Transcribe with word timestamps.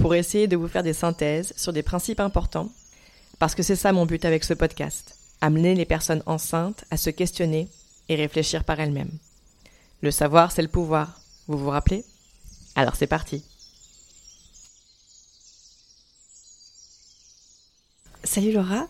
pour 0.00 0.14
essayer 0.14 0.48
de 0.48 0.56
vous 0.56 0.66
faire 0.66 0.82
des 0.82 0.94
synthèses 0.94 1.52
sur 1.56 1.72
des 1.72 1.82
principes 1.82 2.20
importants, 2.20 2.70
parce 3.38 3.54
que 3.54 3.62
c'est 3.62 3.76
ça 3.76 3.92
mon 3.92 4.06
but 4.06 4.24
avec 4.24 4.44
ce 4.44 4.54
podcast, 4.54 5.14
amener 5.42 5.74
les 5.74 5.84
personnes 5.84 6.22
enceintes 6.24 6.84
à 6.90 6.96
se 6.96 7.10
questionner 7.10 7.68
et 8.08 8.16
réfléchir 8.16 8.64
par 8.64 8.80
elles-mêmes. 8.80 9.12
Le 10.00 10.10
savoir, 10.10 10.52
c'est 10.52 10.62
le 10.62 10.68
pouvoir, 10.68 11.20
vous 11.48 11.58
vous 11.58 11.68
rappelez? 11.68 12.04
Alors 12.74 12.96
c'est 12.96 13.06
parti. 13.06 13.44
Salut 18.24 18.52
Laura. 18.52 18.86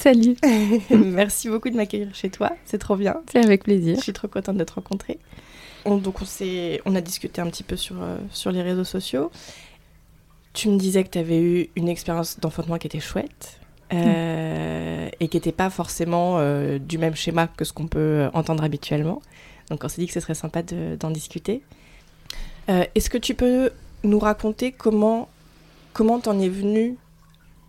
Salut. 0.00 0.36
Merci 0.90 1.50
beaucoup 1.50 1.68
de 1.68 1.76
m'accueillir 1.76 2.14
chez 2.14 2.30
toi, 2.30 2.52
c'est 2.64 2.78
trop 2.78 2.96
bien. 2.96 3.20
C'est 3.30 3.44
avec 3.44 3.64
plaisir. 3.64 3.96
Je 3.96 4.02
suis 4.02 4.12
trop 4.14 4.28
contente 4.28 4.56
de 4.56 4.64
te 4.64 4.72
rencontrer. 4.72 5.18
On, 5.84 5.98
donc 5.98 6.22
on, 6.22 6.26
on 6.86 6.94
a 6.94 7.00
discuté 7.02 7.42
un 7.42 7.50
petit 7.50 7.62
peu 7.62 7.76
sur, 7.76 8.02
euh, 8.02 8.16
sur 8.30 8.50
les 8.50 8.62
réseaux 8.62 8.84
sociaux 8.84 9.30
tu 10.54 10.68
me 10.70 10.78
disais 10.78 11.04
que 11.04 11.10
tu 11.10 11.18
avais 11.18 11.40
eu 11.40 11.68
une 11.76 11.88
expérience 11.88 12.40
d'enfantement 12.40 12.78
qui 12.78 12.86
était 12.86 13.00
chouette 13.00 13.60
euh, 13.92 15.08
et 15.20 15.28
qui 15.28 15.36
n'était 15.36 15.52
pas 15.52 15.68
forcément 15.68 16.36
euh, 16.38 16.78
du 16.78 16.96
même 16.96 17.14
schéma 17.14 17.48
que 17.48 17.64
ce 17.64 17.72
qu'on 17.72 17.88
peut 17.88 18.30
entendre 18.32 18.64
habituellement. 18.64 19.20
Donc 19.68 19.84
on 19.84 19.88
s'est 19.88 20.00
dit 20.00 20.06
que 20.06 20.12
ce 20.12 20.20
serait 20.20 20.34
sympa 20.34 20.62
d'en 20.62 21.10
discuter. 21.10 21.62
Euh, 22.70 22.84
est-ce 22.94 23.10
que 23.10 23.18
tu 23.18 23.34
peux 23.34 23.70
nous 24.04 24.18
raconter 24.18 24.72
comment 24.72 25.28
comment 25.92 26.18
t'en 26.18 26.38
es 26.38 26.48
venu 26.48 26.96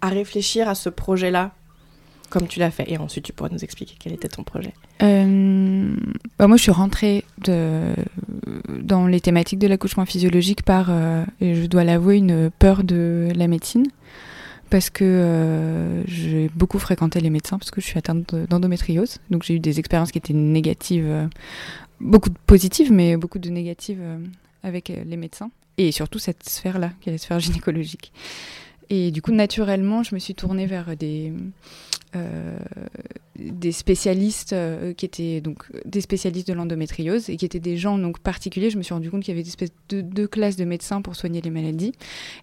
à 0.02 0.10
réfléchir 0.10 0.70
à 0.70 0.76
ce 0.76 0.90
projet-là? 0.90 1.52
Comme 2.30 2.48
tu 2.48 2.60
l'as 2.60 2.72
fait 2.72 2.92
Et 2.92 2.98
ensuite, 2.98 3.26
tu 3.26 3.34
pourras 3.34 3.50
nous 3.52 3.64
expliquer 3.64 3.96
quel 4.00 4.14
était 4.14 4.28
ton 4.28 4.44
projet. 4.44 4.74
Euh, 5.02 5.96
bah 6.38 6.48
moi, 6.48 6.58
je 6.58 6.64
suis 6.64 6.72
rentrée 6.72 7.24
dans 7.48 9.08
les 9.08 9.22
thématiques 9.22 9.60
de 9.60 9.68
l'accouchement 9.68 10.06
physiologique 10.06 10.64
par, 10.64 10.88
euh, 10.90 11.24
et 11.42 11.56
je 11.56 11.66
dois 11.66 11.84
l'avouer, 11.84 12.18
une 12.18 12.50
peur 12.52 12.84
de 12.84 13.32
la 13.36 13.48
médecine. 13.48 13.86
Parce 14.70 14.90
que 14.90 15.04
euh, 15.04 16.04
j'ai 16.08 16.50
beaucoup 16.56 16.80
fréquenté 16.80 17.20
les 17.20 17.30
médecins, 17.30 17.58
parce 17.58 17.72
que 17.72 17.82
je 17.82 17.86
suis 17.86 17.98
atteinte 17.98 18.34
d'endométriose. 18.34 19.20
Donc 19.30 19.44
j'ai 19.44 19.56
eu 19.56 19.60
des 19.60 19.80
expériences 19.80 20.12
qui 20.12 20.18
étaient 20.18 20.34
négatives, 20.34 21.30
beaucoup 22.00 22.30
de 22.30 22.38
positives, 22.48 22.92
mais 22.92 23.16
beaucoup 23.16 23.40
de 23.40 23.50
négatives 23.50 24.02
avec 24.64 24.90
les 24.90 25.18
médecins. 25.18 25.52
Et 25.78 25.92
surtout 25.92 26.20
cette 26.20 26.48
sphère-là, 26.48 26.92
qui 27.00 27.10
est 27.10 27.12
la 27.12 27.18
sphère 27.18 27.40
gynécologique. 27.40 28.12
Et 28.90 29.12
du 29.12 29.22
coup, 29.22 29.32
naturellement, 29.32 30.04
je 30.04 30.16
me 30.16 30.20
suis 30.20 30.36
tournée 30.36 30.66
vers 30.66 30.96
des, 30.96 31.34
euh, 32.16 32.58
spécialistes 33.72 34.54
euh, 34.54 34.94
qui 34.94 35.06
étaient 35.06 35.42
donc 35.42 35.66
des 35.86 36.02
spécialistes 36.02 36.48
de 36.48 36.54
l'endométriose 36.54 37.30
et 37.30 37.38
qui 37.38 37.46
étaient 37.46 37.60
des 37.60 37.78
gens 37.78 37.98
donc 37.98 38.20
particuliers. 38.20 38.70
Je 38.70 38.78
me 38.78 38.84
suis 38.84 38.94
rendu 38.94 39.10
compte 39.10 39.24
qu'il 39.24 39.36
y 39.36 39.40
avait 39.40 39.68
de 39.90 40.02
deux 40.02 40.28
classes 40.28 40.56
de 40.56 40.66
médecins 40.66 41.02
pour 41.02 41.16
soigner 41.16 41.42
les 41.42 41.50
maladies 41.50 41.94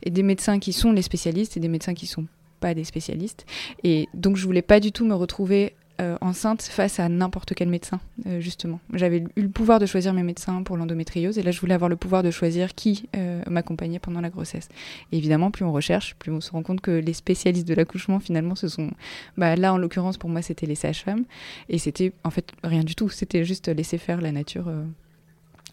et 0.02 0.10
des 0.10 0.22
médecins 0.22 0.58
qui 0.58 0.72
sont 0.72 0.92
les 0.92 1.02
spécialistes 1.02 1.56
et 1.56 1.60
des 1.60 1.68
médecins 1.68 1.94
qui 1.94 2.06
sont 2.06 2.26
pas 2.60 2.74
des 2.74 2.84
spécialistes. 2.84 3.46
Et 3.84 4.08
donc 4.14 4.36
je 4.36 4.44
voulais 4.44 4.62
pas 4.62 4.80
du 4.80 4.92
tout 4.92 5.04
me 5.04 5.14
retrouver 5.14 5.74
euh, 6.00 6.16
enceinte 6.20 6.62
face 6.62 7.00
à 7.00 7.08
n'importe 7.08 7.54
quel 7.54 7.68
médecin, 7.68 8.00
euh, 8.26 8.40
justement. 8.40 8.80
J'avais 8.94 9.24
eu 9.36 9.42
le 9.42 9.48
pouvoir 9.48 9.78
de 9.78 9.86
choisir 9.86 10.14
mes 10.14 10.22
médecins 10.22 10.62
pour 10.62 10.76
l'endométriose, 10.76 11.38
et 11.38 11.42
là, 11.42 11.50
je 11.50 11.60
voulais 11.60 11.74
avoir 11.74 11.90
le 11.90 11.96
pouvoir 11.96 12.22
de 12.22 12.30
choisir 12.30 12.74
qui 12.74 13.08
euh, 13.14 13.42
m'accompagnait 13.48 13.98
pendant 13.98 14.20
la 14.20 14.30
grossesse. 14.30 14.68
Et 15.12 15.18
évidemment, 15.18 15.50
plus 15.50 15.64
on 15.64 15.72
recherche, 15.72 16.14
plus 16.14 16.32
on 16.32 16.40
se 16.40 16.50
rend 16.50 16.62
compte 16.62 16.80
que 16.80 16.90
les 16.90 17.12
spécialistes 17.12 17.68
de 17.68 17.74
l'accouchement, 17.74 18.20
finalement, 18.20 18.54
ce 18.54 18.68
sont... 18.68 18.90
Bah, 19.36 19.54
là, 19.54 19.74
en 19.74 19.76
l'occurrence, 19.76 20.16
pour 20.16 20.30
moi, 20.30 20.40
c'était 20.40 20.66
les 20.66 20.74
sages-femmes, 20.74 21.24
et 21.68 21.78
c'était, 21.78 22.12
en 22.24 22.30
fait, 22.30 22.52
rien 22.64 22.84
du 22.84 22.94
tout. 22.94 23.08
C'était 23.10 23.44
juste 23.44 23.68
laisser 23.68 23.98
faire 23.98 24.20
la 24.20 24.32
nature 24.32 24.72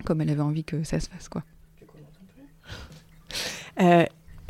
comme 0.06 0.22
elle 0.22 0.30
avait 0.30 0.42
envie 0.42 0.64
que 0.64 0.84
ça 0.84 1.00
se 1.00 1.10
fasse, 1.10 1.30
quoi. 1.30 1.44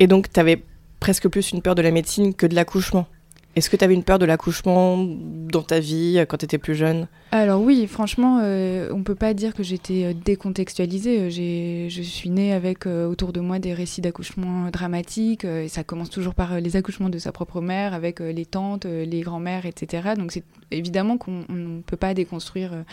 et 0.00 0.06
donc, 0.06 0.32
tu 0.32 0.40
avais 0.40 0.62
presque 0.98 1.28
plus 1.28 1.52
une 1.52 1.62
peur 1.62 1.74
de 1.74 1.82
la 1.82 1.90
médecine 1.90 2.34
que 2.34 2.46
de 2.46 2.54
l'accouchement 2.54 3.06
est-ce 3.56 3.68
que 3.68 3.76
tu 3.76 3.84
avais 3.84 3.94
une 3.94 4.04
peur 4.04 4.20
de 4.20 4.24
l'accouchement 4.26 4.96
dans 4.96 5.62
ta 5.62 5.80
vie 5.80 6.18
euh, 6.18 6.24
quand 6.24 6.36
tu 6.36 6.44
étais 6.44 6.58
plus 6.58 6.76
jeune? 6.76 7.08
Alors 7.32 7.60
oui, 7.60 7.88
franchement, 7.88 8.38
euh, 8.42 8.88
on 8.92 9.02
peut 9.02 9.16
pas 9.16 9.34
dire 9.34 9.54
que 9.54 9.64
j'étais 9.64 10.04
euh, 10.04 10.14
décontextualisée. 10.14 11.30
Je 11.30 12.02
suis 12.02 12.30
née 12.30 12.52
avec 12.52 12.86
autour 12.86 13.32
de 13.32 13.40
moi 13.40 13.58
des 13.58 13.74
récits 13.74 14.00
d'accouchement 14.00 14.70
dramatiques. 14.70 15.46
ça 15.68 15.82
commence 15.82 16.10
toujours 16.10 16.34
par 16.34 16.60
les 16.60 16.76
accouchements 16.76 17.08
de 17.08 17.18
sa 17.18 17.32
propre 17.32 17.60
mère, 17.60 17.92
avec 17.92 18.20
les 18.20 18.46
tantes, 18.46 18.84
les 18.84 19.20
grands-mères, 19.20 19.66
etc. 19.66 20.10
Donc 20.16 20.32
c'est 20.32 20.44
évidemment 20.70 21.18
qu'on 21.18 21.44
ne 21.48 21.80
peut 21.82 21.96
pas 21.96 22.14
déconstruire 22.14 22.84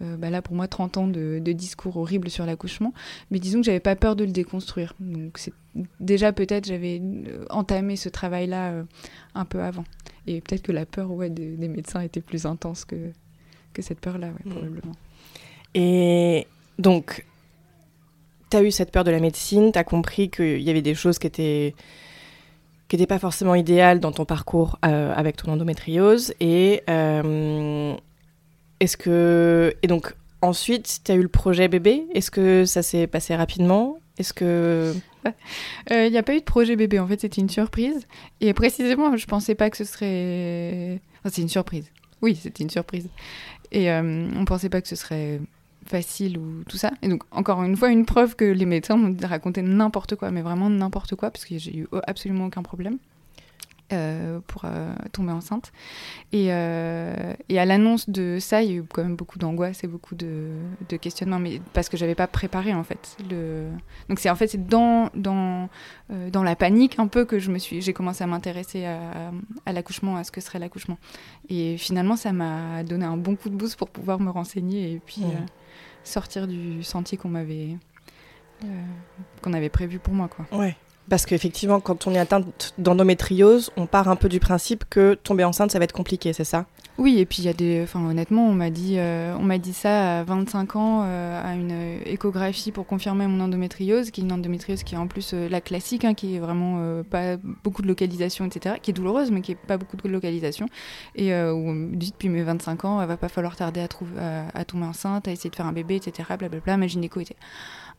bah 0.00 0.30
là 0.30 0.42
pour 0.42 0.54
moi 0.54 0.66
30 0.66 0.96
ans 0.96 1.06
de, 1.06 1.40
de 1.42 1.52
discours 1.52 1.96
horribles 1.96 2.28
sur 2.28 2.44
l'accouchement, 2.44 2.92
mais 3.30 3.38
disons 3.38 3.60
que 3.60 3.66
j'avais 3.66 3.80
pas 3.80 3.96
peur 3.96 4.16
de 4.16 4.24
le 4.24 4.32
déconstruire. 4.32 4.94
Donc 5.00 5.38
c'est 5.38 5.52
déjà 6.00 6.32
peut-être 6.32 6.66
j'avais 6.66 7.00
entamé 7.50 7.96
ce 7.96 8.08
travail-là 8.08 8.84
un 9.34 9.44
peu 9.44 9.62
avant. 9.62 9.84
Et 10.26 10.40
peut-être 10.40 10.62
que 10.62 10.72
la 10.72 10.86
peur 10.86 11.10
ouais, 11.10 11.30
des, 11.30 11.68
médecins 11.68 12.00
était 12.00 12.20
plus 12.20 12.46
intense 12.46 12.84
que, 12.84 13.10
que 13.72 13.82
cette 13.82 14.00
peur-là, 14.00 14.28
ouais, 14.28 14.42
mm. 14.44 14.50
probablement. 14.50 14.92
Et 15.74 16.46
donc, 16.78 17.24
tu 18.50 18.56
as 18.56 18.62
eu 18.62 18.70
cette 18.70 18.92
peur 18.92 19.04
de 19.04 19.10
la 19.10 19.20
médecine, 19.20 19.72
tu 19.72 19.78
as 19.78 19.84
compris 19.84 20.30
qu'il 20.30 20.60
y 20.60 20.70
avait 20.70 20.82
des 20.82 20.94
choses 20.94 21.18
qui 21.18 21.26
étaient 21.26 21.74
qui 22.88 22.96
n'étaient 22.96 23.06
pas 23.06 23.18
forcément 23.18 23.54
idéales 23.54 24.00
dans 24.00 24.12
ton 24.12 24.26
parcours 24.26 24.78
euh, 24.84 25.14
avec 25.16 25.36
ton 25.36 25.50
endométriose. 25.50 26.34
Et 26.40 26.82
euh, 26.90 27.94
est-ce 28.80 28.98
que 28.98 29.74
et 29.82 29.86
donc 29.86 30.14
ensuite 30.42 31.00
tu 31.02 31.10
as 31.10 31.14
eu 31.14 31.22
le 31.22 31.28
projet 31.28 31.68
bébé? 31.68 32.04
Est-ce 32.14 32.30
que 32.30 32.66
ça 32.66 32.82
s'est 32.82 33.06
passé 33.06 33.34
rapidement? 33.34 33.96
Est-ce 34.18 34.32
que 34.32 34.94
il 35.24 35.32
euh, 35.92 36.10
n'y 36.10 36.18
a 36.18 36.22
pas 36.22 36.34
eu 36.34 36.40
de 36.40 36.44
projet 36.44 36.76
bébé, 36.76 36.98
en 36.98 37.06
fait, 37.06 37.20
c'était 37.20 37.40
une 37.40 37.48
surprise. 37.48 38.06
Et 38.40 38.52
précisément, 38.52 39.16
je 39.16 39.26
pensais 39.26 39.54
pas 39.54 39.70
que 39.70 39.76
ce 39.76 39.84
serait. 39.84 41.00
c'est 41.24 41.42
une 41.42 41.48
surprise. 41.48 41.90
Oui, 42.20 42.38
c'était 42.40 42.62
une 42.62 42.70
surprise. 42.70 43.08
Et 43.70 43.90
on 43.90 44.04
euh, 44.04 44.28
on 44.36 44.44
pensait 44.44 44.68
pas 44.68 44.80
que 44.80 44.88
ce 44.88 44.96
serait 44.96 45.40
facile 45.86 46.38
ou 46.38 46.62
tout 46.68 46.76
ça. 46.76 46.92
Et 47.02 47.08
donc, 47.08 47.22
encore 47.30 47.62
une 47.62 47.76
fois, 47.76 47.90
une 47.90 48.06
preuve 48.06 48.36
que 48.36 48.44
les 48.44 48.66
médecins 48.66 48.96
m'ont 48.96 49.16
raconté 49.22 49.62
n'importe 49.62 50.14
quoi, 50.16 50.30
mais 50.30 50.42
vraiment 50.42 50.70
n'importe 50.70 51.16
quoi, 51.16 51.30
parce 51.30 51.44
que 51.44 51.58
j'ai 51.58 51.76
eu 51.76 51.88
absolument 52.06 52.46
aucun 52.46 52.62
problème. 52.62 52.98
Euh, 53.92 54.40
pour 54.46 54.62
euh, 54.64 54.94
tomber 55.12 55.32
enceinte. 55.32 55.70
Et, 56.32 56.46
euh, 56.50 57.34
et 57.50 57.58
à 57.58 57.66
l'annonce 57.66 58.08
de 58.08 58.38
ça, 58.40 58.62
il 58.62 58.70
y 58.70 58.72
a 58.72 58.76
eu 58.76 58.84
quand 58.84 59.02
même 59.02 59.16
beaucoup 59.16 59.38
d'angoisse 59.38 59.84
et 59.84 59.86
beaucoup 59.86 60.14
de, 60.14 60.48
de, 60.88 60.96
questionnements, 60.96 61.38
mais 61.38 61.60
parce 61.74 61.90
que 61.90 61.98
j'avais 61.98 62.14
pas 62.14 62.26
préparé 62.26 62.72
en 62.72 62.84
fait. 62.84 63.18
Le... 63.30 63.68
Donc 64.08 64.18
c'est 64.18 64.30
en 64.30 64.34
fait 64.34 64.46
c'est 64.46 64.66
dans 64.66 65.10
dans 65.14 65.68
dans 66.08 66.42
la 66.42 66.56
panique 66.56 66.98
un 66.98 67.06
peu 67.06 67.26
que 67.26 67.38
je 67.38 67.50
me 67.50 67.58
suis 67.58 67.82
j'ai 67.82 67.92
commencé 67.92 68.24
à 68.24 68.26
m'intéresser 68.26 68.86
à, 68.86 69.30
à 69.66 69.72
l'accouchement, 69.72 70.16
à 70.16 70.24
ce 70.24 70.30
que 70.30 70.40
serait 70.40 70.58
l'accouchement. 70.58 70.96
Et 71.50 71.76
finalement, 71.76 72.16
ça 72.16 72.32
m'a 72.32 72.84
donné 72.84 73.04
un 73.04 73.18
bon 73.18 73.36
coup 73.36 73.50
de 73.50 73.56
boost 73.56 73.76
pour 73.76 73.90
pouvoir 73.90 74.20
me 74.20 74.30
renseigner 74.30 74.92
et 74.92 75.00
puis 75.04 75.22
sortir 76.02 76.48
du 76.48 76.82
sentier 76.82 77.18
qu'on 77.18 77.28
m'avait 77.28 77.76
qu'on 79.42 79.52
avait 79.52 79.70
prévu 79.70 79.98
pour 79.98 80.14
moi 80.14 80.28
quoi. 80.28 80.46
Ouais. 80.58 80.76
Parce 81.08 81.26
qu'effectivement, 81.26 81.80
quand 81.80 82.06
on 82.06 82.14
est 82.14 82.18
atteinte 82.18 82.74
d'endométriose, 82.78 83.70
on 83.76 83.86
part 83.86 84.08
un 84.08 84.16
peu 84.16 84.28
du 84.28 84.40
principe 84.40 84.84
que 84.88 85.14
tomber 85.14 85.44
enceinte, 85.44 85.70
ça 85.70 85.78
va 85.78 85.84
être 85.84 85.92
compliqué, 85.92 86.32
c'est 86.32 86.44
ça? 86.44 86.66
Oui, 86.98 87.18
et 87.18 87.26
puis 87.26 87.38
il 87.38 87.46
y 87.46 87.48
a 87.48 87.54
des. 87.54 87.80
Enfin, 87.82 88.04
honnêtement, 88.06 88.46
on 88.46 88.52
m'a 88.52 88.68
dit, 88.68 88.96
euh, 88.98 89.58
dit 89.58 89.72
ça 89.72 90.20
à 90.20 90.24
25 90.24 90.76
ans, 90.76 91.02
euh, 91.04 91.42
à 91.42 91.54
une 91.54 92.00
échographie 92.04 92.70
pour 92.70 92.86
confirmer 92.86 93.26
mon 93.26 93.40
endométriose, 93.40 94.10
qui 94.10 94.20
est 94.20 94.24
une 94.24 94.32
endométriose 94.32 94.82
qui 94.82 94.94
est 94.94 94.98
en 94.98 95.06
plus 95.06 95.32
euh, 95.32 95.48
la 95.48 95.62
classique, 95.62 96.04
hein, 96.04 96.12
qui 96.12 96.36
est 96.36 96.38
vraiment 96.38 97.02
pas 97.10 97.36
beaucoup 97.64 97.82
de 97.82 97.88
localisation, 97.88 98.44
etc., 98.44 98.76
qui 98.82 98.90
est 98.90 98.94
douloureuse, 98.94 99.30
mais 99.30 99.40
qui 99.40 99.52
est 99.52 99.56
pas 99.56 99.78
beaucoup 99.78 99.96
de 99.96 100.12
localisation. 100.12 100.66
Et 101.16 101.32
où 101.32 101.68
on 101.68 101.72
me 101.72 101.96
dit 101.96 102.10
depuis 102.12 102.28
mes 102.28 102.42
25 102.42 102.84
ans, 102.84 103.02
il 103.02 103.08
va 103.08 103.16
pas 103.16 103.28
falloir 103.28 103.56
tarder 103.56 103.80
à, 103.80 104.64
tomber 104.64 104.86
enceinte, 104.86 105.28
à 105.28 105.32
essayer 105.32 105.50
de 105.50 105.56
faire 105.56 105.66
un 105.66 105.72
bébé, 105.72 105.96
etc., 105.96 106.28
blablabla. 106.38 106.76
Ma 106.76 106.86
gynéco 106.86 107.20
était 107.20 107.36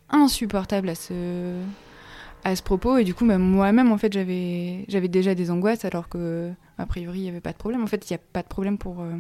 insupportable 0.09 0.89
à 0.89 0.95
ce 0.95 1.13
à 2.43 2.55
ce 2.55 2.63
propos. 2.63 2.97
Et 2.97 3.03
du 3.03 3.13
coup 3.13 3.25
moi-même 3.25 3.91
en 3.91 3.97
fait 3.97 4.13
j'avais 4.13 4.85
j'avais 4.87 5.07
déjà 5.07 5.35
des 5.35 5.51
angoisses 5.51 5.85
alors 5.85 6.09
que 6.09 6.51
priori 6.87 7.19
il 7.19 7.25
y 7.25 7.29
avait 7.29 7.41
pas 7.41 7.53
de 7.53 7.57
problème. 7.57 7.83
En 7.83 7.87
fait 7.87 8.09
il 8.09 8.13
n'y 8.13 8.15
a 8.17 8.21
pas 8.33 8.41
de 8.41 8.47
problème 8.47 8.77
pour, 8.77 9.01
euh, 9.01 9.13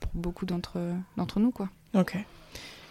pour 0.00 0.10
beaucoup 0.14 0.46
d'entre 0.46 0.78
d'entre 1.16 1.40
nous 1.40 1.50
quoi. 1.50 1.68
Ok. 1.94 2.16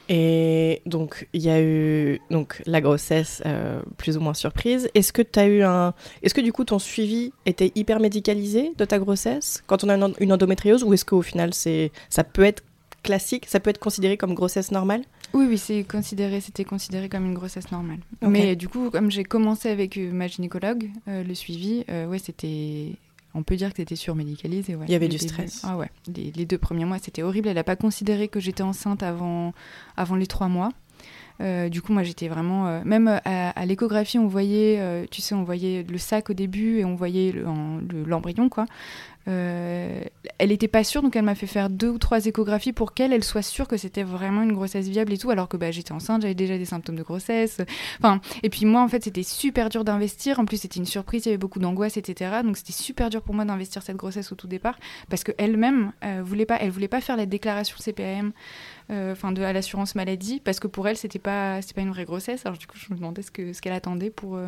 Et 0.07 0.81
donc 0.85 1.27
il 1.33 1.41
y 1.41 1.49
a 1.49 1.61
eu 1.61 2.19
donc 2.29 2.61
la 2.65 2.79
grossesse 2.79 3.41
euh, 3.45 3.81
plus 3.97 4.17
ou 4.17 4.19
moins 4.19 4.33
surprise. 4.33 4.89
Est-ce 4.93 5.11
que 5.11 5.21
tu 5.21 5.39
as 5.39 5.47
eu 5.47 5.63
un 5.63 5.93
est-ce 6.21 6.33
que 6.33 6.41
du 6.41 6.53
coup 6.53 6.63
ton 6.63 6.79
suivi 6.79 7.33
était 7.45 7.71
hyper 7.75 7.99
médicalisé 7.99 8.71
de 8.77 8.85
ta 8.85 8.99
grossesse 8.99 9.63
quand 9.67 9.83
on 9.83 9.89
a 9.89 10.09
une 10.19 10.33
endométriose 10.33 10.83
ou 10.83 10.93
est-ce 10.93 11.05
qu'au 11.05 11.21
final 11.21 11.53
c'est 11.53 11.91
ça 12.09 12.23
peut 12.23 12.43
être 12.43 12.63
classique 13.03 13.45
ça 13.47 13.59
peut 13.59 13.69
être 13.69 13.79
considéré 13.79 14.17
comme 14.17 14.33
grossesse 14.33 14.71
normale? 14.71 15.01
Oui, 15.35 15.47
oui, 15.49 15.57
c'est 15.57 15.83
considéré, 15.83 16.39
c'était 16.39 16.63
considéré 16.63 17.09
comme 17.09 17.25
une 17.25 17.33
grossesse 17.33 17.69
normale. 17.69 17.99
Mais 18.21 18.55
du 18.55 18.69
coup, 18.69 18.89
comme 18.89 19.11
j'ai 19.11 19.25
commencé 19.25 19.69
avec 19.69 19.97
euh, 19.97 20.09
ma 20.13 20.27
gynécologue, 20.27 20.89
euh, 21.09 21.25
le 21.25 21.35
suivi, 21.35 21.83
euh, 21.89 22.07
ouais, 22.07 22.19
c'était, 22.19 22.93
on 23.33 23.43
peut 23.43 23.57
dire 23.57 23.71
que 23.71 23.77
c'était 23.77 23.97
surmédicalisé. 23.97 24.75
Ouais. 24.75 24.85
Il 24.87 24.93
y 24.93 24.95
avait 24.95 25.09
du 25.09 25.17
stress. 25.17 25.61
Ah 25.65 25.75
ouais, 25.75 25.91
les, 26.07 26.45
deux 26.45 26.57
premiers 26.57 26.85
mois, 26.85 26.99
c'était 26.99 27.21
horrible. 27.21 27.49
Elle 27.49 27.55
n'a 27.55 27.65
pas 27.65 27.75
considéré 27.75 28.29
que 28.29 28.39
j'étais 28.39 28.63
enceinte 28.63 29.03
avant, 29.03 29.53
avant 29.97 30.15
les 30.15 30.27
trois 30.27 30.47
mois. 30.47 30.71
du 31.41 31.81
coup, 31.81 31.91
moi, 31.91 32.03
j'étais 32.03 32.29
vraiment. 32.29 32.81
même 32.85 33.19
à, 33.25 33.65
l'échographie, 33.65 34.17
on 34.17 34.27
voyait, 34.27 35.05
tu 35.11 35.21
sais, 35.21 35.35
on 35.35 35.43
voyait 35.43 35.83
le 35.83 35.97
sac 35.97 36.29
au 36.29 36.33
début 36.33 36.79
et 36.79 36.85
on 36.85 36.95
voyait 36.95 37.33
l'embryon, 38.07 38.47
quoi. 38.47 38.67
Euh, 39.27 40.01
elle 40.37 40.49
n'était 40.49 40.67
pas 40.67 40.83
sûre, 40.83 41.01
donc 41.01 41.15
elle 41.15 41.23
m'a 41.23 41.35
fait 41.35 41.47
faire 41.47 41.69
deux 41.69 41.89
ou 41.89 41.97
trois 41.97 42.25
échographies 42.25 42.73
pour 42.73 42.93
qu'elle 42.93 43.13
elle 43.13 43.23
soit 43.23 43.41
sûre 43.41 43.67
que 43.67 43.77
c'était 43.77 44.03
vraiment 44.03 44.43
une 44.43 44.53
grossesse 44.53 44.87
viable 44.87 45.13
et 45.13 45.17
tout, 45.17 45.29
alors 45.29 45.47
que 45.47 45.57
bah, 45.57 45.71
j'étais 45.71 45.93
enceinte, 45.93 46.21
j'avais 46.21 46.35
déjà 46.35 46.57
des 46.57 46.65
symptômes 46.65 46.95
de 46.95 47.03
grossesse. 47.03 47.61
Enfin, 47.99 48.21
et 48.43 48.49
puis 48.49 48.65
moi, 48.65 48.81
en 48.81 48.87
fait, 48.87 49.03
c'était 49.03 49.23
super 49.23 49.69
dur 49.69 49.83
d'investir. 49.83 50.39
En 50.39 50.45
plus, 50.45 50.57
c'était 50.57 50.79
une 50.79 50.85
surprise, 50.85 51.25
il 51.25 51.29
y 51.29 51.31
avait 51.31 51.37
beaucoup 51.37 51.59
d'angoisse, 51.59 51.97
etc. 51.97 52.41
Donc 52.43 52.57
c'était 52.57 52.73
super 52.73 53.09
dur 53.09 53.21
pour 53.21 53.33
moi 53.33 53.45
d'investir 53.45 53.81
cette 53.81 53.97
grossesse 53.97 54.31
au 54.31 54.35
tout 54.35 54.47
départ, 54.47 54.77
parce 55.09 55.23
qu'elle-même, 55.23 55.91
euh, 56.03 56.21
voulait 56.23 56.45
pas, 56.45 56.57
elle 56.59 56.71
voulait 56.71 56.87
pas 56.87 57.01
faire 57.01 57.17
la 57.17 57.25
déclaration 57.25 57.77
CPAM, 57.79 58.31
euh, 58.91 59.13
enfin 59.13 59.31
de 59.31 59.41
à 59.41 59.53
l'assurance 59.53 59.95
maladie, 59.95 60.39
parce 60.43 60.59
que 60.59 60.67
pour 60.67 60.87
elle, 60.87 60.97
c'était 60.97 61.19
pas, 61.19 61.59
pas 61.75 61.81
une 61.81 61.89
vraie 61.89 62.05
grossesse. 62.05 62.45
Alors 62.45 62.57
du 62.57 62.67
coup, 62.67 62.77
je 62.77 62.93
me 62.93 62.97
demandais 62.97 63.21
ce 63.21 63.29
ce 63.53 63.61
qu'elle 63.61 63.73
attendait 63.73 64.09
pour 64.09 64.39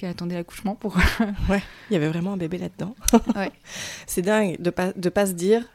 qu'elle 0.00 0.10
attendait 0.10 0.34
l'accouchement 0.34 0.74
pour. 0.74 0.96
ouais, 1.50 1.62
il 1.90 1.92
y 1.92 1.96
avait 1.96 2.08
vraiment 2.08 2.32
un 2.32 2.36
bébé 2.38 2.56
là-dedans. 2.56 2.96
ouais. 3.36 3.52
C'est 4.06 4.22
dingue 4.22 4.60
de 4.60 4.70
pas 4.70 4.92
de 4.94 5.08
pas 5.10 5.26
se 5.26 5.32
dire 5.32 5.68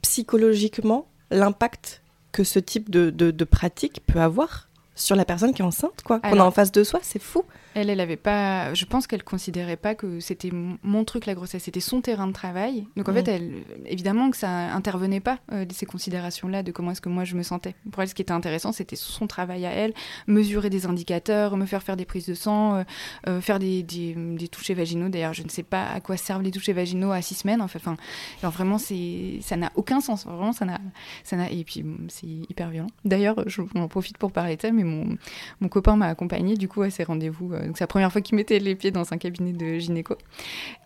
psychologiquement 0.00 1.08
l'impact 1.30 2.00
que 2.30 2.44
ce 2.44 2.60
type 2.60 2.88
de, 2.88 3.10
de, 3.10 3.32
de 3.32 3.44
pratique 3.44 4.00
peut 4.06 4.20
avoir 4.20 4.68
sur 4.94 5.16
la 5.16 5.24
personne 5.24 5.52
qui 5.52 5.62
est 5.62 5.64
enceinte, 5.64 6.02
quoi. 6.04 6.20
Qu'on 6.20 6.40
a 6.40 6.44
en 6.44 6.50
face 6.50 6.72
de 6.72 6.84
soi, 6.84 7.00
c'est 7.02 7.22
fou. 7.22 7.44
Elle, 7.74 7.90
elle 7.90 8.00
avait 8.00 8.16
pas. 8.16 8.72
Je 8.72 8.84
pense 8.84 9.06
qu'elle 9.08 9.24
considérait 9.24 9.76
pas 9.76 9.96
que 9.96 10.20
c'était 10.20 10.50
mon 10.52 11.04
truc 11.04 11.26
la 11.26 11.34
grossesse, 11.34 11.64
c'était 11.64 11.80
son 11.80 12.00
terrain 12.00 12.28
de 12.28 12.32
travail. 12.32 12.86
Donc 12.96 13.08
en 13.08 13.12
mm. 13.12 13.16
fait, 13.16 13.28
elle, 13.28 13.52
évidemment 13.86 14.30
que 14.30 14.36
ça 14.36 14.72
intervenait 14.72 15.20
pas 15.20 15.38
euh, 15.52 15.64
ces 15.72 15.84
considérations-là 15.84 16.62
de 16.62 16.70
comment 16.70 16.92
est-ce 16.92 17.00
que 17.00 17.08
moi 17.08 17.24
je 17.24 17.34
me 17.34 17.42
sentais. 17.42 17.74
Pour 17.90 18.02
elle, 18.02 18.08
ce 18.08 18.14
qui 18.14 18.22
était 18.22 18.32
intéressant, 18.32 18.70
c'était 18.70 18.94
son 18.94 19.26
travail 19.26 19.66
à 19.66 19.72
elle, 19.72 19.92
mesurer 20.28 20.70
des 20.70 20.86
indicateurs, 20.86 21.56
me 21.56 21.66
faire 21.66 21.82
faire 21.82 21.96
des 21.96 22.04
prises 22.04 22.26
de 22.26 22.34
sang, 22.34 22.76
euh, 22.76 22.82
euh, 23.26 23.40
faire 23.40 23.58
des, 23.58 23.82
des, 23.82 24.14
des, 24.14 24.48
touchés 24.48 24.74
vaginaux. 24.74 25.08
D'ailleurs, 25.08 25.34
je 25.34 25.42
ne 25.42 25.48
sais 25.48 25.64
pas 25.64 25.88
à 25.88 26.00
quoi 26.00 26.16
servent 26.16 26.42
les 26.42 26.52
touchés 26.52 26.72
vaginaux 26.72 27.10
à 27.10 27.22
six 27.22 27.34
semaines. 27.34 27.60
En 27.60 27.68
fait, 27.68 27.80
enfin, 27.84 27.96
vraiment, 28.42 28.78
c'est 28.78 29.38
ça 29.40 29.56
n'a 29.56 29.72
aucun 29.74 30.00
sens. 30.00 30.26
Vraiment, 30.26 30.52
ça 30.52 30.64
n'a, 30.64 30.80
ça 31.24 31.36
n'a. 31.36 31.50
Et 31.50 31.64
puis 31.64 31.84
c'est 32.06 32.26
hyper 32.26 32.70
violent. 32.70 32.90
D'ailleurs, 33.04 33.42
j'en 33.46 33.88
profite 33.88 34.16
pour 34.16 34.30
parler 34.30 34.54
de 34.56 34.62
ça, 34.62 34.70
mais 34.70 34.83
mon, 34.84 35.68
copain 35.68 35.96
m'a 35.96 36.06
accompagné 36.06 36.56
du 36.56 36.68
coup 36.68 36.82
à 36.82 36.90
ces 36.90 37.04
rendez-vous 37.04 37.48
donc 37.48 37.76
c'est 37.76 37.84
la 37.84 37.88
première 37.88 38.12
fois 38.12 38.20
qu'il 38.20 38.36
mettait 38.36 38.58
les 38.58 38.74
pieds 38.74 38.90
dans 38.90 39.12
un 39.12 39.18
cabinet 39.18 39.52
de 39.52 39.78
gynéco. 39.78 40.16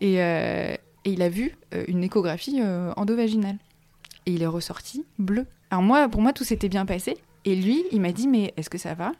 Et, 0.00 0.22
euh, 0.22 0.74
il 1.04 1.22
a 1.22 1.28
vu 1.28 1.56
euh, 1.74 1.84
une 1.88 2.04
échographie 2.04 2.60
euh, 2.60 2.92
endovaginale. 2.96 3.56
Et 4.26 4.32
il 4.32 4.42
est 4.42 4.46
ressorti 4.46 5.04
bleu. 5.18 5.46
Alors 5.70 5.82
moi, 5.82 6.08
pour 6.08 6.20
moi, 6.20 6.32
tout 6.32 6.44
s'était 6.44 6.68
bien 6.68 6.84
passé. 6.84 7.16
Et 7.44 7.56
lui, 7.56 7.84
il 7.92 8.00
m'a 8.00 8.12
dit, 8.12 8.28
mais 8.28 8.52
est-ce 8.56 8.68
que 8.68 8.78
ça 8.78 8.94
va? 8.94 9.12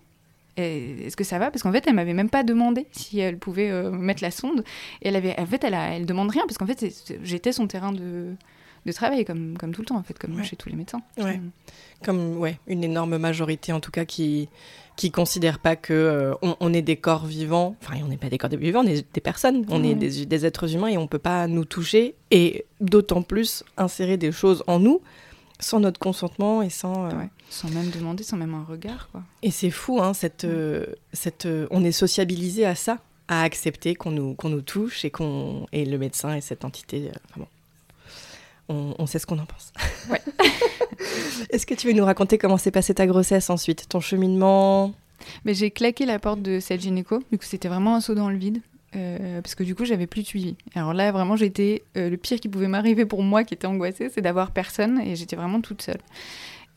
Est-ce 0.57 1.17
que 1.17 1.25
ça 1.25 1.39
va? 1.39 1.51
Parce 1.53 1.63
qu'en 1.63 1.71
fait, 1.71 1.85
elle 1.87 1.95
m'avait 1.95 2.15
même 2.15 2.29
pas 2.29 2.43
demandé 2.43 2.87
si 2.91 3.21
elle 3.21 3.39
pouvait 3.39 3.71
mettre 3.93 4.25
la 4.25 4.33
sonde. 4.33 4.65
Et 5.03 5.09
elle 5.09 5.17
avait, 5.17 5.39
en 5.39 5.47
fait, 5.47 5.63
elle, 5.63 5.75
a, 5.75 5.95
elle 5.95 6.05
demande 6.05 6.31
rien 6.31 6.43
parce 6.49 6.59
qu'en 6.59 6.67
fait, 6.67 6.85
j'étais 7.23 7.53
son 7.53 7.69
terrain 7.69 7.93
de, 7.93 8.35
de 8.91 8.97
travail, 8.97 9.25
comme, 9.25 9.57
comme 9.59 9.73
tout 9.73 9.83
le 9.83 9.87
temps, 9.87 9.97
en 9.97 10.03
fait, 10.03 10.19
comme 10.19 10.43
chez 10.43 10.57
tous 10.57 10.69
les 10.69 10.77
médecins. 10.77 11.03
Ouais. 11.19 11.41
Comme 12.05 12.39
ouais, 12.39 12.59
une 12.67 12.85
énorme 12.85 13.19
majorité, 13.19 13.73
en 13.73 13.81
tout 13.81 13.91
cas, 13.91 14.05
qui 14.05 14.49
qui 14.99 15.13
considèrent 15.13 15.61
pas 15.61 15.77
que 15.77 15.93
euh, 15.93 16.35
on, 16.43 16.75
est 16.75 16.83
des 16.83 16.97
corps 16.97 17.25
vivants. 17.25 17.77
Enfin, 17.81 18.01
on 18.03 18.09
n'est 18.09 18.17
pas 18.17 18.29
des 18.29 18.37
corps 18.37 18.51
vivants, 18.51 18.83
on 18.85 18.89
est 18.89 19.07
des 19.15 19.21
personnes, 19.21 19.65
on 19.69 19.85
est 19.85 19.95
des, 19.95 20.27
des, 20.27 20.45
êtres 20.45 20.75
humains 20.75 20.89
et 20.89 20.99
on 20.99 21.07
peut 21.07 21.21
pas 21.21 21.47
nous 21.47 21.65
toucher 21.65 22.17
et 22.33 22.67
d'autant 22.81 23.23
plus 23.23 23.63
insérer 23.77 24.17
des 24.17 24.33
choses 24.33 24.65
en 24.67 24.81
nous 24.81 25.01
sans 25.61 25.79
notre 25.79 26.01
consentement 26.01 26.63
et 26.63 26.71
sans 26.71 27.07
euh, 27.07 27.11
sans 27.49 27.71
même 27.71 27.91
demander, 27.91 28.25
sans 28.25 28.37
même 28.37 28.55
un 28.55 28.65
regard. 28.65 29.09
Quoi. 29.13 29.23
Et 29.43 29.53
c'est 29.53 29.71
fou, 29.71 30.03
hein, 30.03 30.15
cette, 30.15 30.45
euh, 30.45 30.87
cette, 31.13 31.47
on 31.71 31.85
est 31.85 31.93
sociabilisé 31.93 32.67
à 32.67 32.75
ça, 32.75 32.99
à 33.29 33.43
accepter 33.43 33.95
qu'on 33.95 34.11
nous, 34.11 34.35
qu'on 34.35 34.49
nous 34.49 34.63
touche 34.63 35.05
et 35.05 35.13
qu'on 35.13 35.67
et 35.71 35.85
le 35.85 35.97
médecin 35.97 36.35
et 36.35 36.41
cette 36.41 36.65
entité. 36.65 37.13
Enfin 37.31 37.41
bon, 37.43 37.47
on, 38.69 39.07
sait 39.07 39.19
ce 39.19 39.27
qu'on 39.27 39.39
en 39.39 39.47
pense. 39.47 39.73
Ouais. 40.11 40.21
Est-ce 41.51 41.67
que 41.67 41.75
tu 41.75 41.87
veux 41.87 41.93
nous 41.93 42.05
raconter 42.05 42.39
comment 42.39 42.59
s'est 42.59 42.71
passée 42.71 42.95
ta 42.95 43.07
grossesse 43.07 43.51
ensuite, 43.51 43.89
ton 43.89 44.01
cheminement? 44.01 44.95
Mais 45.45 45.55
j'ai 45.55 45.71
claqué 45.71 46.07
la 46.07 46.19
porte 46.19 46.43
de 46.43 46.61
cette 46.61 46.81
gynéco, 46.81 47.23
du 47.33 47.39
coup 47.39 47.45
c'était 47.45 47.69
vraiment 47.69 47.97
un 47.97 48.01
saut 48.01 48.15
dans 48.15 48.31
le 48.31 48.37
vide. 48.37 48.61
Euh, 48.97 49.43
parce 49.43 49.55
que 49.55 49.65
du 49.65 49.75
coup 49.75 49.85
j'avais 49.85 50.07
plus 50.07 50.23
de 50.23 50.27
suivi. 50.27 50.57
Alors 50.75 50.95
là 50.95 51.13
vraiment 51.13 51.37
j'étais 51.37 51.83
euh, 51.99 52.09
le 52.09 52.17
pire 52.17 52.41
qui 52.41 52.49
pouvait 52.49 52.69
m'arriver 52.69 53.05
pour 53.05 53.23
moi 53.23 53.45
qui 53.45 53.53
était 53.53 53.67
angoissée, 53.67 54.09
c'est 54.09 54.23
d'avoir 54.23 54.51
personne 54.51 54.99
et 55.01 55.15
j'étais 55.15 55.37
vraiment 55.37 55.61
toute 55.61 55.83
seule. 55.83 56.01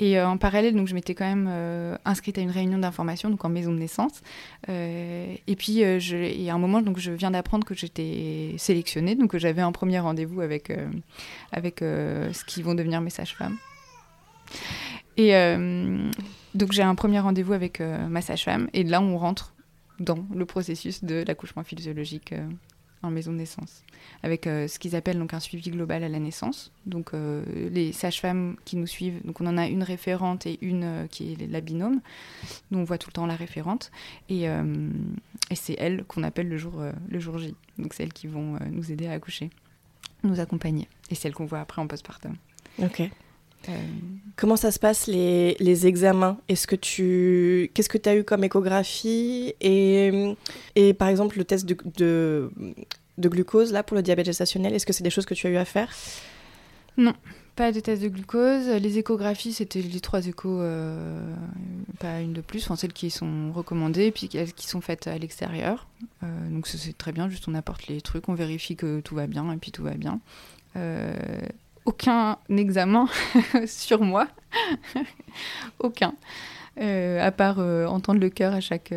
Et 0.01 0.17
euh, 0.17 0.27
en 0.27 0.37
parallèle, 0.37 0.75
donc, 0.75 0.87
je 0.87 0.95
m'étais 0.95 1.13
quand 1.13 1.27
même 1.27 1.47
euh, 1.47 1.95
inscrite 2.05 2.39
à 2.39 2.41
une 2.41 2.49
réunion 2.49 2.79
d'information, 2.79 3.29
donc 3.29 3.45
en 3.45 3.49
maison 3.49 3.71
de 3.71 3.77
naissance. 3.77 4.21
Euh, 4.67 5.35
et 5.45 5.55
puis, 5.55 5.83
je, 5.99 6.17
y 6.17 6.49
a 6.49 6.55
un 6.55 6.57
moment, 6.57 6.81
donc, 6.81 6.97
je 6.97 7.11
viens 7.11 7.29
d'apprendre 7.29 7.65
que 7.65 7.75
j'étais 7.75 8.55
sélectionnée, 8.57 9.13
donc 9.13 9.29
que 9.29 9.37
j'avais 9.37 9.61
un 9.61 9.71
premier 9.71 9.99
rendez-vous 9.99 10.41
avec, 10.41 10.73
avec 11.51 11.79
ce 11.81 12.43
qui 12.45 12.63
vont 12.63 12.73
devenir 12.73 12.99
mes 12.99 13.11
sages-femmes. 13.11 13.57
Et 15.17 15.33
donc, 16.55 16.71
j'ai 16.71 16.81
un 16.81 16.95
premier 16.95 17.19
rendez-vous 17.19 17.53
avec 17.53 17.79
ma 17.79 18.21
sage-femme, 18.21 18.69
et 18.73 18.83
là, 18.83 19.01
on 19.01 19.17
rentre 19.19 19.53
dans 19.99 20.25
le 20.33 20.45
processus 20.45 21.03
de 21.03 21.23
l'accouchement 21.27 21.63
physiologique 21.63 22.33
en 23.03 23.11
maison 23.11 23.31
de 23.31 23.37
naissance, 23.37 23.83
avec 24.23 24.47
euh, 24.47 24.67
ce 24.67 24.79
qu'ils 24.79 24.95
appellent 24.95 25.17
donc 25.17 25.33
un 25.33 25.39
suivi 25.39 25.71
global 25.71 26.03
à 26.03 26.09
la 26.09 26.19
naissance. 26.19 26.71
Donc 26.85 27.13
euh, 27.13 27.43
les 27.71 27.91
sages-femmes 27.91 28.55
qui 28.65 28.77
nous 28.77 28.87
suivent, 28.87 29.19
donc 29.25 29.41
on 29.41 29.47
en 29.47 29.57
a 29.57 29.67
une 29.67 29.83
référente 29.83 30.45
et 30.45 30.59
une 30.61 30.83
euh, 30.83 31.07
qui 31.07 31.33
est 31.33 31.47
la 31.47 31.61
binôme. 31.61 32.01
Nous 32.69 32.79
on 32.79 32.83
voit 32.83 32.97
tout 32.97 33.09
le 33.09 33.13
temps 33.13 33.25
la 33.25 33.35
référente 33.35 33.91
et, 34.29 34.43
et 34.43 35.55
c'est 35.55 35.75
elle 35.77 36.03
qu'on 36.05 36.23
appelle 36.23 36.47
le 36.47 36.57
jour 36.57 36.81
le 37.09 37.19
jour 37.19 37.37
J. 37.37 37.55
Donc 37.77 37.93
c'est 37.93 38.03
elles 38.03 38.13
qui 38.13 38.27
vont 38.27 38.57
nous 38.71 38.91
aider 38.91 39.07
à 39.07 39.13
accoucher, 39.13 39.49
nous 40.23 40.39
accompagner. 40.39 40.87
Et 41.09 41.15
c'est 41.15 41.27
elles 41.27 41.33
qu'on 41.33 41.45
voit 41.45 41.59
après 41.59 41.81
en 41.81 41.87
postpartum. 41.87 42.35
Ok. 42.79 43.09
Comment 44.35 44.55
ça 44.55 44.71
se 44.71 44.79
passe 44.79 45.07
les, 45.07 45.55
les 45.59 45.85
examens? 45.85 46.37
Est-ce 46.47 46.65
que 46.65 46.75
tu 46.75 47.69
qu'est-ce 47.73 47.89
que 47.89 47.97
tu 47.97 48.09
as 48.09 48.15
eu 48.15 48.23
comme 48.23 48.43
échographie? 48.43 49.53
Et, 49.61 50.35
et 50.75 50.93
par 50.93 51.09
exemple 51.09 51.37
le 51.37 51.43
test 51.45 51.65
de, 51.65 52.51
de 53.17 53.29
glucose 53.29 53.71
là 53.71 53.83
pour 53.83 53.95
le 53.95 54.01
diabète 54.01 54.25
gestationnel 54.25 54.73
Est-ce 54.73 54.85
que 54.85 54.93
c'est 54.93 55.03
des 55.03 55.09
choses 55.09 55.25
que 55.25 55.35
tu 55.35 55.45
as 55.47 55.51
eu 55.51 55.57
à 55.57 55.65
faire? 55.65 55.89
Non, 56.97 57.13
pas 57.55 57.71
de 57.71 57.79
test 57.79 58.01
de 58.01 58.09
glucose. 58.09 58.67
Les 58.67 58.97
échographies, 58.97 59.53
c'était 59.53 59.81
les 59.81 59.99
trois 59.99 60.25
échos, 60.27 60.59
euh, 60.59 61.33
pas 61.99 62.19
une 62.19 62.33
de 62.33 62.41
plus, 62.41 62.63
enfin 62.63 62.75
celles 62.75 62.93
qui 62.93 63.09
sont 63.09 63.51
recommandées, 63.53 64.11
puis 64.11 64.27
qui 64.27 64.67
sont 64.67 64.81
faites 64.81 65.07
à 65.07 65.17
l'extérieur. 65.17 65.87
Euh, 66.23 66.49
donc 66.49 66.67
c'est 66.67 66.97
très 66.97 67.11
bien, 67.11 67.29
juste 67.29 67.47
on 67.47 67.55
apporte 67.55 67.87
les 67.87 68.01
trucs, 68.01 68.27
on 68.27 68.33
vérifie 68.33 68.75
que 68.75 68.99
tout 68.99 69.15
va 69.15 69.27
bien, 69.27 69.51
et 69.53 69.57
puis 69.57 69.71
tout 69.71 69.83
va 69.83 69.93
bien. 69.93 70.19
Euh, 70.75 71.15
aucun 71.85 72.37
examen 72.49 73.07
sur 73.65 74.01
moi, 74.01 74.27
aucun. 75.79 76.13
à 76.77 77.31
part 77.31 77.59
entendre 77.59 78.19
le 78.19 78.29
cœur 78.29 78.53
à 78.53 78.61
chaque 78.61 78.93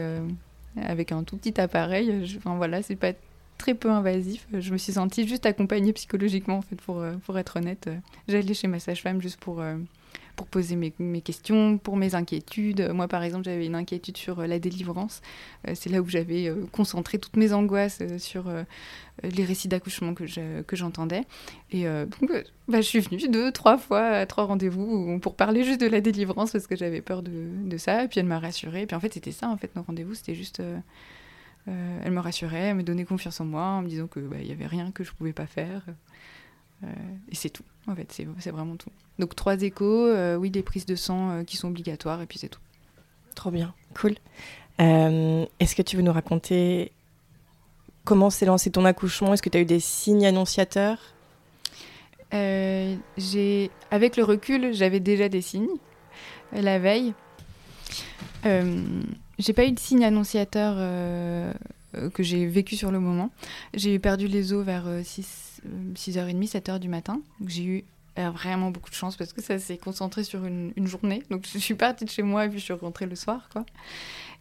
avec 0.76 1.12
un 1.12 1.22
tout 1.22 1.36
petit 1.36 1.60
appareil. 1.60 2.36
enfin 2.38 2.56
voilà, 2.56 2.82
c'est 2.82 2.96
pas 2.96 3.12
très 3.58 3.74
peu 3.74 3.90
invasif. 3.90 4.46
Je 4.52 4.72
me 4.72 4.78
suis 4.78 4.92
sentie 4.92 5.26
juste 5.26 5.46
accompagnée 5.46 5.92
psychologiquement, 5.92 6.58
en 6.58 6.62
fait, 6.62 6.76
pour, 6.76 7.00
euh, 7.00 7.14
pour 7.24 7.38
être 7.38 7.56
honnête. 7.56 7.88
J'allais 8.28 8.54
chez 8.54 8.68
ma 8.68 8.78
sage-femme 8.78 9.20
juste 9.20 9.38
pour, 9.38 9.60
euh, 9.60 9.76
pour 10.36 10.46
poser 10.46 10.76
mes, 10.76 11.20
questions, 11.20 11.78
pour 11.78 11.96
mes 11.96 12.14
inquiétudes. 12.14 12.90
Moi, 12.92 13.08
par 13.08 13.22
exemple, 13.22 13.44
j'avais 13.44 13.66
une 13.66 13.74
inquiétude 13.74 14.16
sur 14.16 14.40
euh, 14.40 14.46
la 14.46 14.58
délivrance. 14.58 15.22
C'est 15.74 15.90
là 15.90 16.00
où 16.00 16.08
j'avais 16.08 16.52
concentré 16.72 17.18
toutes 17.18 17.36
mes 17.36 17.52
angoisses 17.52 18.02
sur 18.18 18.44
les 19.22 19.44
récits 19.44 19.68
d'accouchement 19.68 20.12
que 20.14 20.76
j'entendais. 20.76 21.22
Et 21.70 21.84
donc, 21.84 22.30
bah, 22.68 22.80
je 22.80 22.86
suis 22.86 23.00
venue 23.00 23.28
deux, 23.28 23.50
trois 23.50 23.78
fois 23.78 24.02
à 24.02 24.26
trois 24.26 24.44
rendez-vous 24.44 25.18
pour 25.20 25.36
parler 25.36 25.64
juste 25.64 25.80
de 25.80 25.86
la 25.86 26.02
délivrance 26.02 26.52
parce 26.52 26.66
que 26.66 26.76
j'avais 26.76 27.00
peur 27.00 27.22
de, 27.22 27.76
ça. 27.78 28.04
Et 28.04 28.08
puis 28.08 28.20
elle 28.20 28.26
m'a 28.26 28.38
rassurée. 28.38 28.82
Et 28.82 28.86
puis 28.86 28.94
en 28.94 29.00
fait, 29.00 29.14
c'était 29.14 29.32
ça, 29.32 29.48
en 29.48 29.56
fait, 29.56 29.74
nos 29.74 29.82
rendez-vous, 29.82 30.14
c'était 30.14 30.34
juste 30.34 30.60
euh, 31.68 32.00
elle 32.04 32.12
me 32.12 32.20
rassurait, 32.20 32.58
elle 32.58 32.76
me 32.76 32.82
donnait 32.82 33.04
confiance 33.04 33.40
en 33.40 33.46
moi 33.46 33.62
en 33.62 33.82
me 33.82 33.88
disant 33.88 34.06
qu'il 34.06 34.24
bah, 34.24 34.36
n'y 34.36 34.52
avait 34.52 34.66
rien 34.66 34.90
que 34.90 35.02
je 35.02 35.10
ne 35.12 35.16
pouvais 35.16 35.32
pas 35.32 35.46
faire. 35.46 35.82
Euh, 36.82 36.88
et 37.30 37.34
c'est 37.34 37.50
tout, 37.50 37.64
en 37.86 37.94
fait, 37.94 38.12
c'est 38.12 38.50
vraiment 38.50 38.76
tout. 38.76 38.90
Donc 39.18 39.36
trois 39.36 39.60
échos, 39.62 40.06
euh, 40.06 40.36
oui, 40.36 40.50
des 40.50 40.62
prises 40.62 40.86
de 40.86 40.96
sang 40.96 41.44
qui 41.44 41.56
sont 41.56 41.68
obligatoires, 41.68 42.20
et 42.20 42.26
puis 42.26 42.38
c'est 42.38 42.48
tout. 42.48 42.60
Trop 43.34 43.50
bien, 43.50 43.74
cool. 43.94 44.14
Est-ce 44.78 45.74
que 45.74 45.82
tu 45.82 45.96
veux 45.96 46.02
nous 46.02 46.12
raconter 46.12 46.92
comment 48.04 48.30
s'est 48.30 48.46
lancé 48.46 48.70
ton 48.70 48.84
accouchement? 48.84 49.32
Est-ce 49.32 49.42
que 49.42 49.48
tu 49.48 49.58
as 49.58 49.60
eu 49.60 49.66
des 49.66 49.80
signes 49.80 50.26
annonciateurs? 50.26 50.98
J'ai, 52.32 53.70
Avec 53.92 54.16
le 54.16 54.24
recul, 54.24 54.74
j'avais 54.74 54.98
déjà 54.98 55.28
des 55.28 55.40
signes 55.40 55.68
la 56.52 56.78
veille. 56.78 57.14
J'ai 59.38 59.52
pas 59.52 59.64
eu 59.64 59.72
de 59.72 59.78
signe 59.78 60.04
annonciateur 60.04 60.74
euh, 60.78 61.52
euh, 61.96 62.10
que 62.10 62.22
j'ai 62.22 62.46
vécu 62.46 62.76
sur 62.76 62.90
le 62.90 63.00
moment. 63.00 63.30
J'ai 63.74 63.98
perdu 63.98 64.28
les 64.28 64.52
os 64.52 64.64
vers 64.64 64.86
6, 65.02 65.53
h 65.64 66.12
30 66.12 66.44
7h 66.44 66.78
du 66.78 66.88
matin. 66.88 67.20
J'ai 67.46 67.64
eu 67.64 67.84
vraiment 68.16 68.70
beaucoup 68.70 68.90
de 68.90 68.94
chance 68.94 69.16
parce 69.16 69.32
que 69.32 69.42
ça 69.42 69.58
s'est 69.58 69.78
concentré 69.78 70.24
sur 70.24 70.44
une, 70.44 70.72
journée. 70.86 71.22
Donc 71.30 71.46
je 71.52 71.58
suis 71.58 71.74
partie 71.74 72.04
de 72.04 72.10
chez 72.10 72.22
moi 72.22 72.46
et 72.46 72.48
puis 72.48 72.58
je 72.58 72.64
suis 72.64 72.72
rentrée 72.72 73.06
le 73.06 73.16
soir. 73.16 73.48
quoi. 73.52 73.64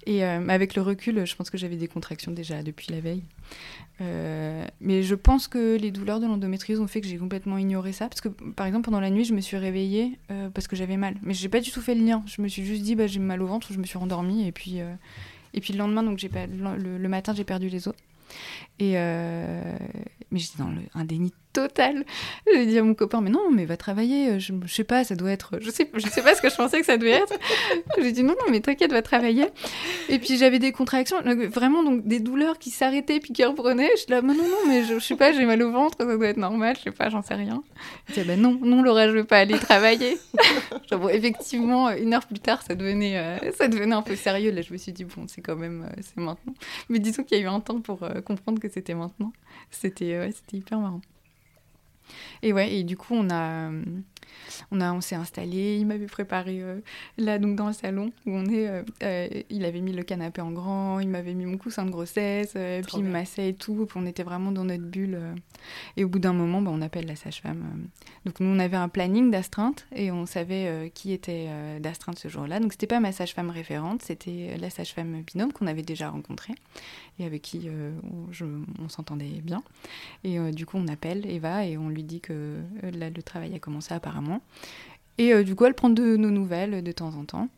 Et 0.05 0.23
euh, 0.25 0.47
avec 0.49 0.75
le 0.75 0.81
recul, 0.81 1.25
je 1.25 1.35
pense 1.35 1.49
que 1.49 1.57
j'avais 1.57 1.77
des 1.77 1.87
contractions 1.87 2.31
déjà 2.31 2.61
depuis 2.61 2.91
la 2.91 2.99
veille. 2.99 3.23
Euh, 4.01 4.65
mais 4.81 5.01
je 5.01 5.15
pense 5.15 5.47
que 5.47 5.77
les 5.77 5.91
douleurs 5.91 6.19
de 6.19 6.25
l'endométriose 6.27 6.81
ont 6.81 6.87
fait 6.87 6.99
que 6.99 7.07
j'ai 7.07 7.17
complètement 7.17 7.57
ignoré 7.57 7.93
ça. 7.93 8.09
Parce 8.09 8.21
que, 8.21 8.27
par 8.27 8.65
exemple, 8.65 8.85
pendant 8.85 8.99
la 8.99 9.09
nuit, 9.09 9.23
je 9.23 9.33
me 9.33 9.41
suis 9.41 9.57
réveillée 9.57 10.19
euh, 10.29 10.49
parce 10.49 10.67
que 10.67 10.75
j'avais 10.75 10.97
mal. 10.97 11.15
Mais 11.21 11.33
j'ai 11.33 11.49
pas 11.49 11.61
du 11.61 11.71
tout 11.71 11.81
fait 11.81 11.95
le 11.95 12.03
lien. 12.03 12.23
Je 12.25 12.41
me 12.41 12.47
suis 12.47 12.65
juste 12.65 12.83
dit, 12.83 12.95
bah, 12.95 13.07
j'ai 13.07 13.19
mal 13.19 13.41
au 13.41 13.47
ventre, 13.47 13.71
je 13.71 13.79
me 13.79 13.85
suis 13.85 13.97
rendormie. 13.97 14.45
Et 14.45 14.51
puis, 14.51 14.79
et 15.53 15.61
puis 15.61 15.73
le 15.73 15.79
lendemain, 15.79 16.03
donc 16.03 16.25
pas, 16.27 16.47
le, 16.47 16.97
le, 16.97 17.09
matin, 17.09 17.33
j'ai 17.33 17.45
perdu 17.45 17.69
les 17.69 17.87
os. 17.87 17.95
Et 18.79 18.95
mais 20.33 20.39
j'étais 20.39 20.57
dans 20.57 20.73
un 20.95 21.05
déni 21.05 21.31
total. 21.53 22.05
J'ai 22.51 22.65
dit 22.65 22.77
à 22.77 22.83
mon 22.83 22.95
copain, 22.95 23.21
mais 23.21 23.29
non, 23.29 23.51
mais 23.51 23.65
va 23.65 23.77
travailler. 23.77 24.39
Je, 24.39 24.53
je, 24.65 24.73
sais 24.73 24.83
pas, 24.83 25.03
ça 25.03 25.15
doit 25.15 25.31
être. 25.31 25.59
Je 25.61 25.69
sais, 25.69 25.89
sais 26.09 26.21
pas 26.21 26.35
ce 26.35 26.41
que 26.41 26.49
je 26.49 26.55
pensais 26.55 26.79
que 26.79 26.85
ça 26.85 26.97
devait 26.97 27.11
être. 27.11 27.33
J'ai 28.01 28.11
dit 28.11 28.23
non, 28.23 28.33
non, 28.33 28.51
mais 28.51 28.59
t'inquiète, 28.59 28.91
va 28.91 29.01
travailler. 29.01 29.47
Et 30.09 30.19
puis 30.19 30.37
j'avais 30.37 30.59
des 30.59 30.71
contractions, 30.71 31.17
vraiment 31.49 31.83
donc 31.83 32.05
des 32.05 32.19
douleurs 32.19 32.57
qui 32.59 32.69
s'arrêtaient 32.69 33.19
puis 33.19 33.33
qui 33.33 33.43
reprenaient. 33.45 33.91
Je 33.95 34.01
suis 34.01 34.11
là, 34.11 34.21
mais 34.21 34.33
non, 34.33 34.43
non, 34.43 34.67
mais 34.67 34.83
je, 34.83 34.95
je 34.95 34.99
sais 34.99 35.15
pas, 35.15 35.31
j'ai 35.31 35.45
mal 35.45 35.61
au 35.61 35.71
ventre, 35.71 35.97
ça 35.99 36.05
doit 36.05 36.27
être 36.27 36.37
normal, 36.37 36.75
je 36.77 36.83
sais 36.83 36.91
pas, 36.91 37.09
j'en 37.09 37.21
sais 37.21 37.35
rien. 37.35 37.63
Je 38.09 38.21
dis, 38.21 38.27
bah 38.27 38.35
non, 38.35 38.57
non, 38.61 38.81
Laura, 38.81 39.07
je 39.07 39.13
veux 39.13 39.23
pas 39.23 39.39
aller 39.39 39.57
travailler. 39.59 40.17
Effectivement, 41.11 41.89
une 41.91 42.13
heure 42.13 42.25
plus 42.25 42.39
tard, 42.39 42.61
ça 42.61 42.75
devenait, 42.75 43.17
euh, 43.17 43.51
ça 43.53 43.67
devenait 43.67 43.95
un 43.95 44.01
peu 44.01 44.15
sérieux. 44.15 44.51
Là, 44.51 44.61
je 44.61 44.71
me 44.71 44.77
suis 44.77 44.91
dit, 44.91 45.03
bon, 45.03 45.25
c'est 45.27 45.41
quand 45.41 45.55
même, 45.55 45.83
euh, 45.83 46.01
c'est 46.01 46.17
maintenant. 46.17 46.53
Mais 46.89 46.99
disons 46.99 47.23
qu'il 47.23 47.37
y 47.37 47.41
a 47.41 47.43
eu 47.43 47.47
un 47.47 47.59
temps 47.59 47.81
pour 47.81 48.03
euh, 48.03 48.21
comprendre 48.21 48.59
que 48.59 48.69
c'était 48.69 48.93
maintenant. 48.93 49.31
C'était, 49.71 50.29
c'était 50.31 50.57
hyper 50.57 50.79
marrant. 50.79 51.01
Et 52.41 52.53
ouais, 52.53 52.73
et 52.73 52.83
du 52.83 52.97
coup, 52.97 53.15
on 53.15 53.29
a, 53.29 53.69
on, 54.71 54.81
a, 54.81 54.93
on 54.93 55.01
s'est 55.01 55.15
installé. 55.15 55.77
Il 55.77 55.87
m'avait 55.87 56.07
préparé 56.07 56.61
euh, 56.61 56.79
là, 57.17 57.39
donc 57.39 57.55
dans 57.55 57.67
le 57.67 57.73
salon 57.73 58.11
où 58.25 58.31
on 58.31 58.45
est. 58.45 58.67
Euh, 58.67 58.83
euh, 59.03 59.27
il 59.49 59.65
avait 59.65 59.81
mis 59.81 59.93
le 59.93 60.03
canapé 60.03 60.41
en 60.41 60.51
grand, 60.51 60.99
il 60.99 61.09
m'avait 61.09 61.33
mis 61.33 61.45
mon 61.45 61.57
coussin 61.57 61.85
de 61.85 61.91
grossesse, 61.91 62.51
puis 62.53 62.97
il 62.97 63.03
me 63.03 63.11
massait 63.11 63.49
et 63.49 63.53
tout. 63.53 63.85
Puis 63.87 63.99
on 64.01 64.05
était 64.05 64.23
vraiment 64.23 64.51
dans 64.51 64.65
notre 64.65 64.83
bulle. 64.83 65.19
et 65.97 66.03
au 66.03 66.09
bout 66.09 66.19
d'un 66.19 66.33
moment, 66.33 66.61
bah, 66.61 66.71
on 66.73 66.81
appelle 66.81 67.05
la 67.05 67.15
sage-femme. 67.15 67.87
Donc 68.25 68.39
nous, 68.39 68.47
on 68.47 68.59
avait 68.59 68.77
un 68.77 68.89
planning 68.89 69.31
d'astreinte 69.31 69.85
et 69.95 70.11
on 70.11 70.25
savait 70.25 70.91
qui 70.93 71.11
était 71.11 71.49
d'astreinte 71.79 72.19
ce 72.19 72.27
jour-là. 72.27 72.59
Donc 72.59 72.73
c'était 72.73 72.87
pas 72.87 72.99
ma 72.99 73.11
sage-femme 73.11 73.49
référente, 73.49 74.01
c'était 74.01 74.57
la 74.59 74.69
sage-femme 74.69 75.21
binôme 75.21 75.53
qu'on 75.53 75.67
avait 75.67 75.81
déjà 75.81 76.09
rencontrée 76.09 76.53
et 77.19 77.25
avec 77.25 77.41
qui 77.41 77.69
on, 77.69 78.83
on 78.83 78.89
s'entendait 78.89 79.41
bien. 79.43 79.63
Et 80.23 80.39
du 80.51 80.65
coup, 80.65 80.77
on 80.77 80.87
appelle 80.87 81.25
Eva 81.29 81.65
et 81.65 81.77
on 81.77 81.89
lui 81.89 82.03
dit 82.03 82.21
que 82.21 82.61
là, 82.81 83.09
le 83.09 83.23
travail 83.23 83.53
a 83.55 83.59
commencé 83.59 83.93
et 85.17 85.33
euh, 85.33 85.43
du 85.43 85.55
coup, 85.55 85.65
elle 85.65 85.73
prend 85.73 85.89
de 85.89 86.15
nos 86.15 86.31
nouvelles 86.31 86.83
de 86.83 86.91
temps 86.91 87.15
en 87.15 87.25
temps. 87.25 87.49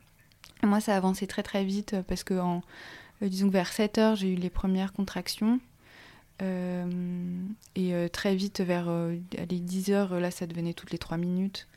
moi, 0.63 0.79
ça 0.81 0.93
a 0.93 0.97
avancé 0.97 1.27
très 1.27 1.43
très 1.43 1.63
vite 1.63 1.93
euh, 1.93 2.03
parce 2.03 2.23
que, 2.23 2.33
en, 2.33 2.61
euh, 3.21 3.29
disons 3.29 3.49
vers 3.49 3.71
7 3.71 3.97
heures, 3.97 4.15
j'ai 4.15 4.33
eu 4.33 4.35
les 4.35 4.49
premières 4.49 4.93
contractions. 4.93 5.59
et 6.41 8.09
très 8.11 8.35
vite, 8.35 8.61
vers 8.61 8.89
les 8.89 9.59
10 9.59 9.91
heures, 9.91 10.19
là, 10.19 10.31
ça 10.31 10.47
devenait 10.47 10.73
toutes 10.73 10.91
les 10.91 10.97
3 10.97 11.17
minutes. 11.17 11.67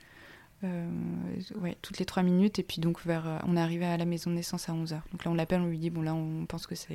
ouais, 0.65 1.77
toutes 1.81 1.99
les 1.99 2.05
3 2.05 2.25
minutes. 2.25 2.59
Et 2.59 2.65
puis, 2.65 2.81
donc, 2.81 3.05
vers, 3.07 3.41
on 3.47 3.57
est 3.57 3.61
arrivé 3.61 3.85
à 3.85 3.97
la 3.97 4.05
maison 4.05 4.31
de 4.31 4.37
naissance 4.37 4.69
à 4.69 4.75
11 4.75 4.95
heures. 4.95 5.07
Donc 5.13 5.25
là, 5.25 5.31
on 5.31 5.35
l'appelle, 5.35 5.61
on 5.61 5.69
lui 5.69 5.79
dit, 5.79 5.91
bon, 5.91 6.03
là, 6.03 6.13
on 6.13 6.45
pense 6.47 6.67
que 6.67 6.75
ça 6.75 6.93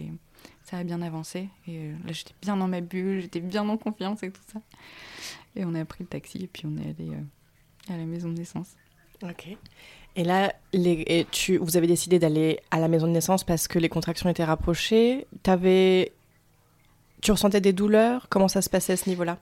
a 0.73 0.83
bien 0.83 1.01
avancé. 1.01 1.47
Et 1.67 1.91
là, 2.05 2.11
j'étais 2.11 2.35
bien 2.41 2.57
dans 2.57 2.67
ma 2.67 2.81
bulle, 2.81 3.21
j'étais 3.21 3.39
bien 3.39 3.67
en 3.69 3.77
confiance 3.77 4.23
et 4.23 4.31
tout 4.31 4.41
ça. 4.51 4.59
Et 5.55 5.63
on 5.63 5.73
a 5.73 5.85
pris 5.85 6.03
le 6.03 6.09
taxi 6.09 6.43
et 6.43 6.47
puis 6.47 6.65
on 6.65 6.75
est 6.77 6.89
allé 6.89 7.15
à 7.89 7.97
la 7.97 8.05
maison 8.05 8.29
de 8.29 8.37
naissance. 8.37 8.69
Ok. 9.23 9.55
Et 10.15 10.23
là, 10.23 10.53
les, 10.73 11.25
tu, 11.31 11.57
vous 11.57 11.75
avez 11.75 11.87
décidé 11.87 12.19
d'aller 12.19 12.59
à 12.69 12.79
la 12.79 12.87
maison 12.87 13.07
de 13.07 13.11
naissance 13.11 13.43
parce 13.43 13.67
que 13.67 13.79
les 13.79 13.89
contractions 13.89 14.29
étaient 14.29 14.43
rapprochées. 14.43 15.25
Avais, 15.45 16.11
tu 17.21 17.31
ressentais 17.31 17.61
des 17.61 17.73
douleurs? 17.73 18.27
Comment 18.29 18.47
ça 18.47 18.61
se 18.61 18.69
passait 18.69 18.93
à 18.93 18.97
ce 18.97 19.09
niveau-là? 19.09 19.39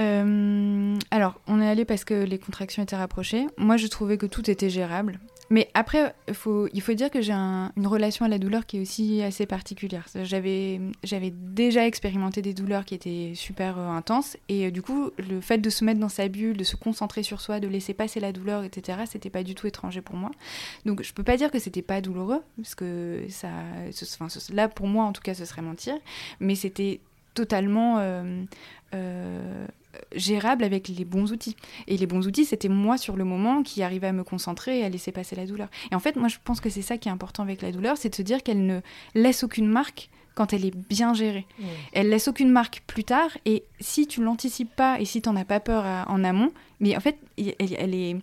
Euh, 0.00 0.96
alors, 1.10 1.40
on 1.46 1.60
est 1.60 1.68
allé 1.68 1.84
parce 1.84 2.04
que 2.04 2.24
les 2.24 2.38
contractions 2.38 2.82
étaient 2.82 2.96
rapprochées. 2.96 3.46
Moi, 3.58 3.76
je 3.76 3.86
trouvais 3.86 4.16
que 4.16 4.26
tout 4.26 4.50
était 4.50 4.70
gérable. 4.70 5.20
Mais 5.50 5.70
après, 5.74 6.14
il 6.28 6.34
faut 6.34 6.68
dire 6.94 7.10
que 7.10 7.22
j'ai 7.22 7.32
une 7.32 7.86
relation 7.86 8.24
à 8.24 8.28
la 8.28 8.38
douleur 8.38 8.66
qui 8.66 8.78
est 8.78 8.80
aussi 8.80 9.22
assez 9.22 9.46
particulière. 9.46 10.06
J'avais, 10.22 10.80
déjà 11.32 11.86
expérimenté 11.86 12.42
des 12.42 12.54
douleurs 12.54 12.84
qui 12.84 12.94
étaient 12.94 13.32
super 13.34 13.78
euh, 13.78 13.88
intenses, 13.88 14.36
et 14.48 14.66
euh, 14.66 14.70
du 14.70 14.82
coup, 14.82 15.10
le 15.18 15.40
fait 15.40 15.58
de 15.58 15.70
se 15.70 15.84
mettre 15.84 16.00
dans 16.00 16.08
sa 16.08 16.28
bulle, 16.28 16.56
de 16.56 16.64
se 16.64 16.76
concentrer 16.76 17.22
sur 17.22 17.40
soi, 17.40 17.60
de 17.60 17.68
laisser 17.68 17.94
passer 17.94 18.20
la 18.20 18.32
douleur, 18.32 18.64
etc., 18.64 19.00
c'était 19.06 19.30
pas 19.30 19.42
du 19.42 19.54
tout 19.54 19.66
étranger 19.66 20.00
pour 20.00 20.16
moi. 20.16 20.30
Donc, 20.84 21.02
je 21.02 21.12
peux 21.12 21.22
pas 21.22 21.36
dire 21.36 21.50
que 21.50 21.58
c'était 21.58 21.82
pas 21.82 22.00
douloureux, 22.00 22.42
parce 22.56 22.74
que 22.74 23.26
là, 24.52 24.68
pour 24.68 24.86
moi, 24.86 25.04
en 25.04 25.12
tout 25.12 25.22
cas, 25.22 25.34
ce 25.34 25.44
serait 25.44 25.62
mentir, 25.62 25.94
mais 26.40 26.54
c'était 26.54 27.00
totalement 27.34 27.98
euh, 28.94 29.66
gérable 30.14 30.64
avec 30.64 30.88
les 30.88 31.04
bons 31.04 31.32
outils. 31.32 31.56
Et 31.86 31.96
les 31.96 32.06
bons 32.06 32.26
outils, 32.26 32.44
c'était 32.44 32.68
moi 32.68 32.98
sur 32.98 33.16
le 33.16 33.24
moment 33.24 33.62
qui 33.62 33.82
arrivais 33.82 34.08
à 34.08 34.12
me 34.12 34.24
concentrer 34.24 34.80
et 34.80 34.84
à 34.84 34.88
laisser 34.88 35.12
passer 35.12 35.36
la 35.36 35.46
douleur. 35.46 35.68
Et 35.90 35.94
en 35.94 36.00
fait, 36.00 36.16
moi, 36.16 36.28
je 36.28 36.36
pense 36.42 36.60
que 36.60 36.70
c'est 36.70 36.82
ça 36.82 36.98
qui 36.98 37.08
est 37.08 37.12
important 37.12 37.42
avec 37.42 37.62
la 37.62 37.72
douleur, 37.72 37.96
c'est 37.96 38.08
de 38.08 38.14
se 38.14 38.22
dire 38.22 38.42
qu'elle 38.42 38.66
ne 38.66 38.80
laisse 39.14 39.44
aucune 39.44 39.68
marque 39.68 40.10
quand 40.34 40.52
elle 40.52 40.64
est 40.64 40.76
bien 40.76 41.14
gérée. 41.14 41.46
Elle 41.92 42.10
laisse 42.10 42.28
aucune 42.28 42.50
marque 42.50 42.82
plus 42.86 43.02
tard, 43.02 43.30
et 43.44 43.64
si 43.80 44.06
tu 44.06 44.22
l'anticipes 44.22 44.74
pas 44.74 45.00
et 45.00 45.04
si 45.04 45.20
tu 45.20 45.28
n'en 45.28 45.34
as 45.34 45.44
pas 45.44 45.58
peur 45.58 45.84
en 46.08 46.22
amont, 46.22 46.52
mais 46.78 46.96
en 46.96 47.00
fait, 47.00 47.18
elle, 47.36 47.54
elle, 47.58 47.94
est, 47.94 48.16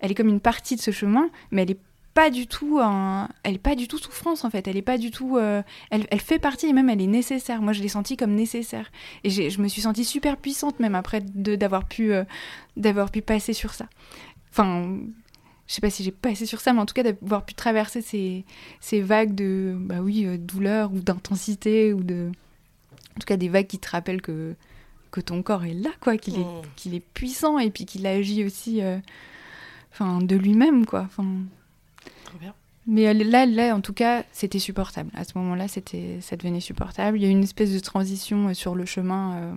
elle 0.00 0.10
est 0.10 0.14
comme 0.16 0.28
une 0.28 0.40
partie 0.40 0.74
de 0.74 0.80
ce 0.80 0.90
chemin, 0.90 1.30
mais 1.52 1.62
elle 1.62 1.70
est 1.70 1.80
pas 2.14 2.30
du 2.30 2.46
tout 2.46 2.78
un... 2.80 3.28
elle 3.44 3.54
est 3.54 3.58
pas 3.58 3.74
du 3.74 3.86
tout 3.86 3.98
souffrance 3.98 4.44
en 4.44 4.50
fait 4.50 4.66
elle 4.66 4.76
est 4.76 4.82
pas 4.82 4.98
du 4.98 5.10
tout 5.10 5.36
euh, 5.36 5.62
elle, 5.90 6.06
elle, 6.10 6.20
fait 6.20 6.38
partie 6.38 6.66
et 6.66 6.72
même 6.72 6.88
elle 6.90 7.00
est 7.00 7.06
nécessaire 7.06 7.62
moi 7.62 7.72
je 7.72 7.82
l'ai 7.82 7.88
sentie 7.88 8.16
comme 8.16 8.34
nécessaire 8.34 8.90
et 9.22 9.30
je 9.30 9.60
me 9.60 9.68
suis 9.68 9.82
sentie 9.82 10.04
super 10.04 10.36
puissante 10.36 10.80
même 10.80 10.94
après 10.94 11.20
d'avoir 11.20 11.86
pu 11.86 12.12
euh, 12.12 12.24
d'avoir 12.76 13.10
pu 13.10 13.22
passer 13.22 13.52
sur 13.52 13.74
ça 13.74 13.86
enfin 14.50 14.98
je 15.68 15.74
sais 15.74 15.80
pas 15.80 15.90
si 15.90 16.02
j'ai 16.02 16.10
passé 16.10 16.46
sur 16.46 16.60
ça 16.60 16.72
mais 16.72 16.80
en 16.80 16.86
tout 16.86 16.94
cas 16.94 17.04
d'avoir 17.04 17.44
pu 17.44 17.54
traverser 17.54 18.02
ces, 18.02 18.44
ces 18.80 19.00
vagues 19.00 19.34
de 19.34 19.76
bah 19.78 20.00
oui 20.00 20.26
euh, 20.26 20.36
douleur 20.36 20.92
ou 20.92 20.98
d'intensité 20.98 21.92
ou 21.92 22.02
de 22.02 22.32
en 23.16 23.20
tout 23.20 23.26
cas 23.26 23.36
des 23.36 23.48
vagues 23.48 23.68
qui 23.68 23.78
te 23.78 23.88
rappellent 23.88 24.22
que 24.22 24.54
que 25.10 25.20
ton 25.20 25.42
corps 25.42 25.64
est 25.64 25.74
là, 25.74 25.90
quoi, 25.98 26.16
qu'il 26.16 26.36
est, 26.36 26.44
Mm. 26.44 26.62
qu'il 26.76 26.94
est 26.94 27.00
puissant 27.00 27.58
et 27.58 27.72
puis 27.72 27.84
qu'il 27.84 28.06
agit 28.06 28.44
aussi 28.44 28.80
enfin, 29.92 30.20
de 30.20 30.36
lui-même, 30.36 30.86
quoi. 30.86 31.00
Enfin, 31.00 31.26
Trop 32.30 32.38
bien. 32.38 32.54
mais 32.86 33.08
euh, 33.08 33.12
là, 33.12 33.44
là, 33.46 33.74
en 33.74 33.80
tout 33.80 33.92
cas, 33.92 34.24
c'était 34.32 34.58
supportable. 34.58 35.10
À 35.14 35.24
ce 35.24 35.36
moment-là, 35.36 35.68
c'était, 35.68 36.18
ça 36.20 36.36
devenait 36.36 36.60
supportable. 36.60 37.18
Il 37.18 37.22
y 37.22 37.26
a 37.26 37.28
eu 37.28 37.32
une 37.32 37.42
espèce 37.44 37.72
de 37.72 37.78
transition 37.80 38.48
euh, 38.48 38.54
sur 38.54 38.74
le 38.74 38.84
chemin 38.86 39.34
euh, 39.36 39.52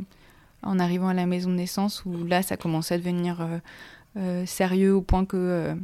en 0.63 0.79
arrivant 0.79 1.07
à 1.07 1.13
la 1.13 1.25
maison 1.25 1.49
de 1.49 1.55
naissance 1.55 2.03
où 2.05 2.25
là, 2.25 2.41
ça 2.43 2.57
commençait 2.57 2.95
à 2.95 2.97
devenir 2.97 3.41
euh, 3.41 3.57
euh, 4.17 4.45
sérieux 4.45 4.95
au 4.95 5.01
point 5.01 5.25
que 5.25 5.37
euh, 5.37 5.75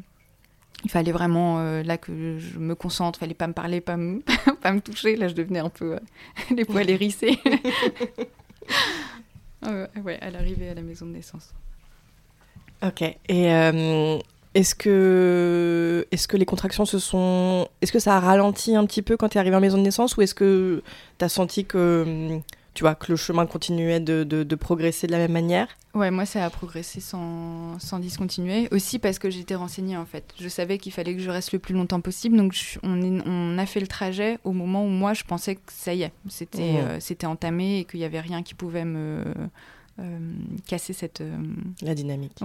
il 0.86 0.89
fallait 0.89 1.12
vraiment 1.12 1.60
euh, 1.60 1.84
là 1.84 1.98
que 1.98 2.38
je 2.39 2.58
me 2.58 2.74
concentre, 2.75 3.19
fallait 3.19 3.34
pas 3.34 3.48
me 3.48 3.53
parler, 3.53 3.81
pas 3.81 3.98
me, 3.98 4.22
pas 4.62 4.72
me 4.72 4.79
toucher. 4.79 5.15
Là, 5.15 5.27
je 5.27 5.34
devenais 5.34 5.60
un 5.60 5.69
peu 5.69 5.96
euh, 5.96 6.00
les 6.55 6.65
poils 6.65 6.89
hérissés. 6.89 7.38
Euh, 9.65 9.88
ouais, 10.05 10.17
à 10.22 10.29
l'arrivée 10.29 10.69
à 10.69 10.74
la 10.74 10.81
maison 10.81 11.05
de 11.05 11.12
naissance. 11.12 11.53
Ok. 12.81 13.01
Et 13.01 13.17
euh, 13.53 14.17
est-ce 14.59 14.75
que, 14.75 16.05
est 16.11 16.27
que 16.27 16.37
les 16.37 16.45
contractions 16.45 16.85
se 16.85 16.99
sont. 16.99 17.67
Est-ce 17.81 17.91
que 17.91 17.99
ça 17.99 18.15
a 18.17 18.19
ralenti 18.19 18.75
un 18.75 18.85
petit 18.85 19.01
peu 19.01 19.17
quand 19.17 19.29
tu 19.29 19.37
es 19.37 19.39
arrivé 19.39 19.55
en 19.55 19.61
maison 19.61 19.77
de 19.77 19.83
naissance 19.83 20.17
ou 20.17 20.21
est-ce 20.21 20.35
que 20.35 20.83
tu 21.17 21.25
as 21.25 21.29
senti 21.29 21.65
que, 21.65 22.03
hum, 22.35 22.41
tu 22.73 22.83
vois, 22.83 22.95
que 22.95 23.11
le 23.11 23.15
chemin 23.17 23.45
continuait 23.45 23.99
de, 23.99 24.23
de- 24.23 24.43
de 24.43 24.55
progresser 24.55 25.07
de 25.07 25.11
la 25.11 25.17
même 25.17 25.31
manière? 25.31 25.67
Ouais, 25.95 26.11
moi, 26.11 26.25
ça 26.25 26.45
a 26.45 26.49
progressé 26.49 26.99
sans, 27.01 27.79
sans 27.79 27.99
discontinuer. 27.99 28.67
Aussi 28.71 28.99
parce 28.99 29.17
que 29.17 29.29
j'étais 29.29 29.55
renseignée, 29.55 29.97
en 29.97 30.05
fait. 30.05 30.23
Je 30.39 30.47
savais 30.47 30.77
qu'il 30.77 30.91
fallait 30.91 31.15
que 31.15 31.21
je 31.21 31.29
reste 31.31 31.51
le 31.51 31.59
plus 31.59 31.73
longtemps 31.73 31.99
possible. 32.01 32.37
Donc, 32.37 32.53
je- 32.53 32.79
on, 32.83 33.01
est- 33.01 33.21
on 33.25 33.57
a 33.57 33.65
fait 33.65 33.79
le 33.79 33.87
trajet 33.87 34.37
au 34.43 34.51
moment 34.51 34.83
où 34.85 34.89
moi, 34.89 35.13
je 35.13 35.23
pensais 35.23 35.55
que 35.55 35.61
ça 35.67 35.93
y 35.93 36.03
est, 36.03 36.11
c'était 36.29 36.59
Mhm. 36.73 36.77
euh, 36.77 36.97
c'était 36.99 37.25
entamé 37.27 37.79
et 37.79 37.85
qu'il 37.85 37.99
n'y 38.01 38.05
avait 38.05 38.19
rien 38.21 38.43
qui 38.43 38.53
pouvait 38.53 38.85
me 38.85 39.23
euh, 39.99 40.19
casser 40.67 40.93
cette... 40.93 41.19
euh, 41.21 41.35
La 41.81 41.93
dynamique. 41.95 42.37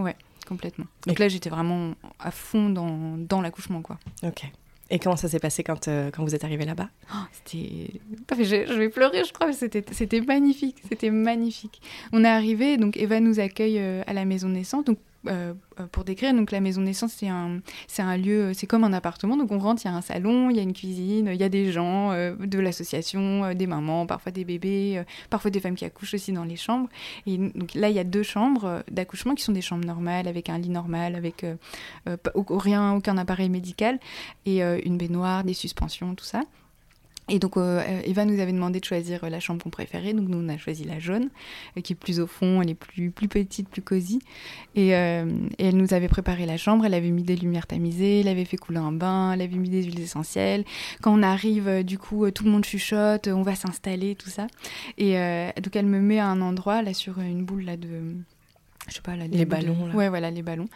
Complètement. 0.45 0.87
Donc 1.07 1.19
là, 1.19 1.29
j'étais 1.29 1.51
vraiment 1.51 1.95
à 2.19 2.31
fond 2.31 2.71
dans, 2.71 3.17
dans 3.19 3.41
l'accouchement, 3.41 3.83
quoi. 3.83 3.99
Ok. 4.23 4.45
Et 4.91 4.99
comment 4.99 5.17
ça 5.17 5.29
s'est 5.29 5.39
passé 5.39 5.65
quand, 5.65 5.89
euh, 5.89 6.11
quand 6.11 6.23
vous 6.23 6.35
êtes 6.35 6.45
arrivé 6.45 6.65
là-bas? 6.67 6.91
Oh, 7.13 7.17
C'était. 7.33 7.91
Je, 8.39 8.45
je 8.45 8.79
vais 8.79 8.91
pleurer, 8.91 9.25
je 9.25 9.33
crois, 9.33 9.47
mais 9.47 9.53
c'était 9.55 10.21
magnifique. 10.21 10.77
C'était 10.89 11.11
magnifique. 11.11 11.81
On 12.13 12.23
est 12.25 12.29
arrivé, 12.29 12.77
donc 12.77 12.97
Eva 12.97 13.19
nous 13.21 13.41
accueille 13.41 13.79
euh, 13.79 14.03
à 14.07 14.13
la 14.13 14.25
maison 14.27 14.49
de 14.49 14.55
naissance. 14.55 14.85
Donc, 14.85 14.99
euh, 15.27 15.55
euh, 15.81 15.87
pour 15.91 16.05
décrire, 16.05 16.35
donc 16.35 16.51
la 16.51 16.61
maison 16.61 16.83
naissance, 16.83 17.13
c'est 17.17 17.29
un, 17.29 17.61
c'est 17.87 18.03
un 18.03 18.17
lieu, 18.17 18.53
c'est 18.55 18.67
comme 18.67 18.85
un 18.85 18.93
appartement. 18.93 19.37
Donc, 19.37 19.53
on 19.53 19.59
rentre, 19.59 19.83
il 19.85 19.89
y 19.89 19.91
a 19.91 19.95
un 19.95 20.01
salon, 20.01 20.51
il 20.51 20.57
y 20.57 20.61
a 20.61 20.63
une 20.63 20.73
cuisine, 20.73 21.31
il 21.33 21.41
y 21.41 21.45
a 21.45 21.49
des 21.49 21.73
gens 21.73 22.13
euh, 22.13 22.35
de 22.37 22.59
l'association, 22.59 23.55
des 23.55 23.67
mamans, 23.67 24.07
parfois 24.07 24.33
des 24.33 24.45
bébés, 24.45 25.03
parfois 25.31 25.51
des 25.51 25.61
femmes 25.61 25.75
qui 25.75 25.85
accouchent 25.85 26.15
aussi 26.15 26.33
dans 26.33 26.45
les 26.45 26.57
chambres. 26.57 26.89
Et 27.27 27.39
donc 27.39 27.75
là, 27.75 27.89
il 27.89 27.95
y 27.95 27.99
a 27.99 28.05
deux 28.05 28.23
chambres 28.23 28.83
d'accouchement 28.91 29.35
qui 29.35 29.43
sont 29.43 29.53
des 29.53 29.63
chambres 29.63 29.85
normales, 29.85 30.29
avec 30.29 30.49
un 30.49 30.59
lit 30.59 30.71
normal, 30.71 31.15
avec 31.15 31.45
rien, 32.37 32.95
aucun 32.95 33.17
appareil 33.19 33.49
médical, 33.49 33.99
et 34.47 34.63
une 34.63 34.99
baignoire, 34.99 35.45
des 35.45 35.55
suspensions, 35.55 36.15
tout 36.15 36.25
ça. 36.25 36.43
Et 37.31 37.39
donc, 37.39 37.57
euh, 37.57 37.83
Eva 38.05 38.27
nous 38.27 38.39
avait 38.39 38.53
demandé 38.53 38.81
de 38.81 38.85
choisir 38.85 39.25
euh, 39.25 39.31
la 39.31 39.41
chambre 39.41 39.63
qu'on 39.63 39.71
préférait. 39.71 40.13
Donc, 40.13 40.29
nous, 40.29 40.37
on 40.39 40.49
a 40.51 40.59
choisi 40.59 40.85
la 40.85 40.99
jaune, 40.99 41.31
euh, 41.77 41.81
qui 41.81 41.95
est 41.95 41.97
plus 41.97 42.21
au 42.21 42.27
fond, 42.27 42.61
elle 42.61 42.69
est 42.69 42.75
plus, 42.75 43.11
plus 43.11 43.29
petite, 43.29 43.69
plus 43.71 43.81
cosy. 43.81 44.19
Et, 44.75 44.95
euh, 44.95 45.25
et 45.59 45.69
elle 45.69 45.77
nous 45.79 45.95
avait 45.95 46.09
préparé 46.09 46.45
la 46.45 46.59
chambre, 46.59 46.85
elle 46.85 46.93
avait 46.93 47.09
mis 47.11 47.23
des 47.23 47.37
lumières 47.37 47.67
tamisées, 47.67 48.21
elle 48.21 48.29
avait 48.29 48.45
fait 48.45 48.59
couler 48.59 48.79
un 48.79 48.93
bain, 48.93 49.33
elle 49.33 49.41
avait 49.41 49.57
mis 49.57 49.71
des 49.71 49.83
huiles 49.85 50.01
essentielles. 50.01 50.65
Quand 51.01 51.19
on 51.19 51.23
arrive, 51.23 51.83
du 51.83 51.97
coup, 51.97 52.31
tout 52.31 52.45
le 52.45 52.51
monde 52.51 52.65
chuchote, 52.67 53.29
on 53.29 53.43
va 53.43 53.55
s'installer, 53.55 54.17
tout 54.17 54.29
ça. 54.31 54.47
Et 54.99 55.15
donc, 55.63 55.77
elle 55.77 55.87
me 55.87 56.01
met 56.01 56.19
à 56.19 56.27
un 56.27 56.43
endroit, 56.43 56.83
là, 56.83 56.93
sur 56.93 57.19
une 57.21 57.45
boule, 57.45 57.65
là, 57.65 57.79
de... 57.79 57.89
Je 58.89 58.93
sais 58.97 59.01
pas, 59.01 59.17
là, 59.17 59.27
Les 59.29 59.39
de- 59.39 59.45
ballons, 59.47 59.87
là. 59.87 59.95
Ouais, 59.95 60.11
voilà, 60.11 60.31
les 60.31 60.43
ballons. 60.43 60.69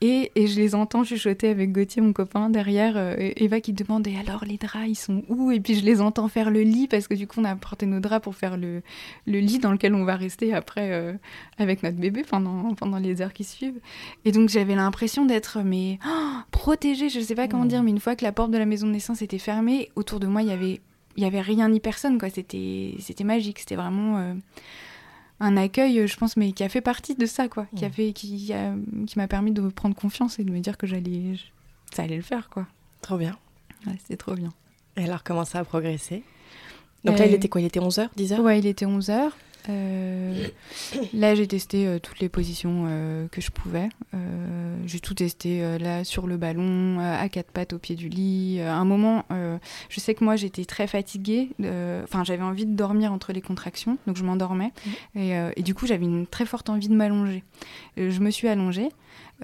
Et, 0.00 0.30
et 0.36 0.46
je 0.46 0.56
les 0.60 0.74
entends 0.74 1.02
chuchoter 1.04 1.48
avec 1.48 1.72
Gauthier, 1.72 2.00
mon 2.02 2.12
copain, 2.12 2.50
derrière. 2.50 2.96
euh, 2.96 3.16
Eva 3.36 3.60
qui 3.60 3.72
demande 3.72 4.06
Et 4.06 4.16
alors, 4.16 4.44
les 4.44 4.56
draps, 4.56 4.86
ils 4.88 4.94
sont 4.94 5.24
où? 5.28 5.50
Et 5.50 5.60
puis 5.60 5.74
je 5.74 5.84
les 5.84 6.00
entends 6.00 6.28
faire 6.28 6.50
le 6.50 6.62
lit, 6.62 6.86
parce 6.86 7.08
que 7.08 7.14
du 7.14 7.26
coup, 7.26 7.40
on 7.40 7.44
a 7.44 7.50
apporté 7.50 7.86
nos 7.86 7.98
draps 8.00 8.22
pour 8.22 8.36
faire 8.36 8.56
le, 8.56 8.82
le 9.26 9.38
lit 9.40 9.58
dans 9.58 9.72
lequel 9.72 9.94
on 9.94 10.04
va 10.04 10.14
rester 10.16 10.54
après 10.54 10.92
euh, 10.92 11.14
avec 11.58 11.82
notre 11.82 11.96
bébé 11.96 12.22
pendant, 12.28 12.74
pendant 12.74 12.98
les 12.98 13.20
heures 13.22 13.32
qui 13.32 13.44
suivent. 13.44 13.80
Et 14.24 14.32
donc, 14.32 14.48
j'avais 14.48 14.74
l'impression 14.74 15.24
d'être 15.24 15.62
mais 15.64 15.98
oh, 16.06 16.36
protégée, 16.50 17.08
je 17.08 17.20
sais 17.20 17.34
pas 17.34 17.48
comment 17.48 17.64
Mmh. 17.64 17.68
dire, 17.68 17.82
mais 17.82 17.90
une 17.90 18.00
fois 18.00 18.14
que 18.14 18.24
la 18.24 18.32
porte 18.32 18.50
de 18.52 18.58
la 18.58 18.66
maison 18.66 18.86
de 18.86 18.92
naissance 18.92 19.20
était 19.20 19.38
fermée, 19.38 19.90
autour 19.96 20.20
de 20.20 20.26
moi, 20.26 20.42
il 20.42 20.48
y 20.48 20.52
avait. 20.52 20.80
Il 21.16 21.24
y 21.24 21.26
avait 21.26 21.40
rien 21.40 21.68
ni 21.68 21.80
personne, 21.80 22.16
quoi. 22.16 22.30
C'était 22.30 22.94
magique. 23.24 23.58
C'était 23.58 23.74
vraiment 23.74 24.18
euh, 24.18 24.34
un 25.40 25.56
accueil, 25.56 26.06
je 26.08 26.16
pense, 26.16 26.36
mais 26.36 26.52
qui 26.52 26.64
a 26.64 26.68
fait 26.68 26.80
partie 26.80 27.14
de 27.14 27.26
ça, 27.26 27.48
quoi. 27.48 27.66
Qui 27.76 27.84
a 27.84 27.90
fait, 27.90 28.12
qui, 28.12 28.52
a- 28.52 28.74
qui 29.06 29.18
m'a 29.18 29.28
permis 29.28 29.52
de 29.52 29.68
prendre 29.68 29.94
confiance 29.94 30.38
et 30.38 30.44
de 30.44 30.50
me 30.50 30.58
dire 30.60 30.76
que 30.76 30.86
j'allais, 30.86 31.34
ça 31.94 32.02
allait 32.02 32.16
le 32.16 32.22
faire, 32.22 32.48
quoi. 32.48 32.66
Trop 33.02 33.16
bien. 33.18 33.36
Ouais, 33.86 33.94
c'était 34.00 34.16
trop 34.16 34.34
bien. 34.34 34.52
Et 34.96 35.04
alors, 35.04 35.22
comment 35.22 35.44
ça 35.44 35.60
a 35.60 35.64
progressé? 35.64 36.24
Donc 37.04 37.18
là, 37.20 37.24
Euh, 37.26 37.28
il 37.28 37.34
était 37.34 37.48
quoi? 37.48 37.60
Il 37.60 37.66
était 37.66 37.78
11h, 37.80 38.08
10h 38.16 38.40
Ouais, 38.40 38.58
il 38.58 38.66
était 38.66 38.86
11h. 38.86 39.30
Là, 39.68 41.34
j'ai 41.34 41.46
testé 41.46 41.86
euh, 41.86 41.98
toutes 41.98 42.20
les 42.20 42.28
positions 42.28 42.84
euh, 42.86 43.28
que 43.28 43.40
je 43.40 43.50
pouvais. 43.50 43.88
Euh, 44.14 44.76
j'ai 44.86 45.00
tout 45.00 45.14
testé 45.14 45.62
euh, 45.62 45.78
là 45.78 46.04
sur 46.04 46.26
le 46.26 46.36
ballon, 46.36 46.98
euh, 47.00 47.16
à 47.22 47.28
quatre 47.28 47.50
pattes 47.50 47.72
au 47.72 47.78
pied 47.78 47.94
du 47.94 48.08
lit. 48.08 48.58
Euh, 48.60 48.70
à 48.70 48.74
un 48.74 48.84
moment, 48.84 49.24
euh, 49.30 49.58
je 49.88 50.00
sais 50.00 50.14
que 50.14 50.24
moi, 50.24 50.36
j'étais 50.36 50.64
très 50.64 50.86
fatiguée. 50.86 51.50
euh, 51.62 52.02
Enfin, 52.04 52.24
j'avais 52.24 52.42
envie 52.42 52.66
de 52.66 52.74
dormir 52.74 53.12
entre 53.12 53.32
les 53.32 53.42
contractions, 53.42 53.98
donc 54.06 54.16
je 54.16 54.24
m'endormais. 54.24 54.72
Et, 55.14 55.36
euh, 55.36 55.50
et 55.56 55.62
du 55.62 55.74
coup, 55.74 55.86
j'avais 55.86 56.04
une 56.04 56.26
très 56.26 56.46
forte 56.46 56.70
envie 56.70 56.88
de 56.88 56.94
m'allonger. 56.94 57.44
Euh, 57.98 58.10
je 58.10 58.20
me 58.20 58.30
suis 58.30 58.48
allongée. 58.48 58.88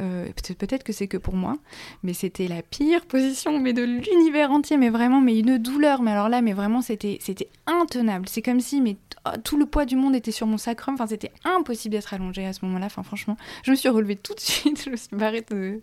Euh, 0.01 0.27
peut-être 0.59 0.83
que 0.83 0.93
c'est 0.93 1.07
que 1.07 1.17
pour 1.17 1.35
moi, 1.37 1.57
mais 2.03 2.15
c'était 2.15 2.49
la 2.49 2.63
pire 2.63 3.07
position, 3.07 3.61
mais 3.61 3.73
de 3.73 3.83
l'univers 3.83 4.51
entier, 4.51 4.77
mais 4.77 4.91
vraiment, 4.91 5.21
mais 5.21 5.39
une 5.39 5.57
douleur. 5.59 6.03
Mais 6.03 6.11
alors 6.11 6.29
là, 6.29 6.43
mais 6.43 6.53
vraiment, 6.53 6.83
c'était 6.83 7.19
c'était 7.21 7.49
intenable. 7.69 8.29
C'est 8.29 8.43
comme 8.43 8.59
si, 8.59 8.81
mais 8.81 8.97
tout 9.45 9.59
le 9.59 9.67
poids 9.67 9.85
du 9.85 9.97
monde 9.97 10.15
était 10.15 10.33
sur 10.33 10.47
mon 10.47 10.59
sacrum. 10.59 10.95
Enfin, 10.95 11.07
c'était 11.07 11.33
impossible 11.45 11.93
d'être 11.93 12.13
allongée 12.15 12.47
à 12.47 12.53
ce 12.53 12.65
moment-là. 12.65 12.89
Franchement, 12.89 13.37
je 13.63 13.71
me 13.71 13.77
suis 13.77 13.89
relevée 13.89 14.17
tout 14.17 14.35
de 14.35 14.41
suite. 14.41 14.83
Je 14.85 14.91
me 14.91 14.97
suis 14.97 15.17
barrée 15.17 15.45
de 15.51 15.81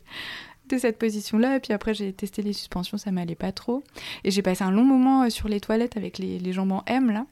cette 0.77 0.97
position-là. 0.97 1.57
Et 1.57 1.59
puis 1.59 1.73
après, 1.73 1.93
j'ai 1.93 2.13
testé 2.13 2.41
les 2.41 2.53
suspensions, 2.53 2.97
ça 2.97 3.11
m'allait 3.11 3.35
pas 3.35 3.51
trop. 3.51 3.83
Et 4.23 4.31
j'ai 4.31 4.41
passé 4.41 4.63
un 4.63 4.71
long 4.71 4.85
moment 4.85 5.23
euh, 5.23 5.29
sur 5.29 5.47
les 5.47 5.59
toilettes 5.59 5.97
avec 5.97 6.17
les 6.17 6.53
jambes 6.53 6.71
en 6.71 6.83
M, 6.87 7.11
là. 7.11 7.25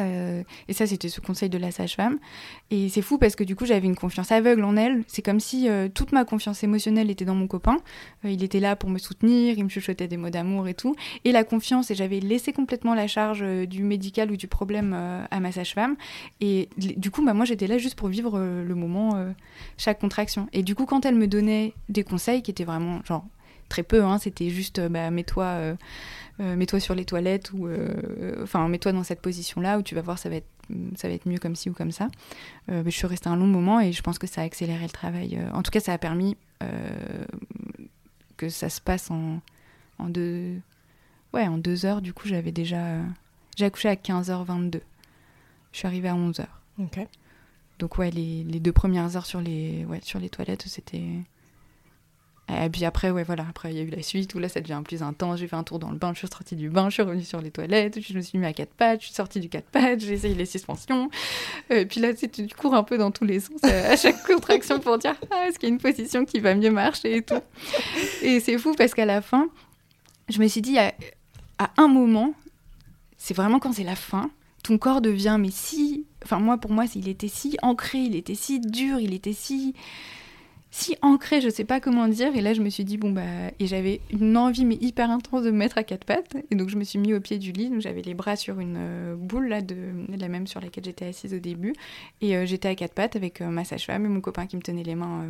Euh, 0.00 0.42
et 0.68 0.72
ça, 0.72 0.86
c'était 0.86 1.08
ce 1.08 1.20
conseil 1.20 1.48
de 1.48 1.58
la 1.58 1.70
sage-femme. 1.70 2.18
Et 2.70 2.88
c'est 2.88 3.02
fou 3.02 3.18
parce 3.18 3.36
que 3.36 3.44
du 3.44 3.56
coup, 3.56 3.66
j'avais 3.66 3.86
une 3.86 3.96
confiance 3.96 4.32
aveugle 4.32 4.64
en 4.64 4.76
elle. 4.76 5.02
C'est 5.06 5.22
comme 5.22 5.40
si 5.40 5.68
euh, 5.68 5.88
toute 5.88 6.12
ma 6.12 6.24
confiance 6.24 6.62
émotionnelle 6.62 7.10
était 7.10 7.24
dans 7.24 7.34
mon 7.34 7.46
copain. 7.46 7.76
Euh, 8.24 8.30
il 8.30 8.42
était 8.42 8.60
là 8.60 8.76
pour 8.76 8.90
me 8.90 8.98
soutenir, 8.98 9.56
il 9.56 9.64
me 9.64 9.68
chuchotait 9.68 10.08
des 10.08 10.16
mots 10.16 10.30
d'amour 10.30 10.68
et 10.68 10.74
tout. 10.74 10.94
Et 11.24 11.32
la 11.32 11.44
confiance, 11.44 11.90
et 11.90 11.94
j'avais 11.94 12.20
laissé 12.20 12.52
complètement 12.52 12.94
la 12.94 13.06
charge 13.06 13.44
du 13.66 13.82
médical 13.82 14.30
ou 14.30 14.36
du 14.36 14.48
problème 14.48 14.92
à 15.30 15.40
ma 15.40 15.52
sage-femme. 15.52 15.96
Et 16.40 16.68
du 16.76 17.10
coup, 17.10 17.24
bah, 17.24 17.34
moi, 17.34 17.44
j'étais 17.44 17.66
là 17.66 17.78
juste 17.78 17.94
pour 17.94 18.08
vivre 18.08 18.38
le 18.38 18.74
moment, 18.74 19.32
chaque 19.76 19.98
contraction. 20.00 20.48
Et 20.52 20.62
du 20.62 20.74
coup, 20.74 20.86
quand 20.86 21.04
elle 21.06 21.14
me 21.14 21.26
donnait 21.26 21.74
des 21.88 22.04
conseils 22.04 22.42
qui 22.42 22.50
étaient 22.50 22.64
vraiment, 22.64 23.00
genre, 23.04 23.24
très 23.68 23.82
peu, 23.82 24.02
hein, 24.02 24.18
c'était 24.18 24.50
juste, 24.50 24.80
bah, 24.80 25.10
mets-toi. 25.10 25.76
Euh, 26.40 26.54
mets-toi 26.56 26.78
sur 26.80 26.94
les 26.94 27.04
toilettes 27.04 27.52
ou 27.52 27.66
euh, 27.66 28.42
enfin 28.42 28.68
mets-toi 28.68 28.92
dans 28.92 29.02
cette 29.02 29.20
position 29.20 29.60
là 29.60 29.78
où 29.78 29.82
tu 29.82 29.94
vas 29.94 30.02
voir 30.02 30.18
ça 30.18 30.28
va 30.28 30.36
être 30.36 30.48
ça 30.96 31.08
va 31.08 31.14
être 31.14 31.26
mieux 31.26 31.38
comme 31.38 31.56
ci 31.56 31.70
ou 31.70 31.72
comme 31.72 31.90
ça. 31.92 32.08
Euh, 32.70 32.82
mais 32.84 32.90
je 32.90 32.96
suis 32.96 33.06
restée 33.06 33.28
un 33.28 33.36
long 33.36 33.46
moment 33.46 33.80
et 33.80 33.92
je 33.92 34.02
pense 34.02 34.18
que 34.18 34.26
ça 34.26 34.42
a 34.42 34.44
accéléré 34.44 34.82
le 34.84 34.90
travail. 34.90 35.36
Euh, 35.36 35.50
en 35.52 35.62
tout 35.62 35.70
cas 35.70 35.80
ça 35.80 35.92
a 35.94 35.98
permis 35.98 36.36
que 38.36 38.48
ça 38.48 38.68
se 38.68 38.80
passe 38.80 39.10
en, 39.10 39.40
en 39.98 40.08
deux 40.08 40.56
ouais 41.32 41.46
en 41.46 41.58
deux 41.58 41.86
heures. 41.86 42.02
Du 42.02 42.12
coup 42.12 42.28
j'avais 42.28 42.52
déjà 42.52 42.98
j'ai 43.56 43.64
accouché 43.64 43.88
à 43.88 43.94
15h22 43.94 44.80
je 45.72 45.78
suis 45.78 45.86
arrivée 45.86 46.08
à 46.08 46.14
11h 46.14 46.44
Ok. 46.80 47.00
donc 47.78 47.98
ouais 47.98 48.10
les, 48.10 48.44
les 48.44 48.60
deux 48.60 48.72
premières 48.72 49.16
heures 49.16 49.26
sur 49.26 49.40
les 49.40 49.84
ouais 49.86 50.00
sur 50.02 50.18
les 50.20 50.28
toilettes 50.30 50.64
c'était 50.68 51.02
et 52.50 52.70
puis 52.70 52.84
après, 52.86 53.10
ouais, 53.10 53.24
voilà, 53.24 53.44
après 53.48 53.72
il 53.72 53.76
y 53.76 53.80
a 53.80 53.82
eu 53.82 53.90
la 53.90 54.02
suite 54.02 54.34
où 54.34 54.38
là 54.38 54.48
ça 54.48 54.60
devient 54.60 54.80
plus 54.82 55.02
intense. 55.02 55.38
J'ai 55.40 55.48
fait 55.48 55.56
un 55.56 55.64
tour 55.64 55.78
dans 55.78 55.90
le 55.90 55.98
bain, 55.98 56.12
je 56.14 56.18
suis 56.18 56.28
sortie 56.28 56.56
du 56.56 56.70
bain, 56.70 56.88
je 56.88 56.94
suis 56.94 57.02
revenue 57.02 57.24
sur 57.24 57.42
les 57.42 57.50
toilettes, 57.50 58.00
je 58.00 58.14
me 58.14 58.22
suis 58.22 58.38
mis 58.38 58.46
à 58.46 58.52
quatre 58.54 58.72
pattes, 58.72 59.00
je 59.00 59.06
suis 59.06 59.14
sortie 59.14 59.40
du 59.40 59.48
quatre 59.48 59.68
pattes, 59.68 60.00
j'ai 60.00 60.14
essayé 60.14 60.34
les 60.34 60.46
suspensions. 60.46 61.10
Et 61.68 61.84
puis 61.84 62.00
là, 62.00 62.14
tu 62.14 62.48
cours 62.56 62.74
un 62.74 62.84
peu 62.84 62.96
dans 62.96 63.10
tous 63.10 63.24
les 63.24 63.40
sens 63.40 63.60
euh, 63.64 63.92
à 63.92 63.96
chaque 63.96 64.22
contraction 64.24 64.80
pour 64.80 64.96
dire 64.98 65.14
ah, 65.30 65.46
est-ce 65.46 65.58
qu'il 65.58 65.68
y 65.68 65.72
a 65.72 65.74
une 65.74 65.80
position 65.80 66.24
qui 66.24 66.40
va 66.40 66.54
mieux 66.54 66.70
marcher 66.70 67.16
et 67.16 67.22
tout. 67.22 67.40
Et 68.22 68.40
c'est 68.40 68.56
fou 68.56 68.74
parce 68.76 68.94
qu'à 68.94 69.04
la 69.04 69.20
fin, 69.20 69.48
je 70.30 70.40
me 70.40 70.48
suis 70.48 70.62
dit 70.62 70.78
à, 70.78 70.94
à 71.58 71.70
un 71.76 71.88
moment, 71.88 72.32
c'est 73.18 73.34
vraiment 73.34 73.58
quand 73.58 73.74
c'est 73.74 73.84
la 73.84 73.96
fin, 73.96 74.30
ton 74.62 74.78
corps 74.78 75.00
devient 75.02 75.36
mais 75.38 75.50
si. 75.50 76.06
Enfin, 76.24 76.40
moi, 76.40 76.56
pour 76.56 76.70
moi, 76.70 76.86
il 76.94 77.08
était 77.08 77.28
si 77.28 77.56
ancré, 77.62 77.98
il 77.98 78.16
était 78.16 78.34
si 78.34 78.60
dur, 78.60 78.98
il 79.00 79.12
était 79.12 79.32
si 79.32 79.74
si 80.70 80.96
ancrée, 81.00 81.40
je 81.40 81.48
sais 81.48 81.64
pas 81.64 81.80
comment 81.80 82.08
dire. 82.08 82.36
Et 82.36 82.42
là, 82.42 82.52
je 82.52 82.60
me 82.60 82.68
suis 82.68 82.84
dit, 82.84 82.98
bon, 82.98 83.10
bah, 83.10 83.22
et 83.58 83.66
j'avais 83.66 84.00
une 84.10 84.36
envie, 84.36 84.64
mais 84.64 84.76
hyper 84.80 85.10
intense 85.10 85.42
de 85.42 85.50
me 85.50 85.56
mettre 85.56 85.78
à 85.78 85.82
quatre 85.82 86.04
pattes. 86.04 86.36
Et 86.50 86.54
donc, 86.54 86.68
je 86.68 86.76
me 86.76 86.84
suis 86.84 86.98
mis 86.98 87.14
au 87.14 87.20
pied 87.20 87.38
du 87.38 87.52
lit. 87.52 87.70
Donc, 87.70 87.80
j'avais 87.80 88.02
les 88.02 88.14
bras 88.14 88.36
sur 88.36 88.60
une 88.60 88.76
euh, 88.78 89.14
boule, 89.16 89.48
là, 89.48 89.62
de, 89.62 89.76
la 90.08 90.28
même 90.28 90.46
sur 90.46 90.60
laquelle 90.60 90.84
j'étais 90.84 91.06
assise 91.06 91.32
au 91.32 91.38
début. 91.38 91.74
Et 92.20 92.36
euh, 92.36 92.44
j'étais 92.44 92.68
à 92.68 92.74
quatre 92.74 92.92
pattes 92.92 93.16
avec 93.16 93.40
euh, 93.40 93.48
ma 93.48 93.64
sage-femme 93.64 94.04
et 94.04 94.08
mon 94.08 94.20
copain 94.20 94.46
qui 94.46 94.56
me 94.56 94.62
tenait 94.62 94.82
les 94.82 94.94
mains 94.94 95.26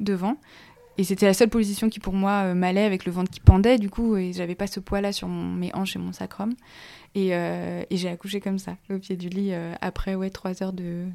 devant. 0.00 0.38
Et 0.96 1.04
c'était 1.04 1.26
la 1.26 1.34
seule 1.34 1.50
position 1.50 1.90
qui, 1.90 2.00
pour 2.00 2.14
moi, 2.14 2.54
m'allait 2.54 2.84
avec 2.84 3.04
le 3.04 3.12
ventre 3.12 3.30
qui 3.30 3.40
pendait, 3.40 3.78
du 3.78 3.90
coup, 3.90 4.16
et 4.16 4.32
j'avais 4.32 4.54
pas 4.54 4.66
ce 4.66 4.80
poids-là 4.80 5.12
sur 5.12 5.28
mes 5.28 5.74
hanches 5.74 5.96
et 5.96 5.98
mon 5.98 6.12
sacrum. 6.12 6.54
Et, 7.14 7.28
j'ai 7.90 8.08
accouché 8.08 8.40
comme 8.40 8.58
ça, 8.58 8.76
au 8.90 8.98
pied 8.98 9.16
du 9.16 9.28
lit, 9.28 9.52
après, 9.80 10.14
ouais, 10.14 10.30
3 10.30 10.62
heures 10.62 10.72
de. 10.72 11.06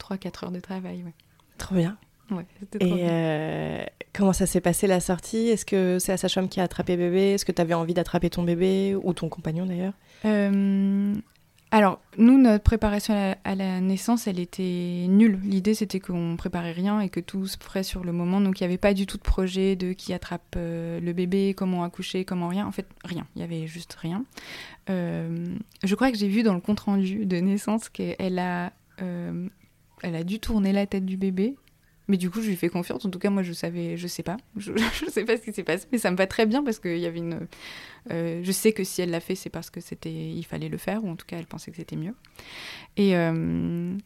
3-4 0.00 0.44
heures 0.44 0.50
de 0.52 0.60
travail. 0.60 1.04
Trop 1.58 1.74
bien. 1.74 1.96
Ouais, 2.30 2.44
Et 2.80 3.08
euh, 3.08 3.84
comment 4.12 4.32
ça 4.32 4.46
s'est 4.46 4.60
passé 4.60 4.86
la 4.86 5.00
sortie? 5.00 5.48
Est-ce 5.48 5.64
que 5.64 5.98
c'est 5.98 6.12
la 6.12 6.18
sage-femme 6.18 6.48
qui 6.48 6.60
a 6.60 6.64
attrapé 6.64 6.96
bébé? 6.96 7.32
Est-ce 7.32 7.44
que 7.44 7.52
tu 7.52 7.62
avais 7.62 7.74
envie 7.74 7.94
d'attraper 7.94 8.28
ton 8.30 8.42
bébé? 8.42 8.96
Ou 9.02 9.12
ton 9.14 9.28
compagnon 9.28 9.64
d'ailleurs? 9.64 9.94
Euh, 10.26 11.14
Alors, 11.70 12.00
nous, 12.18 12.38
notre 12.38 12.64
préparation 12.64 13.34
à 13.44 13.54
la, 13.54 13.80
naissance, 13.80 14.26
elle 14.26 14.40
était 14.40 15.06
nulle. 15.08 15.40
L'idée, 15.42 15.72
c'était 15.72 16.00
qu'on 16.00 16.36
préparait 16.36 16.72
rien 16.72 17.00
et 17.00 17.08
que 17.08 17.20
tout 17.20 17.46
se 17.46 17.56
ferait 17.58 17.82
sur 17.82 18.04
le 18.04 18.12
moment. 18.12 18.42
Donc, 18.42 18.60
il 18.60 18.64
n'y 18.64 18.66
avait 18.66 18.78
pas 18.78 18.92
du 18.92 19.06
tout 19.06 19.16
de 19.16 19.22
projet 19.22 19.74
de 19.74 19.92
qui 19.94 20.12
attrape 20.12 20.54
euh, 20.56 21.00
le 21.00 21.12
bébé, 21.14 21.54
comment 21.56 21.82
accoucher, 21.82 22.26
comment 22.26 22.48
rien. 22.48 22.66
En 22.66 22.72
fait, 22.72 22.86
rien. 23.04 23.26
Il 23.36 23.40
y 23.40 23.44
avait 23.44 23.66
juste 23.66 23.94
rien. 23.94 24.24
je 24.88 25.94
crois 25.94 26.10
que 26.10 26.18
j'ai 26.18 26.28
vu 26.28 26.42
dans 26.42 26.54
le 26.54 26.60
compte-rendu 26.60 27.24
de 27.24 27.36
naissance 27.38 27.88
qu'elle 27.88 28.38
a, 28.38 28.72
elle 28.98 30.14
a 30.14 30.24
dû 30.24 30.40
tourner 30.40 30.72
la 30.72 30.86
tête 30.86 31.06
du 31.06 31.16
bébé 31.16 31.56
mais 32.08 32.16
du 32.16 32.30
coup, 32.30 32.40
je 32.40 32.48
lui 32.48 32.56
fais 32.56 32.68
confiance. 32.70 33.04
En 33.04 33.10
tout 33.10 33.18
cas, 33.18 33.30
moi, 33.30 33.42
je 33.42 33.52
savais, 33.52 33.96
je 33.96 34.06
sais 34.06 34.22
pas. 34.22 34.38
Je, 34.56 34.72
je 34.76 35.10
sais 35.10 35.24
pas 35.24 35.36
ce 35.36 35.42
qui 35.42 35.52
s'est 35.52 35.62
passé, 35.62 35.86
mais 35.92 35.98
ça 35.98 36.10
me 36.10 36.16
va 36.16 36.26
très 36.26 36.46
bien 36.46 36.64
parce 36.64 36.78
qu'il 36.78 36.98
y 36.98 37.06
avait 37.06 37.18
une. 37.18 37.46
Euh, 38.10 38.40
je 38.42 38.52
sais 38.52 38.72
que 38.72 38.82
si 38.84 39.02
elle 39.02 39.10
l'a 39.10 39.20
fait, 39.20 39.34
c'est 39.34 39.50
parce 39.50 39.70
que 39.70 39.80
c'était, 39.80 40.12
il 40.12 40.42
fallait 40.44 40.68
le 40.68 40.78
faire, 40.78 41.04
ou 41.04 41.10
en 41.10 41.16
tout 41.16 41.26
cas, 41.26 41.36
elle 41.38 41.46
pensait 41.46 41.70
que 41.70 41.76
c'était 41.76 41.96
mieux. 41.96 42.14
Et, 42.96 43.14
euh, 43.16 43.96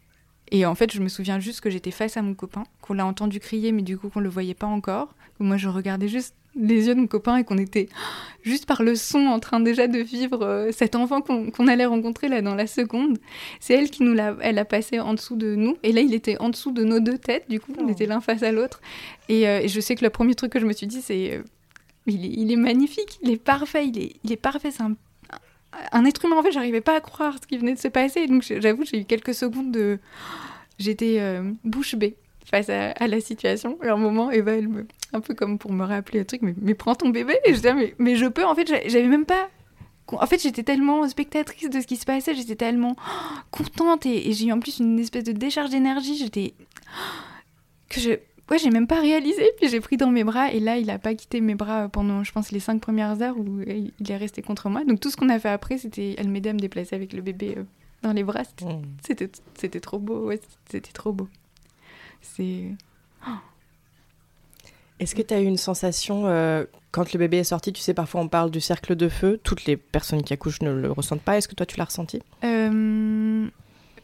et 0.51 0.67
en 0.67 0.75
fait, 0.75 0.93
je 0.93 1.01
me 1.01 1.09
souviens 1.09 1.39
juste 1.39 1.61
que 1.61 1.71
j'étais 1.71 1.93
face 1.93 2.17
à 2.17 2.23
mon 2.23 2.35
copain, 2.35 2.65
qu'on 2.81 2.95
l'a 2.95 3.07
entendu 3.07 3.41
crier, 3.41 3.73
mais 3.73 3.83
du 3.83 3.97
coup, 3.97 4.09
qu'on 4.09 4.21
le 4.21 4.29
voyait 4.29 4.55
pas 4.55 4.67
encore. 4.67 5.15
Moi, 5.43 5.57
je 5.57 5.69
regardais 5.69 6.09
juste 6.09 6.35
les 6.55 6.87
yeux 6.87 6.95
de 6.95 7.01
mon 7.01 7.07
copain 7.07 7.37
et 7.37 7.45
qu'on 7.45 7.59
était 7.59 7.89
juste 8.43 8.67
par 8.67 8.83
le 8.83 8.95
son 8.95 9.27
en 9.27 9.39
train 9.39 9.61
déjà 9.61 9.87
de 9.87 9.99
vivre 9.99 10.43
euh, 10.43 10.71
cet 10.73 10.95
enfant 10.95 11.21
qu'on 11.21 11.69
allait 11.69 11.87
rencontrer 11.87 12.29
là 12.29 12.43
dans 12.43 12.55
la 12.55 12.67
seconde. 12.67 13.19
C'est 13.61 13.75
elle 13.75 13.91
qui 13.91 14.03
nous 14.03 14.15
l'a, 14.15 14.37
elle 14.41 14.59
a 14.59 14.65
passé 14.65 15.01
en 15.01 15.15
dessous 15.15 15.37
de 15.37 15.55
nous 15.55 15.77
et 15.83 15.93
là 15.93 16.01
il 16.01 16.15
était 16.15 16.39
en 16.39 16.51
dessous 16.51 16.73
de 16.73 16.85
nos 16.85 17.01
deux 17.01 17.19
têtes. 17.19 17.49
Du 17.49 17.61
coup 17.61 17.73
on 17.79 17.87
oh. 17.87 17.91
était 17.91 18.07
l'un 18.07 18.21
face 18.21 18.43
à 18.43 18.53
l'autre 18.53 18.81
et, 19.29 19.49
euh, 19.49 19.67
je 19.67 19.81
sais 19.81 19.95
que 19.95 20.05
le 20.05 20.11
premier 20.11 20.35
truc 20.35 20.53
que 20.53 20.61
je 20.61 20.67
me 20.67 20.73
suis 20.73 20.87
dit 20.87 21.01
c'est 21.03 21.33
euh, 21.33 21.43
il, 22.07 22.51
est, 22.51 22.57
magnifique, 22.57 23.21
il 23.23 23.31
est 23.31 23.37
parfait, 23.37 23.87
il 23.87 23.97
est, 23.97 24.17
il 24.25 24.33
est 24.33 24.37
parfait, 24.37 24.73
c'est 24.73 24.83
un, 24.83 24.97
un, 25.93 26.05
être 26.05 26.25
humain 26.25 26.37
en 26.37 26.43
fait. 26.43 26.51
J'arrivais 26.51 26.81
pas 26.81 26.97
à 26.97 27.01
croire 27.01 27.37
ce 27.41 27.47
qui 27.47 27.57
venait 27.57 27.75
de 27.75 27.79
se 27.79 27.89
passer 27.89 28.27
donc 28.27 28.43
j'avoue 28.43 28.85
j'ai 28.85 29.01
eu 29.01 29.05
quelques 29.05 29.35
secondes 29.35 29.71
de 29.71 29.99
j'étais 30.79 31.41
bouche 31.65 31.95
bée 31.95 32.17
face 32.45 32.69
à, 32.69 33.07
la 33.07 33.21
situation. 33.21 33.79
Et 33.83 33.89
à 33.89 33.95
un 33.95 33.97
moment, 33.97 34.31
Eva, 34.31 34.53
elle 34.53 34.69
me, 34.69 34.87
un 35.13 35.21
peu 35.21 35.35
comme 35.35 35.59
pour 35.59 35.73
me 35.73 35.85
rappeler 35.85 36.21
un 36.21 36.25
truc, 36.25 36.43
mais, 36.43 36.55
mais 36.61 36.75
prends 36.75 36.95
ton 36.95 37.09
bébé. 37.09 37.35
Et 37.45 37.51
je 37.51 37.57
disais, 37.57 37.75
mais, 37.75 37.95
mais 37.99 38.17
je 38.17 38.27
peux. 38.27 38.45
En 38.45 38.55
fait, 38.55 38.67
j'avais 38.67 39.09
même 39.09 39.27
pas. 39.27 39.49
En 40.09 40.27
fait, 40.27 40.43
j'étais 40.43 40.63
tellement 40.63 41.09
spectatrice 41.09 41.71
de 41.71 41.81
ce 41.81 41.87
qui 41.87 41.97
se 41.97 42.05
passait, 42.05 42.35
j'étais 42.35 42.57
tellement 42.57 42.97
contente 43.51 44.05
et, 44.05 44.33
j'ai 44.33 44.47
eu 44.47 44.53
en 44.53 44.61
plus 44.61 44.79
une 44.79 44.99
espèce 44.99 45.25
de 45.25 45.33
décharge 45.33 45.71
d'énergie. 45.71 46.17
J'étais. 46.17 46.55
que 47.89 48.01
je. 48.01 48.11
Ouais, 48.51 48.59
j'ai 48.59 48.71
même 48.71 48.89
pas 48.89 49.01
réalisé, 49.01 49.45
puis 49.57 49.69
j'ai 49.69 49.81
pris 49.81 49.97
dans 49.97 50.11
mes 50.11 50.25
bras, 50.25 50.53
et 50.53 50.61
là, 50.61 50.77
il 50.77 50.91
a 50.91 50.99
pas 50.99 51.15
quitté 51.15 51.41
mes 51.41 51.55
bras 51.55 51.89
pendant, 51.89 52.23
je 52.23 52.33
pense, 52.33 52.51
les 52.51 52.61
cinq 52.61 52.83
premières 52.83 53.23
heures 53.23 53.39
où 53.39 53.63
il 53.63 54.11
est 54.11 54.17
resté 54.17 54.43
contre 54.43 54.69
moi. 54.69 54.85
Donc 54.85 55.01
tout 55.01 55.11
ce 55.11 55.17
qu'on 55.17 55.31
a 55.31 55.39
fait 55.39 55.49
après, 55.49 55.79
c'était, 55.79 56.17
elle 56.19 56.29
m'aidait 56.29 56.51
à 56.51 56.53
me 56.53 56.59
déplacer 56.59 56.95
avec 56.95 57.15
le 57.15 57.23
bébé 57.23 57.55
euh, 57.57 57.63
dans 58.03 58.13
les 58.13 58.25
bras. 58.25 58.43
C'était, 59.01 59.27
mmh. 59.27 59.31
c'était 59.55 59.81
trop 59.81 59.99
beau, 59.99 60.27
ouais, 60.27 60.41
c'était 60.69 60.93
trop 60.93 61.13
beau. 61.13 61.29
C'est. 62.23 62.65
Est-ce 64.99 65.15
que 65.15 65.23
tu 65.23 65.35
as 65.35 65.41
eu 65.41 65.45
une 65.45 65.57
sensation, 65.57 66.27
euh, 66.27 66.65
quand 66.93 67.13
le 67.13 67.19
bébé 67.19 67.39
est 67.39 67.45
sorti, 67.45 67.73
tu 67.73 67.81
sais, 67.81 67.93
parfois 67.93 68.21
on 68.21 68.29
parle 68.29 68.51
du 68.51 68.61
cercle 68.61 68.95
de 68.95 69.09
feu, 69.09 69.41
toutes 69.43 69.65
les 69.65 69.77
personnes 69.77 70.23
qui 70.23 70.33
accouchent 70.33 70.63
ne 70.63 70.71
le 70.73 70.93
ressentent 70.93 71.23
pas, 71.23 71.37
est-ce 71.37 71.49
que 71.49 71.55
toi 71.57 71.67
tu 71.67 71.77
l'as 71.77 71.87
ressenti? 71.87 72.21
Euh, 72.45 73.49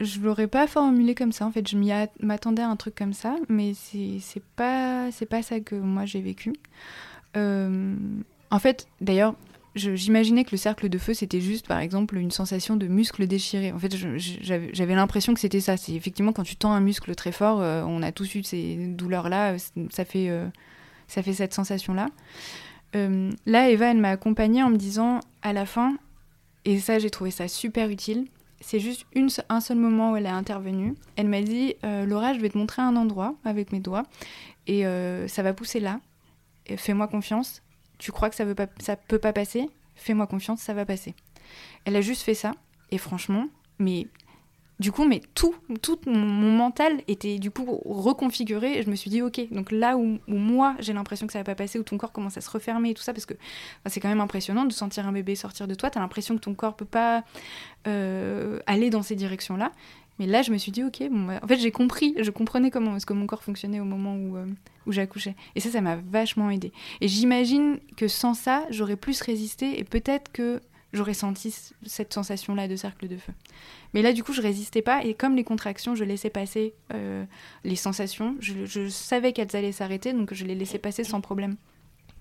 Je 0.00 0.20
l'aurais 0.20 0.48
pas 0.48 0.66
formulé 0.66 1.14
comme 1.14 1.30
ça, 1.30 1.46
en 1.46 1.52
fait, 1.52 1.68
je 1.68 1.76
m'attendais 2.20 2.62
à 2.62 2.68
un 2.68 2.76
truc 2.76 2.96
comme 2.96 3.12
ça, 3.12 3.36
mais 3.48 3.74
c'est 3.74 4.42
pas, 4.56 5.08
pas 5.30 5.42
ça 5.42 5.60
que 5.60 5.76
moi 5.76 6.04
j'ai 6.04 6.20
vécu. 6.20 6.52
Euh, 7.36 7.94
en 8.50 8.58
fait, 8.58 8.88
d'ailleurs, 9.00 9.34
j'imaginais 9.78 10.44
que 10.44 10.50
le 10.52 10.56
cercle 10.56 10.88
de 10.88 10.98
feu, 10.98 11.14
c'était 11.14 11.40
juste, 11.40 11.66
par 11.66 11.78
exemple, 11.78 12.16
une 12.16 12.30
sensation 12.30 12.76
de 12.76 12.86
muscle 12.86 13.26
déchiré. 13.26 13.72
En 13.72 13.78
fait, 13.78 13.94
j'avais 13.96 14.94
l'impression 14.94 15.34
que 15.34 15.40
c'était 15.40 15.60
ça. 15.60 15.76
C'est 15.76 15.92
effectivement 15.92 16.32
quand 16.32 16.42
tu 16.42 16.56
tends 16.56 16.72
un 16.72 16.80
muscle 16.80 17.14
très 17.14 17.32
fort, 17.32 17.60
euh, 17.60 17.82
on 17.86 18.02
a 18.02 18.12
tous 18.12 18.34
eu 18.34 18.42
ces 18.42 18.76
douleurs-là, 18.76 19.52
euh, 19.52 19.58
ça 19.90 20.04
fait, 20.04 20.28
euh, 20.28 20.46
ça 21.06 21.22
fait 21.22 21.32
cette 21.32 21.54
sensation-là. 21.54 22.08
là, 22.94 23.70
Eva, 23.70 23.90
elle 23.90 23.98
m'a 23.98 24.10
accompagnée 24.10 24.62
en 24.62 24.70
me 24.70 24.76
disant, 24.76 25.20
à 25.42 25.52
la 25.52 25.66
fin, 25.66 25.96
et 26.64 26.78
ça, 26.78 26.98
j'ai 26.98 27.10
trouvé 27.10 27.30
ça 27.30 27.48
super 27.48 27.88
utile, 27.88 28.26
c'est 28.60 28.80
juste 28.80 29.06
un 29.48 29.60
seul 29.60 29.76
moment 29.76 30.12
où 30.12 30.16
elle 30.16 30.26
a 30.26 30.34
intervenu. 30.34 30.94
Elle 31.16 31.28
m'a 31.28 31.42
dit, 31.42 31.74
Laura, 31.82 32.34
je 32.34 32.40
vais 32.40 32.48
te 32.48 32.58
montrer 32.58 32.82
un 32.82 32.96
endroit 32.96 33.34
avec 33.44 33.72
mes 33.72 33.80
doigts, 33.80 34.02
et 34.66 34.82
ça 35.28 35.42
va 35.42 35.52
pousser 35.52 35.80
là. 35.80 36.00
Fais-moi 36.76 37.08
confiance, 37.08 37.62
tu 37.98 38.12
crois 38.12 38.30
que 38.30 38.36
ça 38.36 38.44
ne 38.44 38.54
ça 38.80 38.96
peut 38.96 39.18
pas 39.18 39.32
passer? 39.32 39.68
Fais-moi 39.96 40.26
confiance, 40.26 40.60
ça 40.60 40.74
va 40.74 40.84
passer. 40.84 41.14
Elle 41.84 41.96
a 41.96 42.00
juste 42.00 42.22
fait 42.22 42.34
ça, 42.34 42.52
et 42.90 42.98
franchement, 42.98 43.48
mais 43.78 44.06
du 44.78 44.92
coup, 44.92 45.04
mais 45.04 45.20
tout, 45.34 45.56
tout 45.82 45.98
mon, 46.06 46.52
mental 46.52 47.02
était 47.08 47.38
du 47.38 47.50
coup 47.50 47.80
reconfiguré. 47.84 48.78
Et 48.78 48.82
je 48.82 48.90
me 48.90 48.94
suis 48.94 49.10
dit, 49.10 49.22
ok, 49.22 49.40
donc 49.50 49.72
là 49.72 49.96
où, 49.96 50.18
moi 50.28 50.76
j'ai 50.78 50.92
l'impression 50.92 51.26
que 51.26 51.32
ça 51.32 51.40
va 51.40 51.44
pas 51.44 51.56
passer, 51.56 51.78
où 51.80 51.82
ton 51.82 51.98
corps 51.98 52.12
commence 52.12 52.36
à 52.36 52.40
se 52.40 52.50
refermer 52.50 52.90
et 52.90 52.94
tout 52.94 53.02
ça, 53.02 53.12
parce 53.12 53.26
que 53.26 53.34
c'est 53.86 53.98
quand 53.98 54.08
même 54.08 54.20
impressionnant 54.20 54.64
de 54.64 54.72
sentir 54.72 55.06
un 55.06 55.12
bébé 55.12 55.34
sortir 55.34 55.66
de 55.66 55.74
toi. 55.74 55.90
tu 55.90 55.98
as 55.98 56.00
l'impression 56.00 56.36
que 56.36 56.40
ton 56.40 56.54
corps 56.54 56.76
peut 56.76 56.84
pas 56.84 57.24
euh, 57.88 58.60
aller 58.66 58.90
dans 58.90 59.02
ces 59.02 59.16
directions-là. 59.16 59.72
Mais 60.18 60.26
là, 60.26 60.42
je 60.42 60.52
me 60.52 60.58
suis 60.58 60.72
dit, 60.72 60.82
ok, 60.82 61.02
bah, 61.10 61.40
en 61.42 61.46
fait, 61.46 61.58
j'ai 61.58 61.70
compris, 61.70 62.14
je 62.18 62.30
comprenais 62.30 62.70
comment 62.70 62.96
est-ce 62.96 63.06
que 63.06 63.12
mon 63.12 63.26
corps 63.26 63.42
fonctionnait 63.42 63.80
au 63.80 63.84
moment 63.84 64.16
où, 64.16 64.36
euh, 64.36 64.46
où 64.86 64.92
j'accouchais. 64.92 65.34
Et 65.54 65.60
ça, 65.60 65.70
ça 65.70 65.80
m'a 65.80 65.96
vachement 65.96 66.50
aidé. 66.50 66.72
Et 67.00 67.08
j'imagine 67.08 67.78
que 67.96 68.08
sans 68.08 68.34
ça, 68.34 68.66
j'aurais 68.70 68.96
plus 68.96 69.20
résisté 69.20 69.78
et 69.78 69.84
peut-être 69.84 70.32
que 70.32 70.60
j'aurais 70.92 71.14
senti 71.14 71.54
cette 71.86 72.14
sensation-là 72.14 72.66
de 72.66 72.76
cercle 72.76 73.08
de 73.08 73.16
feu. 73.16 73.32
Mais 73.94 74.02
là, 74.02 74.12
du 74.12 74.24
coup, 74.24 74.32
je 74.32 74.42
résistais 74.42 74.82
pas 74.82 75.04
et 75.04 75.14
comme 75.14 75.36
les 75.36 75.44
contractions, 75.44 75.94
je 75.94 76.04
laissais 76.04 76.30
passer 76.30 76.74
euh, 76.94 77.24
les 77.64 77.76
sensations. 77.76 78.36
Je, 78.40 78.64
je 78.64 78.88
savais 78.88 79.32
qu'elles 79.32 79.54
allaient 79.54 79.72
s'arrêter, 79.72 80.12
donc 80.12 80.34
je 80.34 80.44
les 80.44 80.54
laissais 80.54 80.78
passer 80.78 81.04
sans 81.04 81.20
problème. 81.20 81.56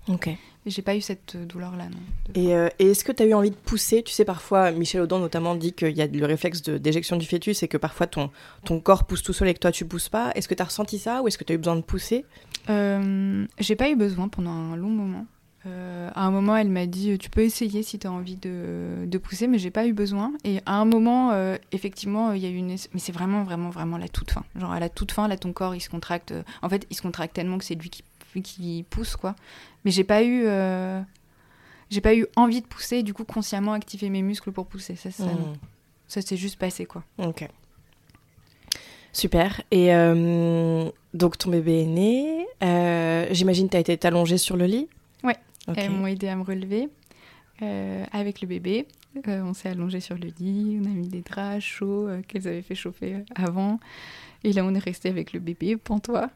Ok. 0.08 0.30
J'ai 0.66 0.82
pas 0.82 0.96
eu 0.96 1.00
cette 1.00 1.34
euh, 1.34 1.44
douleur-là, 1.46 1.88
non. 1.88 1.98
Euh, 2.36 2.68
et, 2.78 2.90
est-ce 2.90 3.04
que 3.04 3.12
tu 3.12 3.22
as 3.22 3.26
eu 3.26 3.34
envie 3.34 3.50
de 3.50 3.56
pousser? 3.56 4.02
Tu 4.02 4.12
sais, 4.12 4.24
parfois, 4.24 4.70
Michel 4.70 5.00
Audin 5.00 5.18
notamment 5.18 5.54
dit 5.54 5.72
qu'il 5.72 5.96
y 5.96 6.02
a 6.02 6.06
le 6.06 6.26
réflexe 6.26 6.62
d'éjection 6.62 7.16
du 7.16 7.26
fœtus 7.26 7.62
et 7.62 7.68
que 7.68 7.76
parfois 7.76 8.06
ton, 8.06 8.30
ton 8.64 8.80
corps 8.80 9.04
pousse 9.04 9.22
tout 9.22 9.32
seul 9.32 9.48
et 9.48 9.54
que 9.54 9.60
toi 9.60 9.72
tu 9.72 9.84
pousses 9.84 10.08
pas. 10.08 10.32
Est-ce 10.34 10.48
que 10.48 10.54
tu 10.54 10.62
as 10.62 10.66
ressenti 10.66 10.98
ça 10.98 11.22
ou 11.22 11.28
est-ce 11.28 11.38
que 11.38 11.44
tu 11.44 11.52
as 11.52 11.56
eu 11.56 11.58
besoin 11.58 11.76
de 11.76 11.82
pousser? 11.82 12.24
Euh, 12.68 13.46
J'ai 13.58 13.76
pas 13.76 13.88
eu 13.88 13.96
besoin 13.96 14.28
pendant 14.28 14.50
un 14.50 14.76
long 14.76 14.90
moment. 14.90 15.26
Euh, 15.66 16.10
à 16.14 16.24
un 16.24 16.30
moment, 16.30 16.56
elle 16.56 16.68
m'a 16.68 16.86
dit 16.86 17.18
Tu 17.18 17.30
peux 17.30 17.42
essayer 17.42 17.82
si 17.82 17.98
tu 17.98 18.06
as 18.06 18.12
envie 18.12 18.36
de, 18.36 19.06
de 19.06 19.18
pousser, 19.18 19.46
mais 19.46 19.58
j'ai 19.58 19.70
pas 19.70 19.86
eu 19.86 19.92
besoin. 19.92 20.32
Et 20.44 20.60
à 20.66 20.76
un 20.76 20.84
moment, 20.84 21.32
effectivement, 21.72 22.32
il 22.32 22.42
y 22.42 22.46
a 22.46 22.50
eu 22.50 22.56
une. 22.56 22.68
Mais 22.68 23.00
c'est 23.00 23.12
vraiment, 23.12 23.42
vraiment, 23.42 23.70
vraiment 23.70 23.98
la 23.98 24.08
toute 24.08 24.30
fin. 24.30 24.44
Genre, 24.58 24.70
à 24.70 24.80
la 24.80 24.88
toute 24.88 25.12
fin, 25.12 25.28
là, 25.28 25.36
ton 25.36 25.52
corps, 25.52 25.74
il 25.74 25.80
se 25.80 25.90
contracte. 25.90 26.32
En 26.62 26.68
fait, 26.68 26.86
il 26.90 26.96
se 26.96 27.02
contracte 27.02 27.34
tellement 27.34 27.58
que 27.58 27.64
c'est 27.64 27.74
lui 27.74 27.90
qui 27.90 28.02
qui 28.42 28.84
pousse 28.88 29.16
quoi. 29.16 29.34
Mais 29.84 29.90
j'ai 29.90 30.04
pas 30.04 30.22
eu 30.22 30.44
euh, 30.46 31.00
j'ai 31.90 32.00
pas 32.00 32.14
eu 32.14 32.26
envie 32.36 32.60
de 32.60 32.66
pousser, 32.66 33.02
du 33.02 33.14
coup 33.14 33.24
consciemment 33.24 33.72
activer 33.72 34.10
mes 34.10 34.22
muscles 34.22 34.52
pour 34.52 34.66
pousser. 34.66 34.96
Ça, 34.96 35.10
ça, 35.10 35.24
ça 36.06 36.22
s'est 36.22 36.36
juste 36.36 36.58
passé 36.58 36.86
quoi. 36.86 37.02
Ok. 37.18 37.48
Super. 39.12 39.62
Et 39.70 39.94
euh, 39.94 40.90
donc 41.14 41.38
ton 41.38 41.50
bébé 41.50 41.82
est 41.82 41.86
né. 41.86 42.46
Euh, 42.62 43.26
j'imagine 43.30 43.68
tu 43.68 43.76
as 43.76 43.80
été 43.80 43.98
allongée 44.06 44.38
sur 44.38 44.56
le 44.56 44.66
lit. 44.66 44.88
Ouais. 45.24 45.36
Elles 45.74 45.90
m'ont 45.90 46.06
aidé 46.06 46.28
à 46.28 46.36
me 46.36 46.42
relever 46.42 46.88
avec 48.12 48.40
le 48.40 48.46
bébé. 48.46 48.86
on 49.26 49.52
s'est 49.54 49.70
allongé 49.70 50.00
sur 50.00 50.14
le 50.14 50.28
lit, 50.38 50.78
on 50.80 50.84
a 50.84 50.90
mis 50.90 51.08
des 51.08 51.22
draps 51.22 51.64
chauds 51.64 52.08
qu'elles 52.28 52.46
avaient 52.46 52.62
fait 52.62 52.76
chauffer 52.76 53.24
avant. 53.34 53.80
Et 54.44 54.52
là, 54.52 54.64
on 54.64 54.74
est 54.74 54.78
resté 54.78 55.08
avec 55.08 55.32
le 55.32 55.40
bébé, 55.40 55.76
pantois. 55.76 56.30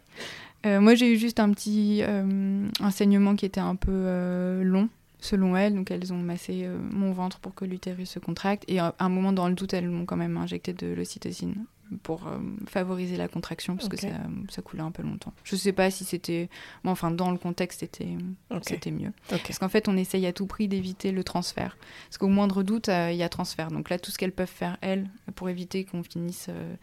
Euh, 0.66 0.80
moi, 0.80 0.94
j'ai 0.94 1.12
eu 1.12 1.16
juste 1.16 1.40
un 1.40 1.50
petit 1.50 2.00
euh, 2.02 2.68
enseignement 2.80 3.34
qui 3.34 3.46
était 3.46 3.60
un 3.60 3.74
peu 3.74 3.90
euh, 3.92 4.62
long, 4.62 4.88
selon 5.20 5.56
elles. 5.56 5.74
Donc, 5.74 5.90
elles 5.90 6.12
ont 6.12 6.18
massé 6.18 6.68
mon 6.90 7.12
ventre 7.12 7.38
pour 7.38 7.54
que 7.54 7.64
l'utérus 7.64 8.10
se 8.10 8.18
contracte. 8.18 8.64
Et 8.68 8.78
à 8.78 8.94
un 8.98 9.08
moment, 9.08 9.32
dans 9.32 9.48
le 9.48 9.54
doute, 9.54 9.74
elles 9.74 9.88
m'ont 9.88 10.04
quand 10.04 10.16
même 10.16 10.36
injecté 10.36 10.72
de 10.72 10.88
l'ocytocine 10.94 11.54
pour 12.02 12.26
euh, 12.26 12.38
favoriser 12.66 13.16
la 13.16 13.28
contraction 13.28 13.76
parce 13.76 13.88
que 13.88 13.96
ça, 13.96 14.09
ça 14.48 14.62
coulait 14.62 14.83
un 14.83 14.90
peu 14.90 15.02
longtemps. 15.02 15.33
Je 15.44 15.57
sais 15.57 15.72
pas 15.72 15.90
si 15.90 16.05
c'était, 16.05 16.48
bon, 16.85 16.90
enfin 16.90 17.11
dans 17.11 17.31
le 17.31 17.38
contexte 17.38 17.81
c'était 17.81 18.90
mieux. 18.90 19.12
Parce 19.28 19.59
qu'en 19.59 19.68
fait 19.68 19.88
on 19.88 19.96
essaye 19.96 20.26
à 20.26 20.33
tout 20.33 20.46
prix 20.46 20.68
d'éviter 20.68 21.12
le 21.12 21.24
transfert. 21.24 21.76
Parce 22.09 22.18
qu'au 22.18 22.28
moindre 22.28 22.62
doute 22.62 22.88
euh, 22.88 23.11
il 23.12 23.16
y 23.16 23.22
a 23.22 23.28
transfert. 23.28 23.70
Donc 23.70 23.90
là 23.90 23.98
tout 23.98 24.11
ce 24.11 24.18
qu'elles 24.18 24.33
peuvent 24.33 24.46
faire 24.48 24.76
elles 24.81 25.09
pour 25.35 25.48
éviter 25.48 25.85
qu'on 25.85 26.02
finisse 26.02 26.46
euh, 26.50 26.74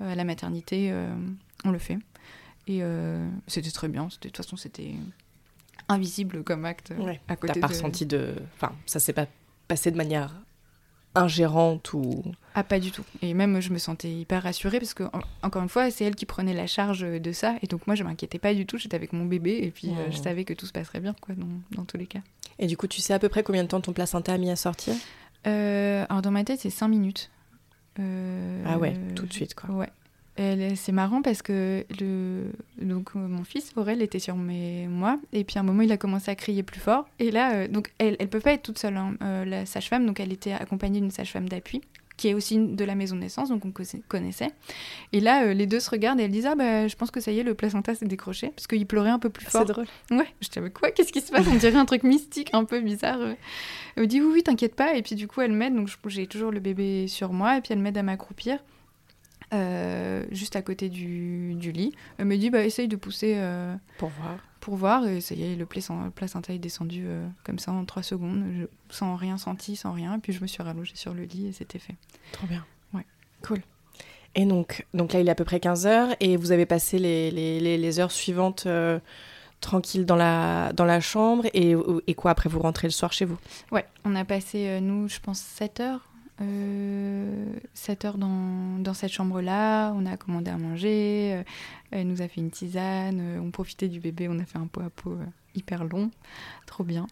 à 0.00 0.14
la 0.14 0.24
maternité, 0.24 0.90
euh, 0.92 1.14
on 1.64 1.70
le 1.70 1.78
fait. 1.78 1.98
Et 2.66 2.80
euh, 2.82 3.28
c'était 3.46 3.70
très 3.70 3.88
bien. 3.88 4.08
C'était- 4.10 4.28
De 4.28 4.32
toute 4.32 4.44
façon 4.44 4.56
c'était 4.56 4.94
invisible 5.88 6.44
comme 6.44 6.64
acte 6.64 6.92
Ouais. 6.98 7.20
à 7.28 7.36
côté 7.36 7.54
T'as 7.54 7.60
pas 7.60 7.68
de... 7.68 7.72
ressenti 7.72 8.04
de. 8.06 8.34
Enfin, 8.56 8.72
ça 8.86 9.00
s'est 9.00 9.12
pas 9.12 9.26
passé 9.68 9.90
de 9.90 9.96
manière 9.96 10.34
ingérante 11.14 11.92
ou. 11.94 12.22
Ah, 12.54 12.64
pas 12.64 12.80
du 12.80 12.90
tout. 12.90 13.04
Et 13.22 13.34
même, 13.34 13.60
je 13.60 13.72
me 13.72 13.78
sentais 13.78 14.10
hyper 14.10 14.42
rassurée 14.42 14.78
parce 14.80 14.94
que, 14.94 15.04
en- 15.04 15.20
encore 15.42 15.62
une 15.62 15.68
fois, 15.68 15.90
c'est 15.90 16.04
elle 16.04 16.16
qui 16.16 16.26
prenait 16.26 16.54
la 16.54 16.66
charge 16.66 17.00
de 17.00 17.32
ça. 17.32 17.56
Et 17.62 17.66
donc, 17.66 17.86
moi, 17.86 17.94
je 17.96 18.02
m'inquiétais 18.04 18.38
pas 18.38 18.54
du 18.54 18.66
tout. 18.66 18.78
J'étais 18.78 18.96
avec 18.96 19.12
mon 19.12 19.24
bébé 19.24 19.60
et 19.62 19.70
puis 19.70 19.88
euh, 19.90 20.10
je 20.10 20.16
savais 20.18 20.44
que 20.44 20.54
tout 20.54 20.66
se 20.66 20.72
passerait 20.72 21.00
bien, 21.00 21.14
quoi, 21.20 21.34
dans, 21.34 21.46
dans 21.76 21.84
tous 21.84 21.96
les 21.96 22.06
cas. 22.06 22.20
Et 22.58 22.66
du 22.66 22.76
coup, 22.76 22.86
tu 22.88 23.00
sais 23.00 23.14
à 23.14 23.18
peu 23.18 23.28
près 23.28 23.42
combien 23.44 23.62
de 23.62 23.68
temps 23.68 23.80
ton 23.80 23.92
placenta 23.92 24.32
a 24.32 24.38
mis 24.38 24.50
à 24.50 24.56
sortir? 24.56 24.94
Euh, 25.46 26.04
alors, 26.08 26.22
dans 26.22 26.30
ma 26.32 26.42
tête, 26.44 26.60
c'est 26.60 26.70
5 26.70 26.88
minutes. 26.88 27.30
Euh, 28.00 28.64
Ah 28.66 28.78
ouais, 28.78 28.96
tout 29.14 29.26
de 29.26 29.32
suite, 29.32 29.54
quoi. 29.54 29.70
Ouais. 29.74 29.90
C'est 30.76 30.92
marrant 30.92 31.20
parce 31.20 31.42
que 31.42 31.84
le... 32.00 32.44
donc, 32.80 33.10
euh, 33.16 33.18
mon 33.18 33.44
fils, 33.44 33.72
Aurel, 33.76 34.02
était 34.02 34.18
sur 34.20 34.36
mes... 34.36 34.86
moi. 34.86 35.18
Et 35.32 35.42
puis, 35.44 35.58
à 35.58 35.60
un 35.60 35.64
moment, 35.64 35.82
il 35.82 35.90
a 35.92 35.96
commencé 35.96 36.30
à 36.30 36.34
crier 36.36 36.62
plus 36.62 36.80
fort. 36.80 37.08
Et 37.18 37.30
là, 37.30 37.54
euh, 37.54 37.68
donc, 37.68 37.92
elle 37.98 38.16
ne 38.20 38.26
peut 38.26 38.40
pas 38.40 38.52
être 38.52 38.62
toute 38.62 38.78
seule, 38.78 38.96
hein, 38.96 39.14
euh, 39.22 39.44
la 39.44 39.66
sage-femme. 39.66 40.06
Donc, 40.06 40.20
elle 40.20 40.32
était 40.32 40.52
accompagnée 40.52 41.00
d'une 41.00 41.10
sage-femme 41.10 41.48
d'appui 41.48 41.80
qui 42.16 42.26
est 42.26 42.34
aussi 42.34 42.58
de 42.58 42.84
la 42.84 42.96
maison 42.96 43.14
de 43.14 43.20
naissance, 43.20 43.48
donc 43.48 43.64
on 43.64 43.70
co- 43.70 43.84
connaissait. 44.08 44.50
Et 45.12 45.20
là, 45.20 45.44
euh, 45.44 45.54
les 45.54 45.68
deux 45.68 45.78
se 45.78 45.88
regardent 45.88 46.18
et 46.18 46.24
elles 46.24 46.32
disent 46.32 46.46
Ah, 46.46 46.56
bah, 46.56 46.88
je 46.88 46.96
pense 46.96 47.12
que 47.12 47.20
ça 47.20 47.30
y 47.30 47.38
est, 47.38 47.44
le 47.44 47.54
placenta 47.54 47.94
s'est 47.94 48.06
décroché. 48.06 48.48
Parce 48.56 48.66
qu'il 48.66 48.84
pleurait 48.86 49.10
un 49.10 49.20
peu 49.20 49.30
plus 49.30 49.46
fort. 49.46 49.62
C'est 49.64 49.72
drôle. 49.72 49.86
Ouais, 50.10 50.26
j'étais 50.40 50.58
avec 50.58 50.74
quoi? 50.74 50.90
Qu'est-ce 50.90 51.12
qui 51.12 51.20
se 51.20 51.30
passe? 51.30 51.46
On 51.46 51.54
dirait 51.54 51.76
un 51.76 51.84
truc 51.84 52.02
mystique, 52.02 52.50
un 52.54 52.64
peu 52.64 52.80
bizarre. 52.80 53.18
Elle 53.94 54.02
me 54.02 54.06
dit 54.08 54.20
oui, 54.20 54.30
oui, 54.34 54.42
t'inquiète 54.42 54.74
pas. 54.74 54.96
Et 54.96 55.02
puis 55.02 55.14
du 55.14 55.28
coup, 55.28 55.42
elle 55.42 55.52
m'aide. 55.52 55.76
Donc 55.76 55.86
je- 55.86 55.94
j'ai 56.08 56.26
toujours 56.26 56.50
le 56.50 56.58
bébé 56.58 57.06
sur 57.06 57.32
moi. 57.32 57.56
Et 57.56 57.60
puis 57.60 57.72
elle 57.72 57.78
m'aide 57.78 57.96
à 57.98 58.02
m'accroupir. 58.02 58.58
Euh, 59.54 60.24
juste 60.30 60.56
à 60.56 60.62
côté 60.62 60.88
du, 60.88 61.54
du 61.54 61.72
lit. 61.72 61.94
Elle 62.18 62.26
me 62.26 62.36
dit 62.36 62.50
bah 62.50 62.64
essaye 62.64 62.88
de 62.88 62.96
pousser 62.96 63.34
euh, 63.36 63.74
Pour 63.98 64.10
voir. 64.10 64.36
pour 64.60 64.76
voir. 64.76 65.06
Et 65.06 65.20
ça 65.20 65.34
y 65.34 65.42
est, 65.52 65.56
le 65.56 65.64
placen- 65.64 66.04
le 66.04 66.10
placenta 66.10 66.52
est 66.52 66.58
descendu 66.58 67.04
euh, 67.06 67.26
comme 67.44 67.58
ça 67.58 67.72
en 67.72 67.84
3 67.84 68.02
secondes, 68.02 68.44
je- 68.58 68.66
sans 68.94 69.16
rien 69.16 69.38
senti, 69.38 69.76
sans 69.76 69.92
rien. 69.92 70.16
Et 70.16 70.18
puis 70.18 70.32
je 70.32 70.40
me 70.42 70.46
suis 70.46 70.62
rallongée 70.62 70.96
sur 70.96 71.14
le 71.14 71.24
lit 71.24 71.46
et 71.48 71.52
c'était 71.52 71.78
fait. 71.78 71.94
Trop 72.32 72.46
bien. 72.46 72.64
Ouais. 72.94 73.04
Cool. 73.42 73.60
Et 74.34 74.44
donc, 74.44 74.86
donc 74.94 75.12
là, 75.14 75.20
il 75.20 75.26
est 75.28 75.30
à 75.30 75.34
peu 75.34 75.44
près 75.44 75.58
15 75.60 75.86
heures 75.86 76.08
et 76.20 76.36
vous 76.36 76.52
avez 76.52 76.66
passé 76.66 76.98
les, 76.98 77.30
les, 77.30 77.58
les, 77.60 77.78
les 77.78 77.98
heures 78.00 78.12
suivantes 78.12 78.64
euh, 78.66 79.00
tranquille 79.60 80.04
dans 80.06 80.14
la, 80.16 80.72
dans 80.74 80.84
la 80.84 81.00
chambre 81.00 81.46
et, 81.54 81.74
et 82.06 82.14
quoi 82.14 82.30
après 82.32 82.48
vous 82.48 82.60
rentrez 82.60 82.86
le 82.86 82.92
soir 82.92 83.12
chez 83.12 83.24
vous? 83.24 83.38
Ouais, 83.72 83.86
on 84.04 84.14
a 84.14 84.24
passé, 84.24 84.68
euh, 84.68 84.80
nous, 84.80 85.08
je 85.08 85.18
pense, 85.18 85.40
7 85.40 85.80
heures. 85.80 86.07
Euh, 86.40 87.52
7 87.74 88.04
heures 88.04 88.18
dans, 88.18 88.94
cette 88.94 89.12
chambre-là. 89.12 89.92
On 89.94 90.06
a 90.06 90.16
commandé 90.16 90.50
à 90.50 90.58
manger. 90.58 91.34
euh, 91.34 91.42
elle 91.90 92.06
nous 92.06 92.22
a 92.22 92.28
fait 92.28 92.40
une 92.40 92.50
tisane. 92.50 93.18
euh, 93.20 93.40
on 93.40 93.50
profitait 93.50 93.88
du 93.88 94.00
bébé. 94.00 94.28
On 94.28 94.38
a 94.38 94.44
fait 94.44 94.58
un 94.58 94.66
pot 94.66 94.80
à 94.80 94.90
pot 94.90 95.12
euh, 95.12 95.24
hyper 95.54 95.84
long. 95.84 96.10
Trop 96.66 96.84
bien. 96.84 97.06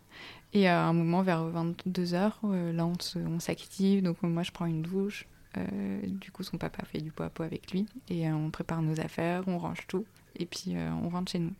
Et 0.53 0.69
à 0.69 0.85
un 0.87 0.93
moment, 0.93 1.23
vers 1.23 1.45
22 1.45 2.15
heures, 2.15 2.39
euh, 2.45 2.73
là, 2.73 2.87
on 2.87 3.41
s'active. 3.41 4.03
Donc, 4.03 4.17
euh, 4.25 4.27
moi, 4.29 4.43
je 4.43 4.53
prends 4.53 4.67
une 4.67 4.83
douche. 4.83 5.27
Euh, 5.59 6.01
du 6.07 6.31
coup, 6.31 6.43
son 6.43 6.59
papa 6.59 6.85
fait 6.85 7.01
du 7.01 7.11
pot 7.11 7.25
à 7.25 7.31
pot 7.31 7.43
avec 7.43 7.73
lui. 7.73 7.87
Et 8.09 8.29
euh, 8.29 8.35
on 8.35 8.51
prépare 8.51 8.83
nos 8.83 9.01
affaires, 9.01 9.43
on 9.47 9.59
range 9.59 9.87
tout. 9.89 10.05
Et 10.39 10.47
puis, 10.47 10.77
euh, 10.77 10.91
on 11.03 11.09
rentre 11.09 11.33
chez 11.33 11.39
nous. 11.39 11.53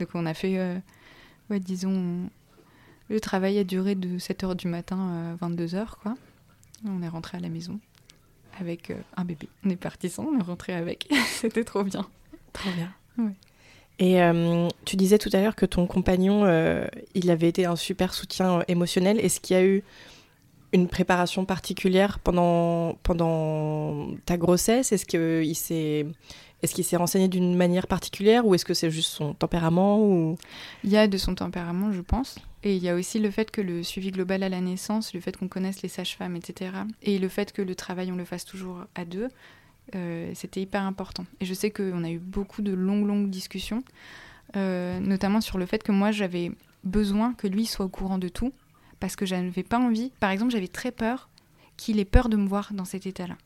Donc, 0.00 0.08
on 0.14 0.26
a 0.26 0.34
fait, 0.34 0.58
euh, 0.58 0.78
disons, 1.50 2.28
le 3.08 3.20
travail 3.20 3.58
a 3.58 3.64
duré 3.64 3.94
de 3.94 4.18
7h 4.18 4.56
du 4.56 4.68
matin 4.68 5.36
à 5.40 5.46
22h, 5.46 5.96
quoi. 6.02 6.16
On 6.86 7.02
est 7.02 7.08
rentré 7.08 7.38
à 7.38 7.40
la 7.40 7.48
maison 7.48 7.78
avec 8.58 8.90
euh, 8.90 8.96
un 9.16 9.24
bébé. 9.24 9.48
On 9.64 9.70
est 9.70 9.76
parti 9.76 10.08
sans, 10.08 10.24
on 10.24 10.38
est 10.38 10.42
rentré 10.42 10.74
avec. 10.74 11.08
C'était 11.26 11.64
trop 11.64 11.84
bien. 11.84 12.06
Trop 12.52 12.70
bien. 12.70 12.92
Ouais. 13.18 13.34
Et 13.98 14.20
euh, 14.20 14.68
tu 14.84 14.96
disais 14.96 15.18
tout 15.18 15.30
à 15.32 15.40
l'heure 15.40 15.54
que 15.54 15.66
ton 15.66 15.86
compagnon, 15.86 16.44
euh, 16.44 16.86
il 17.14 17.30
avait 17.30 17.48
été 17.48 17.66
un 17.66 17.76
super 17.76 18.14
soutien 18.14 18.58
euh, 18.58 18.62
émotionnel. 18.68 19.20
Est-ce 19.20 19.40
qu'il 19.40 19.56
y 19.56 19.60
a 19.60 19.64
eu 19.64 19.84
une 20.72 20.88
préparation 20.88 21.44
particulière 21.44 22.18
pendant, 22.18 22.94
pendant 23.02 24.08
ta 24.24 24.36
grossesse? 24.36 24.92
Est-ce 24.92 25.06
qu'il 25.06 25.54
s'est 25.54 26.06
est 26.62 26.72
qu'il 26.72 26.84
s'est 26.84 26.96
renseigné 26.96 27.28
d'une 27.28 27.56
manière 27.56 27.86
particulière 27.86 28.46
ou 28.46 28.54
est-ce 28.54 28.64
que 28.64 28.74
c'est 28.74 28.90
juste 28.90 29.10
son 29.10 29.34
tempérament 29.34 30.00
ou... 30.00 30.36
Il 30.84 30.90
y 30.90 30.96
a 30.96 31.08
de 31.08 31.18
son 31.18 31.34
tempérament, 31.34 31.92
je 31.92 32.00
pense. 32.00 32.38
Et 32.62 32.76
il 32.76 32.82
y 32.82 32.88
a 32.88 32.94
aussi 32.94 33.18
le 33.18 33.30
fait 33.30 33.50
que 33.50 33.60
le 33.60 33.82
suivi 33.82 34.10
global 34.10 34.42
à 34.42 34.48
la 34.48 34.60
naissance, 34.60 35.14
le 35.14 35.20
fait 35.20 35.36
qu'on 35.36 35.48
connaisse 35.48 35.82
les 35.82 35.88
sages-femmes, 35.88 36.36
etc. 36.36 36.70
Et 37.02 37.18
le 37.18 37.28
fait 37.28 37.52
que 37.52 37.62
le 37.62 37.74
travail, 37.74 38.12
on 38.12 38.16
le 38.16 38.24
fasse 38.24 38.44
toujours 38.44 38.84
à 38.94 39.04
deux, 39.04 39.28
euh, 39.96 40.30
c'était 40.34 40.62
hyper 40.62 40.82
important. 40.82 41.24
Et 41.40 41.44
je 41.44 41.54
sais 41.54 41.70
qu'on 41.70 42.04
a 42.04 42.10
eu 42.10 42.18
beaucoup 42.18 42.62
de 42.62 42.72
longues, 42.72 43.06
longues 43.06 43.30
discussions, 43.30 43.82
euh, 44.56 45.00
notamment 45.00 45.40
sur 45.40 45.58
le 45.58 45.66
fait 45.66 45.82
que 45.82 45.90
moi, 45.90 46.12
j'avais 46.12 46.52
besoin 46.84 47.34
que 47.34 47.48
lui 47.48 47.66
soit 47.66 47.84
au 47.84 47.88
courant 47.88 48.18
de 48.18 48.28
tout, 48.28 48.52
parce 49.00 49.16
que 49.16 49.26
je 49.26 49.34
n'avais 49.34 49.64
pas 49.64 49.78
envie. 49.78 50.12
Par 50.20 50.30
exemple, 50.30 50.52
j'avais 50.52 50.68
très 50.68 50.92
peur 50.92 51.28
qu'il 51.76 51.98
ait 51.98 52.04
peur 52.04 52.28
de 52.28 52.36
me 52.36 52.46
voir 52.46 52.72
dans 52.72 52.84
cet 52.84 53.06
état-là. 53.06 53.36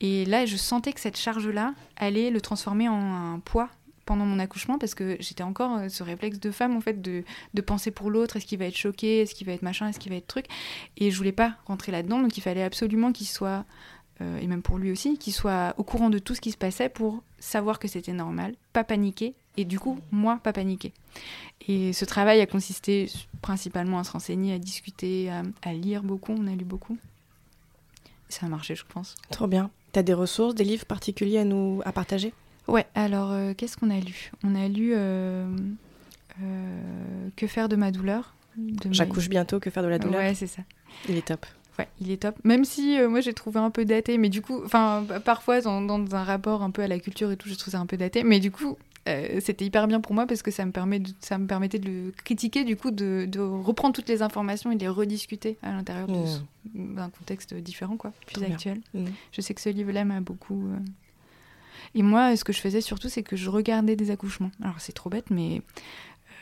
Et 0.00 0.24
là, 0.24 0.46
je 0.46 0.56
sentais 0.56 0.92
que 0.92 1.00
cette 1.00 1.18
charge-là 1.18 1.74
allait 1.96 2.30
le 2.30 2.40
transformer 2.40 2.88
en 2.88 3.34
un 3.34 3.38
poids 3.40 3.68
pendant 4.08 4.24
mon 4.24 4.38
accouchement 4.38 4.78
parce 4.78 4.94
que 4.94 5.18
j'étais 5.20 5.42
encore 5.42 5.76
euh, 5.76 5.88
ce 5.90 6.02
réflexe 6.02 6.40
de 6.40 6.50
femme 6.50 6.74
en 6.74 6.80
fait 6.80 7.02
de, 7.02 7.24
penser 7.60 7.90
pour 7.90 8.10
l'autre 8.10 8.36
est-ce 8.36 8.46
qu'il 8.46 8.58
va 8.58 8.64
être 8.64 8.76
choqué 8.76 9.20
est-ce 9.20 9.34
qu'il 9.34 9.46
va 9.46 9.52
être 9.52 9.60
machin 9.60 9.86
est-ce 9.86 9.98
qu'il 9.98 10.10
va 10.10 10.16
être 10.16 10.26
truc. 10.26 10.46
Et 10.96 11.10
je 11.10 11.16
voulais 11.18 11.30
pas 11.30 11.56
rentrer 11.66 11.92
là-dedans 11.92 12.18
donc 12.20 12.38
il 12.38 12.40
fallait 12.40 12.62
absolument 12.62 13.12
qu'il 13.12 13.26
soit 13.26 13.66
euh, 14.22 14.38
et 14.38 14.46
même 14.46 14.62
pour 14.62 14.78
lui 14.78 14.90
aussi 14.90 15.18
qu'il 15.18 15.34
soit 15.34 15.74
au 15.76 15.84
courant 15.84 16.08
de 16.08 16.18
tout 16.18 16.34
ce 16.34 16.40
qui 16.40 16.52
se 16.52 16.56
passait 16.56 16.88
pour 16.88 17.22
savoir 17.38 17.78
que 17.78 17.86
c'était 17.86 18.14
normal 18.14 18.54
pas 18.72 18.82
paniquer 18.82 19.34
et 19.58 19.66
du 19.66 19.78
coup 19.78 19.98
moi 20.10 20.40
pas 20.42 20.54
paniquer. 20.54 20.94
Et 21.66 21.92
ce 21.92 22.06
travail 22.06 22.40
a 22.40 22.46
consisté 22.46 23.10
principalement 23.42 23.98
à 23.98 24.04
se 24.04 24.12
renseigner 24.12 24.54
à 24.54 24.58
discuter 24.58 25.30
à 25.60 25.72
lire 25.74 26.02
beaucoup 26.02 26.32
on 26.32 26.46
a 26.46 26.52
lu 26.52 26.64
beaucoup 26.64 26.96
ça 28.28 28.46
a 28.46 28.48
marché 28.48 28.74
je 28.74 28.84
pense 28.88 29.14
Trop 29.30 29.46
bien. 29.46 29.70
T'as 29.92 30.02
des 30.02 30.14
ressources, 30.14 30.54
des 30.54 30.64
livres 30.64 30.84
particuliers 30.84 31.38
à 31.38 31.44
nous 31.44 31.80
à 31.84 31.92
partager? 31.92 32.32
Ouais, 32.66 32.86
alors 32.94 33.32
euh, 33.32 33.54
qu'est-ce 33.54 33.76
qu'on 33.76 33.90
a 33.90 33.98
lu? 33.98 34.30
On 34.44 34.54
a 34.54 34.68
lu 34.68 34.92
euh, 34.94 35.46
euh, 36.42 37.28
Que 37.36 37.46
faire 37.46 37.68
de 37.68 37.76
ma 37.76 37.90
douleur? 37.90 38.34
De 38.56 38.92
J'accouche 38.92 39.28
bientôt, 39.28 39.60
que 39.60 39.70
faire 39.70 39.82
de 39.82 39.88
la 39.88 39.98
douleur? 39.98 40.20
Ouais, 40.20 40.34
c'est 40.34 40.46
ça. 40.46 40.62
Il 41.08 41.16
est 41.16 41.26
top. 41.26 41.46
Ouais, 41.78 41.88
il 42.00 42.10
est 42.10 42.16
top. 42.18 42.34
Même 42.44 42.64
si 42.64 42.98
euh, 42.98 43.08
moi 43.08 43.20
j'ai 43.20 43.32
trouvé 43.32 43.60
un 43.60 43.70
peu 43.70 43.84
daté, 43.84 44.18
mais 44.18 44.28
du 44.28 44.42
coup, 44.42 44.60
enfin, 44.64 45.06
parfois 45.24 45.60
dans, 45.60 45.80
dans 45.80 46.14
un 46.16 46.24
rapport 46.24 46.62
un 46.62 46.70
peu 46.70 46.82
à 46.82 46.88
la 46.88 46.98
culture 46.98 47.30
et 47.30 47.36
tout, 47.36 47.48
je 47.48 47.54
trouve 47.54 47.72
ça 47.72 47.78
un 47.78 47.86
peu 47.86 47.96
daté, 47.96 48.24
mais 48.24 48.40
du 48.40 48.50
coup, 48.50 48.76
euh, 49.06 49.38
c'était 49.40 49.64
hyper 49.64 49.86
bien 49.86 50.00
pour 50.00 50.14
moi 50.14 50.26
parce 50.26 50.42
que 50.42 50.50
ça 50.50 50.64
me, 50.66 50.72
permet 50.72 50.98
de- 50.98 51.10
ça 51.20 51.38
me 51.38 51.46
permettait 51.46 51.78
de 51.78 51.88
le 51.88 52.12
critiquer, 52.24 52.64
du 52.64 52.76
coup, 52.76 52.90
de, 52.90 53.26
de 53.28 53.40
reprendre 53.40 53.94
toutes 53.94 54.08
les 54.08 54.22
informations 54.22 54.70
et 54.72 54.76
de 54.76 54.80
les 54.80 54.88
rediscuter 54.88 55.56
à 55.62 55.72
l'intérieur 55.72 56.08
Mmh. 56.10 56.26
ce- 56.26 56.40
d'un 56.74 57.08
contexte 57.10 57.54
différent, 57.54 57.96
quoi, 57.96 58.12
plus 58.26 58.34
Trop 58.34 58.44
actuel. 58.52 58.80
Mm. 58.94 59.04
Je 59.32 59.40
sais 59.40 59.54
que 59.54 59.60
ce 59.60 59.68
livre-là 59.70 60.04
m'a 60.04 60.20
beaucoup. 60.20 60.66
euh, 60.68 60.78
Et 61.94 62.02
moi, 62.02 62.36
ce 62.36 62.44
que 62.44 62.52
je 62.52 62.60
faisais 62.60 62.80
surtout, 62.80 63.08
c'est 63.08 63.22
que 63.22 63.36
je 63.36 63.48
regardais 63.48 63.96
des 63.96 64.10
accouchements. 64.10 64.50
Alors, 64.62 64.80
c'est 64.80 64.92
trop 64.92 65.08
bête, 65.10 65.30
mais. 65.30 65.62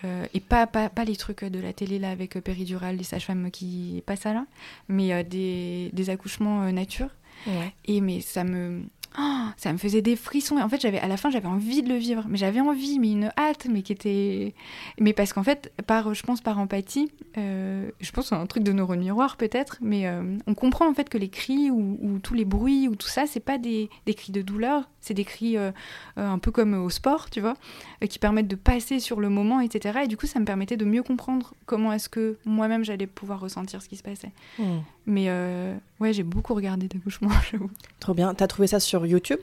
euh, 0.05 0.27
et 0.35 0.40
pas, 0.40 0.66
pas, 0.66 0.88
pas 0.90 1.05
les 1.05 1.16
trucs 1.16 1.45
de 1.45 1.59
la 1.61 1.73
télé 1.73 1.99
là 1.99 2.11
avec 2.11 2.35
péridurale, 2.40 2.97
les 2.97 3.05
sages-femmes 3.05 3.51
qui. 3.51 4.03
Pas 4.07 4.16
ça 4.16 4.33
là, 4.35 4.47
mais 4.88 5.23
des, 5.25 5.90
des 5.92 6.11
accouchements 6.11 6.71
nature. 6.73 7.09
Ouais. 7.47 7.73
Et 7.85 8.01
mais 8.01 8.21
ça 8.21 8.45
me. 8.45 8.83
Oh, 9.18 9.44
ça 9.57 9.72
me 9.72 9.79
faisait 9.79 10.02
des 10.02 10.16
frissons. 10.16 10.59
Et 10.59 10.62
en 10.62 10.68
fait, 10.68 10.81
j'avais 10.81 10.98
à 10.98 11.09
la 11.09 11.16
fin, 11.16 11.31
j'avais 11.31 11.46
envie 11.46 11.83
de 11.83 11.88
le 11.88 11.96
vivre. 11.96 12.24
Mais 12.29 12.38
j'avais 12.38 12.61
envie, 12.61 12.98
mais 12.98 13.12
une 13.12 13.31
hâte, 13.38 13.66
mais 13.70 13.83
qui 13.83 13.92
était. 13.92 14.55
Mais 15.00 15.12
parce 15.12 15.33
qu'en 15.33 15.42
fait, 15.42 15.72
par, 15.87 16.14
je 16.14 16.22
pense 16.22 16.40
par 16.40 16.59
empathie, 16.59 17.11
euh, 17.38 17.90
je 18.00 18.11
pense 18.12 18.33
à 18.33 18.37
un 18.37 18.46
truc 18.46 18.62
de 18.62 18.72
neurone 18.72 19.00
miroir 19.00 19.37
peut-être, 19.37 19.79
mais 19.81 20.07
euh, 20.07 20.37
on 20.46 20.55
comprend 20.55 20.88
en 20.88 20.94
fait 20.94 21.09
que 21.09 21.18
les 21.18 21.29
cris 21.29 21.70
ou, 21.70 21.98
ou 22.00 22.18
tous 22.18 22.35
les 22.35 22.44
bruits 22.44 22.88
ou 22.88 22.96
tout 22.96 23.09
ça, 23.09 23.26
c'est 23.26 23.40
pas 23.40 23.59
des, 23.59 23.90
des 24.07 24.14
cris 24.14 24.33
de 24.33 24.42
douleur, 24.42 24.88
c'est 25.07 25.14
des 25.14 25.25
cris 25.25 25.57
euh, 25.57 25.71
euh, 26.19 26.29
un 26.29 26.38
peu 26.38 26.51
comme 26.51 26.75
au 26.75 26.90
sport, 26.90 27.31
tu 27.31 27.40
vois, 27.40 27.55
euh, 28.03 28.07
qui 28.07 28.19
permettent 28.19 28.49
de 28.49 28.57
passer 28.57 29.01
sur 29.01 29.21
le 29.21 29.29
moment, 29.29 29.61
etc. 29.61 30.01
Et 30.05 30.07
du 30.09 30.16
coup, 30.16 30.27
ça 30.27 30.38
me 30.40 30.45
permettait 30.45 30.77
de 30.77 30.85
mieux 30.85 31.03
comprendre 31.03 31.55
comment 31.64 31.92
est-ce 31.92 32.09
que 32.09 32.37
moi-même 32.45 32.85
j'allais 32.85 33.07
pouvoir 33.07 33.40
ressentir 33.40 33.81
ce 33.83 33.88
qui 33.88 33.97
se 33.97 34.03
passait. 34.03 34.33
Mm. 34.59 34.64
Mais 35.07 35.25
euh, 35.29 35.75
ouais, 36.01 36.12
j'ai 36.12 36.23
beaucoup 36.25 36.55
regardé 36.55 36.88
d'accouchement, 36.88 37.31
j'avoue. 37.51 37.71
Trop 38.01 38.14
bien. 38.14 38.35
T'as 38.35 38.47
trouvé 38.49 38.66
ça 38.66 38.81
sur 38.81 39.07
YouTube? 39.07 39.38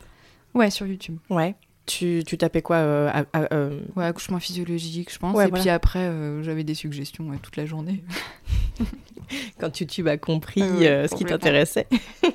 Ouais, 0.54 0.70
sur 0.70 0.86
YouTube. 0.86 1.18
Ouais. 1.30 1.56
Tu, 1.86 2.24
tu 2.26 2.38
tapais 2.38 2.62
quoi 2.62 2.78
euh, 2.78 3.10
à- 3.12 3.26
à- 3.40 3.54
euh, 3.54 3.82
Ouais, 3.98 4.06
accouchement 4.06 4.40
physiologique, 4.40 5.12
je 5.12 5.20
pense. 5.20 5.36
Ouais, 5.36 5.48
et 5.48 5.50
voilà. 5.50 5.62
puis 5.62 5.70
après, 5.70 6.00
euh, 6.00 6.42
j'avais 6.42 6.64
des 6.64 6.76
suggestions 6.76 7.28
ouais, 7.30 7.38
toute 7.42 7.58
la 7.58 7.66
journée. 7.66 8.04
quand 9.60 9.80
YouTube 9.80 10.08
a 10.08 10.18
compris 10.18 10.62
Ah 10.64 10.76
ouais, 10.78 11.08
ce 11.10 11.16
qui 11.16 11.26
t'intéressait 11.26 11.88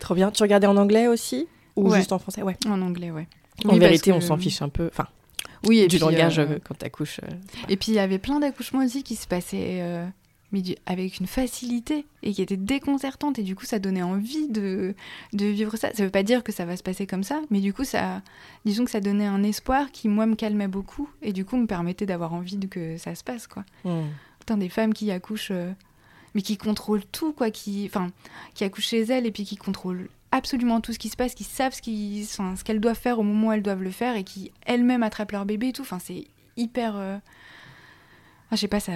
Trop 0.00 0.14
bien. 0.14 0.30
Tu 0.30 0.42
regardais 0.42 0.66
en 0.66 0.76
anglais 0.76 1.06
aussi? 1.06 1.46
Ou 1.76 1.88
Ouais. 1.90 1.98
juste 1.98 2.12
en 2.12 2.18
français 2.18 2.42
Ouais. 2.42 2.56
En 2.66 2.80
anglais, 2.82 3.10
ouais. 3.10 3.26
En 3.64 3.70
Oui, 3.74 3.78
vérité, 3.78 4.12
on 4.12 4.20
s'en 4.20 4.36
fiche 4.36 4.60
un 4.62 4.68
peu. 4.68 4.88
Enfin, 4.92 5.06
Oui, 5.66 5.78
et 5.78 5.86
du 5.88 5.96
puis, 5.96 6.04
langage 6.04 6.38
euh, 6.38 6.46
euh, 6.46 6.58
quand 6.64 6.74
t'accouches. 6.76 7.20
euh. 7.22 7.34
Et 7.68 7.76
puis 7.76 7.92
il 7.92 7.94
y 7.94 7.98
avait 7.98 8.18
plein 8.18 8.40
d'accouchements 8.40 8.84
aussi 8.84 9.02
qui 9.02 9.14
se 9.16 9.26
passaient 9.28 9.78
euh, 9.82 10.06
mais 10.50 10.60
du- 10.60 10.74
avec 10.86 11.18
une 11.20 11.26
facilité 11.26 12.04
et 12.22 12.32
qui 12.32 12.42
étaient 12.42 12.56
déconcertantes 12.56 13.38
et 13.38 13.42
du 13.42 13.54
coup 13.54 13.64
ça 13.64 13.78
donnait 13.78 14.02
envie 14.02 14.48
de, 14.48 14.94
de 15.32 15.46
vivre 15.46 15.76
ça. 15.76 15.90
Ça 15.94 16.04
veut 16.04 16.10
pas 16.10 16.22
dire 16.24 16.42
que 16.42 16.52
ça 16.52 16.64
va 16.64 16.76
se 16.76 16.82
passer 16.82 17.06
comme 17.06 17.22
ça, 17.22 17.40
mais 17.50 17.60
du 17.60 17.72
coup 17.72 17.84
ça, 17.84 18.22
disons 18.64 18.84
que 18.84 18.90
ça 18.90 19.00
donnait 19.00 19.26
un 19.26 19.42
espoir 19.44 19.92
qui 19.92 20.08
moi 20.08 20.26
me 20.26 20.34
calmait 20.34 20.68
beaucoup 20.68 21.08
et 21.22 21.32
du 21.32 21.44
coup 21.44 21.56
me 21.56 21.66
permettait 21.66 22.06
d'avoir 22.06 22.34
envie 22.34 22.56
de 22.56 22.66
que 22.66 22.96
ça 22.98 23.14
se 23.14 23.22
passe 23.24 23.46
quoi. 23.46 23.64
Putain, 24.40 24.56
des 24.56 24.68
femmes 24.68 24.92
qui 24.92 25.10
accouchent, 25.12 25.52
euh, 25.52 25.70
mais 26.34 26.42
qui 26.42 26.56
contrôlent 26.56 27.04
tout, 27.12 27.32
quoi, 27.32 27.50
qui, 27.52 27.84
enfin, 27.86 28.08
qui 28.54 28.64
accouchent 28.64 28.88
chez 28.88 29.02
elles 29.02 29.24
et 29.26 29.30
puis 29.30 29.44
qui 29.44 29.54
contrôlent 29.56 30.08
absolument 30.32 30.80
tout 30.80 30.92
ce 30.92 30.98
qui 30.98 31.08
se 31.08 31.16
passe, 31.16 31.34
qui 31.34 31.44
savent 31.44 31.72
ce 31.74 31.80
qui- 31.82 32.26
enfin, 32.28 32.56
ce 32.56 32.64
qu'elles 32.64 32.80
doivent 32.80 32.98
faire 32.98 33.18
au 33.20 33.22
moment 33.22 33.48
où 33.48 33.52
elles 33.52 33.62
doivent 33.62 33.82
le 33.82 33.90
faire 33.90 34.16
et 34.16 34.24
qui 34.24 34.50
elles-mêmes 34.66 35.02
attrapent 35.04 35.32
leur 35.32 35.44
bébé 35.46 35.68
et 35.68 35.72
tout. 35.72 35.82
Enfin, 35.82 35.98
c'est 36.00 36.24
hyper. 36.56 36.96
euh, 36.96 37.18
ah, 38.50 38.56
je 38.56 38.60
sais 38.60 38.68
pas, 38.68 38.80
ça, 38.80 38.92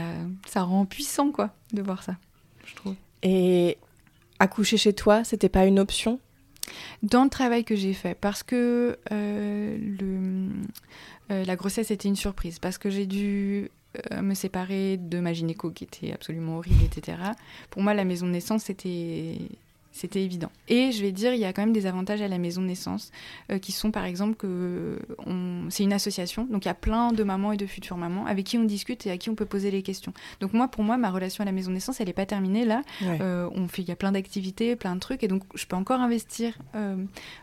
ça 0.46 0.62
rend 0.62 0.84
puissant, 0.86 1.30
quoi, 1.30 1.54
de 1.72 1.80
voir 1.82 2.02
ça, 2.02 2.16
je 2.64 2.74
trouve. 2.74 2.94
Et 3.22 3.78
accoucher 4.38 4.76
chez 4.76 4.92
toi, 4.92 5.24
c'était 5.24 5.48
pas 5.48 5.64
une 5.66 5.78
option? 5.78 6.18
Dans 7.02 7.22
le 7.24 7.30
travail 7.30 7.64
que 7.64 7.76
j'ai 7.76 7.92
fait, 7.94 8.14
parce 8.14 8.42
que 8.42 8.98
euh, 9.12 9.78
le, 9.78 10.48
euh, 11.30 11.44
la 11.44 11.56
grossesse 11.56 11.90
était 11.90 12.08
une 12.08 12.16
surprise, 12.16 12.58
parce 12.58 12.76
que 12.76 12.90
j'ai 12.90 13.06
dû 13.06 13.70
euh, 14.12 14.20
me 14.20 14.34
séparer 14.34 14.96
de 14.98 15.20
ma 15.20 15.32
gynéco 15.32 15.70
qui 15.70 15.84
était 15.84 16.12
absolument 16.12 16.56
horrible, 16.58 16.82
etc. 16.84 17.18
Pour 17.70 17.82
moi, 17.82 17.94
la 17.94 18.04
maison 18.04 18.26
de 18.26 18.32
naissance, 18.32 18.64
c'était 18.64 19.38
c'était 19.96 20.22
évident. 20.22 20.50
Et 20.68 20.92
je 20.92 21.02
vais 21.02 21.12
dire, 21.12 21.32
il 21.34 21.40
y 21.40 21.44
a 21.44 21.52
quand 21.52 21.62
même 21.62 21.72
des 21.72 21.86
avantages 21.86 22.22
à 22.22 22.28
la 22.28 22.38
maison 22.38 22.60
de 22.62 22.66
naissance, 22.66 23.10
euh, 23.50 23.58
qui 23.58 23.72
sont 23.72 23.90
par 23.90 24.04
exemple 24.04 24.34
que 24.36 24.98
on- 25.26 25.66
c'est 25.70 25.82
une 25.84 25.92
association, 25.92 26.44
donc 26.44 26.64
il 26.64 26.68
y 26.68 26.70
a 26.70 26.74
plein 26.74 27.12
de 27.12 27.22
mamans 27.24 27.52
et 27.52 27.56
de 27.56 27.66
futures 27.66 27.96
mamans 27.96 28.26
avec 28.26 28.44
qui 28.46 28.58
on 28.58 28.64
discute 28.64 29.06
et 29.06 29.10
à 29.10 29.16
qui 29.18 29.30
on 29.30 29.34
peut 29.34 29.46
poser 29.46 29.70
les 29.70 29.82
questions. 29.82 30.12
Donc 30.40 30.52
moi, 30.52 30.68
pour 30.68 30.84
moi, 30.84 30.96
ma 30.96 31.10
relation 31.10 31.42
à 31.42 31.44
la 31.44 31.52
maison 31.52 31.70
de 31.70 31.74
naissance, 31.74 32.00
elle 32.00 32.06
n'est 32.08 32.12
pas 32.12 32.26
terminée 32.26 32.64
là. 32.64 32.82
Ouais. 33.02 33.18
Euh, 33.20 33.48
on 33.54 33.68
fait, 33.68 33.82
il 33.82 33.88
y 33.88 33.92
a 33.92 33.96
plein 33.96 34.12
d'activités, 34.12 34.76
plein 34.76 34.94
de 34.94 35.00
trucs, 35.00 35.22
et 35.24 35.28
donc 35.28 35.42
je 35.54 35.66
peux 35.66 35.76
encore 35.76 36.00
investir 36.00 36.58
euh, 36.74 36.96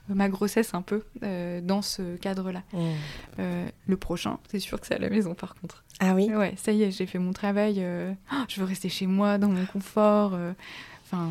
ma 0.08 0.30
grossesse 0.30 0.74
un 0.74 0.82
peu 0.82 1.04
dans 1.63 1.82
ce 1.82 2.16
cadre-là. 2.18 2.63
Euh, 3.39 3.66
le 3.88 3.98
prochain, 3.98 4.38
c'est 4.52 4.60
sûr 4.60 4.80
que 4.80 4.88
c'est 4.88 4.96
à 4.96 5.00
la 5.00 5.10
maison 5.10 5.34
par 5.34 5.56
contre. 5.56 5.84
Ah 6.00 6.13
oui? 6.16 6.30
Ouais, 6.34 6.54
ça 6.58 6.72
y 6.72 6.84
est, 6.84 6.92
j'ai 6.92 7.06
fait 7.06 7.20
mon 7.20 7.34
travail. 7.34 7.84
oh, 8.32 8.36
je 8.48 8.60
veux 8.60 8.66
rester 8.68 8.89
chez 8.89 9.08
moi, 9.08 9.38
dans 9.38 9.50
mon 9.50 9.66
confort. 9.66 10.38
Enfin, 11.06 11.30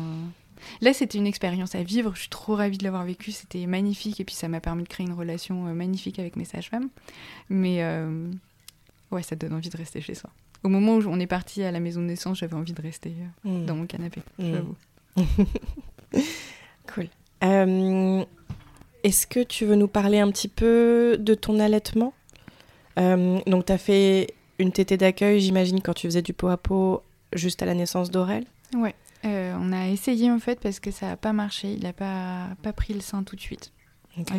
là, 0.81 0.93
c'était 0.93 1.17
une 1.17 1.27
expérience 1.27 1.75
à 1.75 1.83
vivre. 1.83 2.11
Je 2.15 2.21
suis 2.21 2.29
trop 2.29 2.55
ravie 2.55 2.77
de 2.77 2.83
l'avoir 2.83 3.03
vécu. 3.05 3.31
C'était 3.31 3.65
magnifique, 3.65 4.19
et 4.19 4.23
puis 4.25 4.35
ça 4.35 4.47
m'a 4.47 4.59
permis 4.59 4.83
de 4.83 4.87
créer 4.89 5.05
une 5.05 5.13
relation 5.13 5.67
euh, 5.67 5.73
magnifique 5.73 6.19
avec 6.19 6.35
mes 6.35 6.45
sages-femmes. 6.45 6.89
Mais 7.49 7.83
euh, 7.83 8.29
ouais, 9.11 9.23
ça 9.23 9.35
donne 9.35 9.53
envie 9.53 9.69
de 9.69 9.77
rester 9.77 10.01
chez 10.01 10.13
soi. 10.15 10.29
Au 10.63 10.69
moment 10.69 10.95
où 10.95 11.03
on 11.07 11.19
est 11.19 11.27
parti 11.27 11.61
à 11.63 11.71
la 11.71 11.79
maison 11.79 11.99
de 12.01 12.05
naissance, 12.07 12.37
j'avais 12.39 12.55
envie 12.55 12.73
de 12.73 12.81
rester 12.81 13.13
euh, 13.45 13.49
Hmm. 13.49 13.65
dans 13.65 13.75
mon 13.75 13.85
canapé. 13.85 14.21
Mm. 14.39 14.53
J'avoue. 14.53 14.75
Cool. 16.93 17.07
Euh, 17.43 18.23
Est-ce 19.03 19.27
que 19.27 19.41
tu 19.43 19.65
veux 19.65 19.75
nous 19.75 19.87
parler 19.87 20.19
un 20.19 20.31
petit 20.31 20.47
peu 20.47 21.17
de 21.19 21.33
ton 21.33 21.59
allaitement? 21.59 22.13
Euh, 22.99 23.39
Donc, 23.47 23.65
tu 23.65 23.71
as 23.73 23.77
fait 23.77 24.33
une 24.59 24.71
tétée 24.71 24.97
d'accueil, 24.97 25.39
j'imagine, 25.39 25.81
quand 25.81 25.93
tu 25.93 26.07
faisais 26.07 26.21
du 26.21 26.33
pot 26.33 26.47
à 26.49 26.57
pot 26.57 27.01
juste 27.33 27.61
à 27.61 27.65
la 27.65 27.73
naissance 27.73 28.11
d'Aurel? 28.11 28.45
Ouais, 28.75 28.95
euh, 29.25 29.55
on 29.59 29.71
a 29.71 29.87
essayé 29.87 30.29
en 30.31 30.39
fait 30.39 30.59
parce 30.59 30.79
que 30.79 30.91
ça 30.91 31.07
n'a 31.07 31.17
pas 31.17 31.33
marché. 31.33 31.73
Il 31.73 31.83
n'a 31.83 31.93
pas, 31.93 32.49
pas 32.61 32.73
pris 32.73 32.93
le 32.93 32.99
sein 32.99 33.23
tout 33.23 33.35
de 33.35 33.41
suite. 33.41 33.71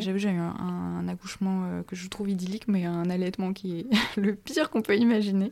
J'avoue, 0.00 0.18
j'ai 0.18 0.30
eu 0.30 0.38
un, 0.38 0.54
un 0.56 1.08
accouchement 1.08 1.64
euh, 1.64 1.82
que 1.82 1.96
je 1.96 2.08
trouve 2.08 2.30
idyllique, 2.30 2.68
mais 2.68 2.84
un 2.84 3.10
allaitement 3.10 3.52
qui 3.52 3.80
est 3.80 3.86
le 4.16 4.36
pire 4.36 4.70
qu'on 4.70 4.82
peut 4.82 4.96
imaginer. 4.96 5.50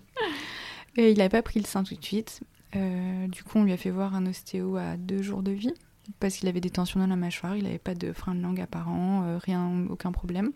Et 0.96 1.10
il 1.10 1.18
n'a 1.18 1.28
pas 1.28 1.42
pris 1.42 1.58
le 1.58 1.66
sein 1.66 1.82
tout 1.82 1.96
de 1.96 2.04
suite. 2.04 2.40
Euh, 2.76 3.26
du 3.28 3.42
coup, 3.42 3.58
on 3.58 3.64
lui 3.64 3.72
a 3.72 3.76
fait 3.76 3.90
voir 3.90 4.14
un 4.14 4.26
ostéo 4.26 4.76
à 4.76 4.96
deux 4.96 5.22
jours 5.22 5.42
de 5.42 5.50
vie 5.50 5.74
parce 6.20 6.36
qu'il 6.36 6.48
avait 6.48 6.60
des 6.60 6.70
tensions 6.70 7.00
dans 7.00 7.06
la 7.06 7.16
mâchoire. 7.16 7.56
Il 7.56 7.64
n'avait 7.64 7.78
pas 7.78 7.94
de 7.94 8.12
frein 8.12 8.34
de 8.34 8.40
langue 8.40 8.60
apparent, 8.60 9.38
rien, 9.38 9.86
aucun 9.88 10.12
problème. 10.12 10.52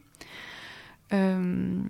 Euh, 1.12 1.83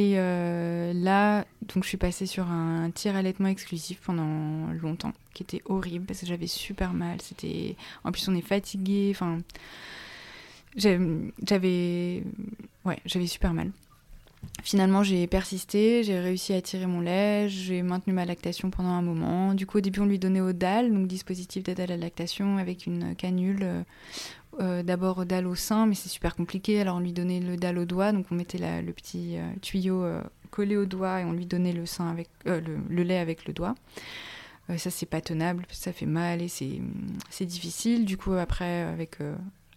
et 0.00 0.14
euh, 0.16 0.94
là, 0.94 1.44
donc 1.60 1.84
je 1.84 1.88
suis 1.90 1.98
passée 1.98 2.24
sur 2.24 2.48
un 2.48 2.90
tir 2.90 3.16
allaitement 3.16 3.48
exclusif 3.48 4.00
pendant 4.02 4.72
longtemps, 4.80 5.12
qui 5.34 5.42
était 5.42 5.60
horrible 5.66 6.06
parce 6.06 6.20
que 6.20 6.26
j'avais 6.26 6.46
super 6.46 6.94
mal. 6.94 7.20
C'était, 7.20 7.76
en 8.02 8.10
plus 8.10 8.26
on 8.26 8.34
est 8.34 8.40
fatigué. 8.40 9.12
Enfin, 9.14 9.40
j'avais, 10.74 12.22
ouais, 12.86 12.98
j'avais 13.04 13.26
super 13.26 13.52
mal. 13.52 13.72
Finalement, 14.62 15.02
j'ai 15.02 15.26
persisté, 15.26 16.02
j'ai 16.02 16.18
réussi 16.18 16.54
à 16.54 16.62
tirer 16.62 16.86
mon 16.86 17.02
lait, 17.02 17.50
j'ai 17.50 17.82
maintenu 17.82 18.14
ma 18.14 18.24
lactation 18.24 18.70
pendant 18.70 18.88
un 18.88 19.02
moment. 19.02 19.52
Du 19.52 19.66
coup, 19.66 19.76
au 19.76 19.80
début, 19.82 20.00
on 20.00 20.06
lui 20.06 20.18
donnait 20.18 20.40
au 20.40 20.54
DAL, 20.54 20.90
donc 20.90 21.08
dispositif 21.08 21.62
d'aide 21.62 21.80
à 21.80 21.86
la 21.86 21.98
lactation, 21.98 22.56
avec 22.56 22.86
une 22.86 23.14
canule. 23.16 23.84
Euh, 24.60 24.82
D'abord 24.82 25.18
au 25.18 25.24
DAL 25.24 25.46
au 25.46 25.54
sein, 25.54 25.86
mais 25.86 25.94
c'est 25.94 26.08
super 26.08 26.36
compliqué. 26.36 26.80
Alors, 26.80 26.96
on 26.96 27.00
lui 27.00 27.12
donnait 27.12 27.40
le 27.40 27.56
DAL 27.56 27.78
au 27.78 27.84
doigt, 27.84 28.12
donc 28.12 28.26
on 28.30 28.34
mettait 28.34 28.58
le 28.82 28.92
petit 28.92 29.36
euh, 29.38 29.52
tuyau 29.62 30.02
euh, 30.02 30.22
collé 30.50 30.76
au 30.76 30.86
doigt 30.86 31.20
et 31.20 31.24
on 31.24 31.32
lui 31.32 31.46
donnait 31.46 31.72
le, 31.72 31.86
sein 31.86 32.08
avec, 32.10 32.28
le, 32.44 33.02
lait 33.02 33.18
avec 33.18 33.46
le 33.46 33.54
doigt. 33.54 33.74
Ça, 34.76 34.88
c'est 34.88 35.06
pas 35.06 35.20
tenable, 35.20 35.66
ça 35.70 35.92
fait 35.92 36.06
mal 36.06 36.40
et 36.40 36.46
c'est 36.46 36.80
c'est 37.28 37.44
difficile. 37.44 38.04
Du 38.04 38.16
coup, 38.16 38.34
après, 38.34 38.82
avec 38.82 39.18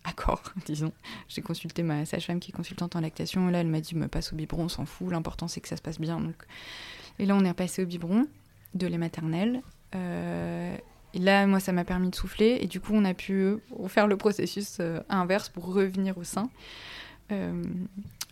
accord, 0.03 0.43
disons, 0.67 0.91
j'ai 1.27 1.41
consulté 1.41 1.81
ma 1.81 2.05
sage-femme 2.05 2.39
qui 2.39 2.51
est 2.51 2.53
consultante 2.53 2.95
en 2.95 3.01
lactation. 3.01 3.47
Là, 3.47 3.61
elle 3.61 3.67
m'a 3.67 3.81
dit, 3.81 3.95
me 3.95 4.07
passe 4.07 4.33
au 4.33 4.35
biberon, 4.35 4.65
on 4.65 4.69
s'en 4.69 4.85
fout. 4.85 5.09
L'important, 5.09 5.47
c'est 5.47 5.61
que 5.61 5.67
ça 5.67 5.77
se 5.77 5.81
passe 5.81 5.99
bien. 5.99 6.19
Donc... 6.19 6.35
Et 7.17 7.25
là, 7.25 7.35
on 7.35 7.43
est 7.43 7.49
repassé 7.49 7.81
au 7.81 7.87
biberon 7.87 8.27
de 8.75 8.85
lait 8.85 8.99
maternel. 8.99 9.63
Et 11.13 11.19
là, 11.19 11.45
moi, 11.45 11.59
ça 11.59 11.71
m'a 11.71 11.83
permis 11.83 12.09
de 12.09 12.15
souffler. 12.15 12.57
Et 12.61 12.67
du 12.67 12.79
coup, 12.79 12.93
on 12.93 13.05
a 13.05 13.13
pu 13.13 13.33
euh, 13.33 13.57
faire 13.87 14.07
le 14.07 14.17
processus 14.17 14.77
euh, 14.79 14.99
inverse 15.09 15.49
pour 15.49 15.71
revenir 15.71 16.17
au 16.17 16.23
sein. 16.23 16.49
Euh, 17.31 17.63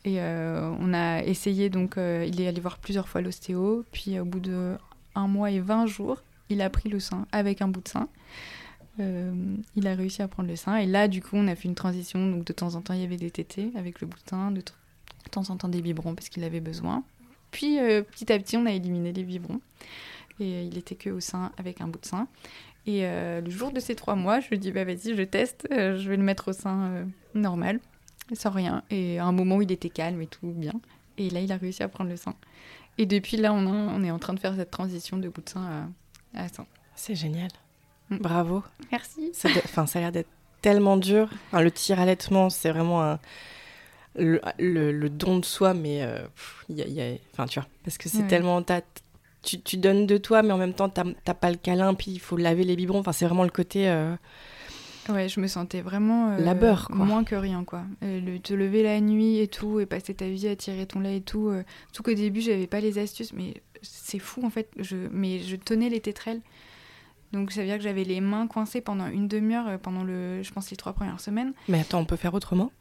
et 0.04 0.20
on 0.20 0.94
a 0.96 1.22
essayé, 1.22 1.70
donc, 1.70 1.94
il 1.98 2.41
est 2.41 2.48
allé 2.48 2.60
voir 2.60 2.80
plusieurs 2.80 3.08
fois 3.08 3.22
l'ostéo. 3.22 3.86
Puis, 3.91 4.20
au 4.20 4.26
bout 4.26 4.39
de 4.39 4.76
un 5.13 5.28
mois 5.28 5.52
et 5.52 5.60
20 5.60 5.86
jours, 5.86 6.24
il 6.50 6.62
a 6.62 6.72
pris 6.72 6.89
le 6.89 7.00
sein 7.00 7.28
avec 7.32 7.62
un 7.62 7.67
bout 7.67 7.82
de 7.82 7.88
sein. 7.88 8.08
Il 8.98 9.88
a 9.88 9.94
réussi 9.94 10.24
à 10.24 10.28
prendre 10.28 10.50
le 10.50 10.56
sein. 10.56 10.78
Et 10.78 10.88
là, 10.88 11.08
du 11.08 11.22
coup, 11.22 11.36
on 11.36 11.48
a 11.48 11.56
fait 11.56 11.67
une 11.67 11.76
transition. 11.76 12.32
Donc, 12.32 12.46
de 12.46 12.54
temps 12.54 12.74
en 12.74 12.82
temps, 12.82 12.96
il 12.96 13.02
y 13.02 13.04
avait 13.04 13.17
des 13.17 13.30
tétés 13.30 13.72
avec 13.76 14.02
le 14.02 14.08
bout 14.08 14.17
de 14.17 14.30
sein, 14.30 14.50
de, 14.50 14.63
temps 15.30 15.52
en 15.52 15.56
temps 15.56 15.70
des 15.70 15.84
biberons 15.84 16.15
parce 16.15 16.30
qu'il 16.30 16.44
avait 16.44 16.62
besoin. 16.62 17.04
Puis, 17.52 17.78
petit 17.78 18.34
à 18.34 18.39
petit, 18.39 18.58
on 18.58 18.65
a 18.65 18.72
éliminé 18.72 19.13
les 19.13 19.24
biberons. 19.24 19.62
Et 20.39 20.63
il 20.63 20.80
était 20.80 20.96
que 20.96 21.12
au 21.12 21.20
sein 21.20 21.52
avec 21.58 21.80
un 21.82 21.88
bout 21.88 22.00
de 22.00 22.08
sein. 22.08 22.28
Et 22.88 23.06
euh, 23.06 23.41
le 23.41 23.50
jour 23.52 23.72
de 23.72 23.80
ces 23.80 23.96
trois 23.96 24.15
mois, 24.15 24.39
je 24.39 24.50
lui 24.50 24.58
dis, 24.60 24.72
bah 24.72 24.84
vas-y, 24.84 25.15
je 25.15 25.22
teste, 25.24 25.67
euh, 25.72 25.98
je 25.98 26.10
vais 26.10 26.17
le 26.17 26.24
mettre 26.24 26.48
au 26.50 26.54
sein 26.54 26.82
euh, 26.91 27.06
normal, 27.36 27.80
sans 28.34 28.50
rien. 28.50 28.84
Et 28.89 29.20
à 29.20 29.26
un 29.26 29.32
moment 29.32 29.58
où 29.58 29.62
il 29.62 29.72
était 29.72 29.89
calme 29.89 30.22
et 30.22 30.28
tout 30.28 30.48
bien. 30.48 30.74
Et 31.17 31.30
là, 31.30 31.41
il 31.41 31.52
a 31.52 31.58
réussi 31.58 31.84
à 31.84 31.88
prendre 31.88 32.10
le 32.10 32.17
sein. 32.17 32.34
Et 32.98 33.06
depuis 33.06 33.38
là, 33.38 33.54
on, 33.54 33.67
a- 33.67 33.94
on 33.94 34.04
est 34.04 34.10
en 34.12 34.17
train 34.20 34.34
de 34.34 34.39
faire 34.39 34.56
cette 34.56 34.72
transition 34.72 35.17
de 35.17 35.30
bout 35.30 35.41
de 35.44 35.50
sein 35.50 35.89
à, 36.34 36.44
à 36.44 36.48
sein. 36.48 36.65
C'est 36.96 37.15
génial. 37.15 37.50
Mm. 38.10 38.17
Bravo. 38.17 38.63
Merci. 38.91 39.30
Ça, 39.34 39.50
de- 39.50 39.86
ça 39.88 40.00
a 40.00 40.02
l'air 40.02 40.12
d'être 40.12 40.30
tellement 40.62 40.98
dur. 40.98 41.30
Enfin, 41.48 41.62
le 41.62 41.72
tir 41.72 42.00
allaitement, 42.00 42.50
c'est 42.50 42.72
vraiment 42.72 43.04
un- 43.04 43.20
le, 44.15 44.41
le- 44.60 44.91
le 44.91 45.10
don 45.10 45.38
de 45.39 45.46
soi, 45.46 45.74
mais 45.74 46.06
il 46.67 46.78
y 46.78 46.82
a- 46.82 46.88
y 46.88 47.02
a- 47.02 47.17
tu 47.48 47.60
vois, 47.60 47.67
parce 47.84 47.98
que 47.98 48.10
c'est 48.10 48.20
Ouais. 48.24 48.28
tellement. 48.28 48.62
t'as- 48.63 48.82
tu, 49.43 49.60
tu 49.62 49.77
donnes 49.77 50.06
de 50.06 50.17
toi, 50.17 50.41
mais 50.43 50.51
en 50.51 50.58
même 50.58 50.73
temps, 50.73 50.89
t'as 50.89 51.34
pas 51.34 51.49
le 51.51 51.58
câlin, 51.58 51.93
puis 51.93 52.12
il 52.12 52.19
faut 52.19 52.38
laver 52.38 52.63
les 52.63 52.75
biberons. 52.75 52.99
Enfin, 52.99 53.12
c'est 53.12 53.25
vraiment 53.25 53.43
le 53.43 53.49
côté. 53.49 53.89
euh, 53.89 54.15
Ouais, 55.10 55.27
je 55.27 55.39
me 55.39 55.47
sentais 55.47 55.82
vraiment 55.82 56.30
euh, 56.34 56.38
Labeur, 56.38 56.88
quoi. 56.88 57.04
moins 57.06 57.23
que 57.23 57.34
rien, 57.36 57.63
quoi. 57.63 57.82
Euh, 58.04 58.19
le, 58.21 58.39
te 58.39 58.54
lever 58.54 58.84
la 58.84 59.01
nuit 59.01 59.39
et 59.39 59.47
tout, 59.47 59.80
et 59.80 59.86
passer 59.88 60.13
ta 60.13 60.27
vie 60.30 60.47
à 60.47 60.56
tirer 60.56 60.86
ton 60.86 60.99
lait 60.99 61.17
et 61.17 61.21
tout. 61.21 61.47
euh, 61.49 61.63
tout 61.91 62.04
qu'au 62.04 62.13
début, 62.13 62.39
j'avais 62.39 62.67
pas 62.67 62.80
les 62.82 62.99
astuces, 62.99 63.34
mais 63.34 63.56
c'est 63.82 64.19
fou 64.19 64.45
en 64.45 64.51
fait. 64.51 64.69
Je, 64.77 64.95
mais 65.12 65.39
je 65.39 65.56
tenais 65.56 65.89
les 65.89 66.01
tétrelles. 66.01 66.41
Donc 67.34 67.51
ça 67.51 67.62
veut 67.62 67.67
dire 67.67 67.77
que 67.77 67.84
j'avais 67.84 68.04
les 68.04 68.21
mains 68.21 68.45
coincées 68.45 68.82
pendant 68.82 69.08
une 69.08 69.27
demi-heure, 69.27 69.67
euh, 69.67 69.77
pendant 69.80 70.04
le, 70.04 70.43
je 70.43 70.51
pense 70.51 70.69
les 70.69 70.77
trois 70.77 70.93
premières 70.93 71.19
semaines. 71.19 71.54
Mais 71.67 71.80
attends, 71.80 71.99
on 71.99 72.06
peut 72.06 72.15
faire 72.15 72.34
autrement? 72.36 72.71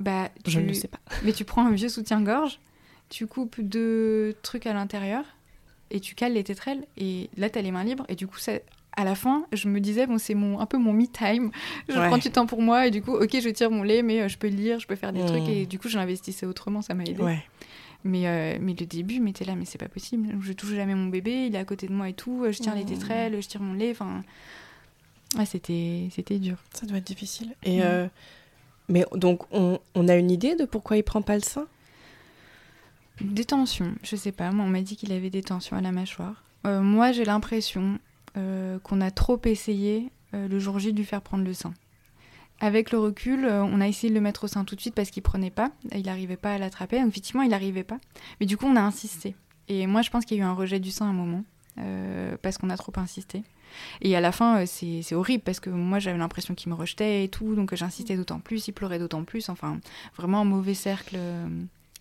Bah, 0.00 0.30
Je 0.46 0.60
ne 0.60 0.72
sais 0.72 0.88
pas. 0.88 1.00
Mais 1.24 1.32
tu 1.32 1.44
prends 1.44 1.66
un 1.66 1.72
vieux 1.72 1.90
soutien-gorge, 1.90 2.58
tu 3.10 3.26
coupes 3.26 3.60
deux 3.60 4.34
trucs 4.42 4.66
à 4.66 4.72
l'intérieur 4.72 5.24
et 5.90 6.00
tu 6.00 6.14
cales 6.14 6.32
les 6.34 6.44
tétrelles 6.44 6.84
et 6.96 7.30
là 7.36 7.50
t'as 7.50 7.62
les 7.62 7.70
mains 7.72 7.84
libres 7.84 8.04
et 8.08 8.14
du 8.14 8.26
coup 8.26 8.38
ça, 8.38 8.52
à 8.96 9.04
la 9.04 9.14
fin 9.14 9.44
je 9.52 9.68
me 9.68 9.80
disais 9.80 10.06
bon 10.06 10.18
c'est 10.18 10.34
mon 10.34 10.60
un 10.60 10.66
peu 10.66 10.78
mon 10.78 10.92
me 10.92 11.06
time, 11.06 11.50
je 11.88 11.98
Ouais. 11.98 12.06
prends 12.08 12.18
du 12.18 12.30
temps 12.30 12.46
pour 12.46 12.62
moi 12.62 12.86
et 12.86 12.90
du 12.90 13.02
coup 13.02 13.12
ok 13.14 13.40
je 13.40 13.48
tire 13.50 13.70
mon 13.70 13.82
lait 13.82 14.02
mais 14.02 14.20
euh, 14.22 14.28
je 14.28 14.38
peux 14.38 14.48
lire, 14.48 14.78
je 14.80 14.86
peux 14.86 14.96
faire 14.96 15.12
des 15.12 15.24
trucs 15.24 15.48
et 15.48 15.66
du 15.66 15.78
coup 15.78 15.88
je 15.88 15.96
l'investissais 15.98 16.46
autrement 16.46 16.82
ça 16.82 16.94
m'a 16.94 17.04
aidé. 17.04 17.22
Ouais. 17.22 17.42
Mais 18.02 18.26
euh, 18.26 18.56
mais 18.60 18.74
le 18.78 18.86
début 18.86 19.20
mais 19.20 19.32
t'es 19.32 19.44
là 19.44 19.54
mais 19.56 19.64
c'est 19.66 19.78
pas 19.78 19.88
possible, 19.88 20.28
je 20.40 20.52
touche 20.52 20.74
jamais 20.74 20.94
mon 20.94 21.06
bébé, 21.06 21.46
il 21.46 21.54
est 21.54 21.58
à 21.58 21.64
côté 21.64 21.86
de 21.86 21.92
moi 21.92 22.08
et 22.08 22.14
tout, 22.14 22.44
je 22.50 22.58
tiens 22.58 22.74
les 22.74 22.82
Mm. 22.84 22.86
tétrelles, 22.86 23.42
je 23.42 23.48
tire 23.48 23.60
mon 23.60 23.74
lait, 23.74 23.90
enfin 23.90 24.22
ouais, 25.36 25.46
c'était 25.46 26.08
c'était 26.12 26.38
dur. 26.38 26.56
Ça 26.72 26.86
doit 26.86 26.98
être 26.98 27.06
difficile. 27.06 27.54
Et 27.62 27.78
Mm. 27.78 27.82
euh, 27.82 28.08
Mais 28.88 29.04
donc, 29.14 29.42
on, 29.52 29.78
on 29.94 30.08
a 30.08 30.16
une 30.16 30.30
idée 30.32 30.56
de 30.56 30.64
pourquoi 30.64 30.96
il 30.96 31.04
prend 31.04 31.22
pas 31.22 31.36
le 31.36 31.42
sein? 31.42 31.66
Des 33.20 33.44
tensions, 33.44 33.94
je 34.02 34.16
sais 34.16 34.32
pas. 34.32 34.50
Moi, 34.50 34.64
on 34.64 34.68
m'a 34.68 34.80
dit 34.80 34.96
qu'il 34.96 35.12
avait 35.12 35.30
des 35.30 35.42
tensions 35.42 35.76
à 35.76 35.80
la 35.80 35.92
mâchoire. 35.92 36.42
Euh, 36.66 36.80
moi, 36.80 37.12
j'ai 37.12 37.24
l'impression 37.24 37.98
euh, 38.36 38.78
qu'on 38.78 39.00
a 39.00 39.10
trop 39.10 39.40
essayé 39.44 40.10
euh, 40.34 40.48
le 40.48 40.58
jour 40.58 40.78
J 40.78 40.92
de 40.92 40.98
lui 40.98 41.04
faire 41.04 41.20
prendre 41.20 41.44
le 41.44 41.52
sein. 41.52 41.74
Avec 42.60 42.92
le 42.92 42.98
recul, 42.98 43.46
on 43.46 43.80
a 43.80 43.88
essayé 43.88 44.10
de 44.10 44.14
le 44.14 44.20
mettre 44.20 44.44
au 44.44 44.46
sein 44.46 44.64
tout 44.64 44.76
de 44.76 44.80
suite 44.82 44.94
parce 44.94 45.10
qu'il 45.10 45.22
prenait 45.22 45.50
pas, 45.50 45.70
il 45.94 46.04
n'arrivait 46.04 46.36
pas 46.36 46.52
à 46.52 46.58
l'attraper. 46.58 46.98
Donc, 47.00 47.08
effectivement, 47.08 47.40
il 47.40 47.48
n'arrivait 47.48 47.84
pas. 47.84 47.98
Mais 48.38 48.44
du 48.44 48.58
coup, 48.58 48.66
on 48.66 48.76
a 48.76 48.82
insisté. 48.82 49.34
Et 49.68 49.86
moi, 49.86 50.02
je 50.02 50.10
pense 50.10 50.26
qu'il 50.26 50.36
y 50.36 50.40
a 50.40 50.44
eu 50.44 50.46
un 50.46 50.52
rejet 50.52 50.78
du 50.78 50.90
sein 50.90 51.06
à 51.06 51.08
un 51.08 51.14
moment 51.14 51.42
parce 52.42 52.58
qu'on 52.58 52.68
a 52.68 52.76
trop 52.76 52.92
insisté. 52.96 53.44
Et 54.02 54.14
à 54.14 54.20
la 54.20 54.30
fin, 54.30 54.66
c'est 54.66 55.14
horrible 55.14 55.42
parce 55.42 55.58
que 55.58 55.70
moi, 55.70 56.00
j'avais 56.00 56.18
l'impression 56.18 56.54
qu'il 56.54 56.70
me 56.70 56.76
rejetait 56.76 57.24
et 57.24 57.28
tout, 57.28 57.54
donc 57.54 57.74
j'insistais 57.74 58.16
d'autant 58.16 58.40
plus, 58.40 58.68
il 58.68 58.72
pleurait 58.72 58.98
d'autant 58.98 59.24
plus. 59.24 59.48
Enfin, 59.48 59.80
vraiment 60.18 60.40
un 60.42 60.44
mauvais 60.44 60.74
cercle 60.74 61.16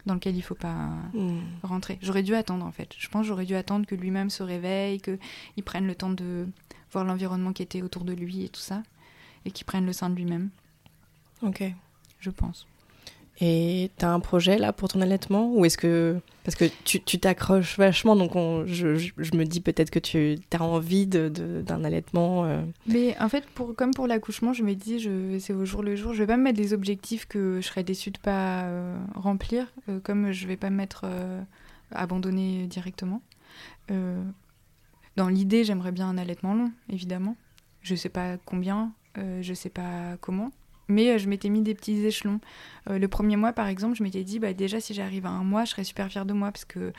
dans 0.10 0.16
lequel 0.16 0.36
il 0.36 0.42
faut 0.42 0.56
pas 0.56 0.90
Hmm. 1.14 1.40
rentrer. 1.64 1.98
J'aurais 2.02 2.24
dû 2.24 2.36
attendre 2.36 2.66
en 2.66 2.72
fait. 2.72 2.94
Je 2.98 3.08
pense 3.10 3.22
que 3.22 3.28
j'aurais 3.30 3.46
dû 3.46 3.56
attendre 3.56 3.86
que 3.86 3.96
lui-même 3.96 4.30
se 4.30 4.44
réveille, 4.44 5.00
qu'il 5.02 5.64
prenne 5.64 5.88
le 5.88 5.96
temps 5.96 6.10
de 6.10 6.48
voir 6.92 7.06
l'environnement 7.06 7.54
qui 7.54 7.62
était 7.64 7.82
autour 7.82 8.04
de 8.04 8.14
lui 8.14 8.44
et 8.44 8.50
tout 8.50 8.60
ça, 8.62 8.84
et 9.46 9.52
qu'il 9.52 9.66
prenne 9.66 9.86
le 9.86 9.94
sein 9.94 10.10
de 10.10 10.16
lui-même, 10.16 10.50
Ok. 11.42 11.64
je 12.20 12.30
pense. 12.32 12.68
Et 13.42 13.90
t'as 13.98 14.10
un 14.10 14.20
projet 14.20 14.58
là 14.58 14.74
pour 14.74 14.90
ton 14.90 15.00
allaitement? 15.02 15.54
Ou 15.56 15.64
est-ce 15.66 15.78
que. 15.78 16.20
Parce 16.44 16.56
que 16.56 16.66
tu 16.84 17.02
tu 17.02 17.20
t'accroches 17.20 17.78
vachement, 17.78 18.16
donc 18.18 18.36
on- 18.36 18.66
je, 18.66 18.98
je- 18.98 19.14
me 19.36 19.46
dis 19.46 19.62
peut-être 19.62 19.92
que 19.92 20.00
tu 20.00 20.38
as 20.52 20.62
envie 20.62 21.08
de- 21.08 21.30
d'un 21.66 21.84
allaitement. 21.86 22.44
euh. 22.46 22.62
Mais 22.88 23.16
en 23.20 23.30
fait, 23.30 23.46
pour, 23.56 23.76
comme 23.76 23.92
pour 23.94 24.08
l'accouchement, 24.08 24.52
je 24.52 24.64
me 24.64 24.74
dis, 24.74 25.00
je, 25.00 25.38
c'est 25.40 25.54
au 25.54 25.64
jour 25.64 25.84
le 25.84 25.96
jour. 25.96 26.14
Je 26.14 26.20
vais 26.20 26.28
pas 26.28 26.36
me 26.38 26.44
mettre 26.44 26.58
des 26.58 26.74
objectifs 26.74 27.28
que 27.28 27.62
je 27.62 27.68
serais 27.68 27.84
déçue 27.84 28.12
de 28.12 28.18
pas 28.20 28.64
euh, 28.64 28.98
remplir, 29.16 29.68
euh, 29.88 30.00
comme 30.02 30.32
je 30.32 30.46
vais 30.48 30.58
pas 30.58 30.70
me 30.70 30.76
mettre 30.76 31.06
abandonner 31.92 32.68
directement. 32.68 33.22
Dans 35.16 35.28
l'idée, 35.28 35.64
j'aimerais 35.64 35.92
bien 35.92 36.08
un 36.10 36.18
allaitement 36.18 36.54
long, 36.54 36.72
évidemment. 36.90 37.36
Je 37.82 37.96
sais 37.96 38.10
pas 38.10 38.38
combien, 38.46 38.92
je 39.42 39.54
sais 39.54 39.70
pas 39.70 40.18
comment. 40.22 40.52
Mais 40.90 41.12
euh, 41.12 41.18
je 41.20 41.30
m'étais 41.30 41.50
mis 41.50 41.62
des 41.62 41.76
petits 41.76 42.06
échelons. 42.06 42.42
Euh, 42.90 42.98
le 42.98 43.08
premier 43.08 43.36
mois, 43.36 43.54
par 43.54 43.68
exemple, 43.68 43.96
je 43.96 44.04
m'étais 44.04 44.24
dit, 44.24 44.40
bah, 44.40 44.54
déjà, 44.54 44.82
si 44.82 44.94
j'arrive 44.94 45.28
à 45.28 45.30
un 45.30 45.44
mois, 45.44 45.64
je 45.64 45.70
serais 45.70 45.84
super 45.84 46.10
fière 46.10 46.26
de 46.26 46.34
moi 46.34 46.52
parce 46.52 46.66
que 46.66 46.92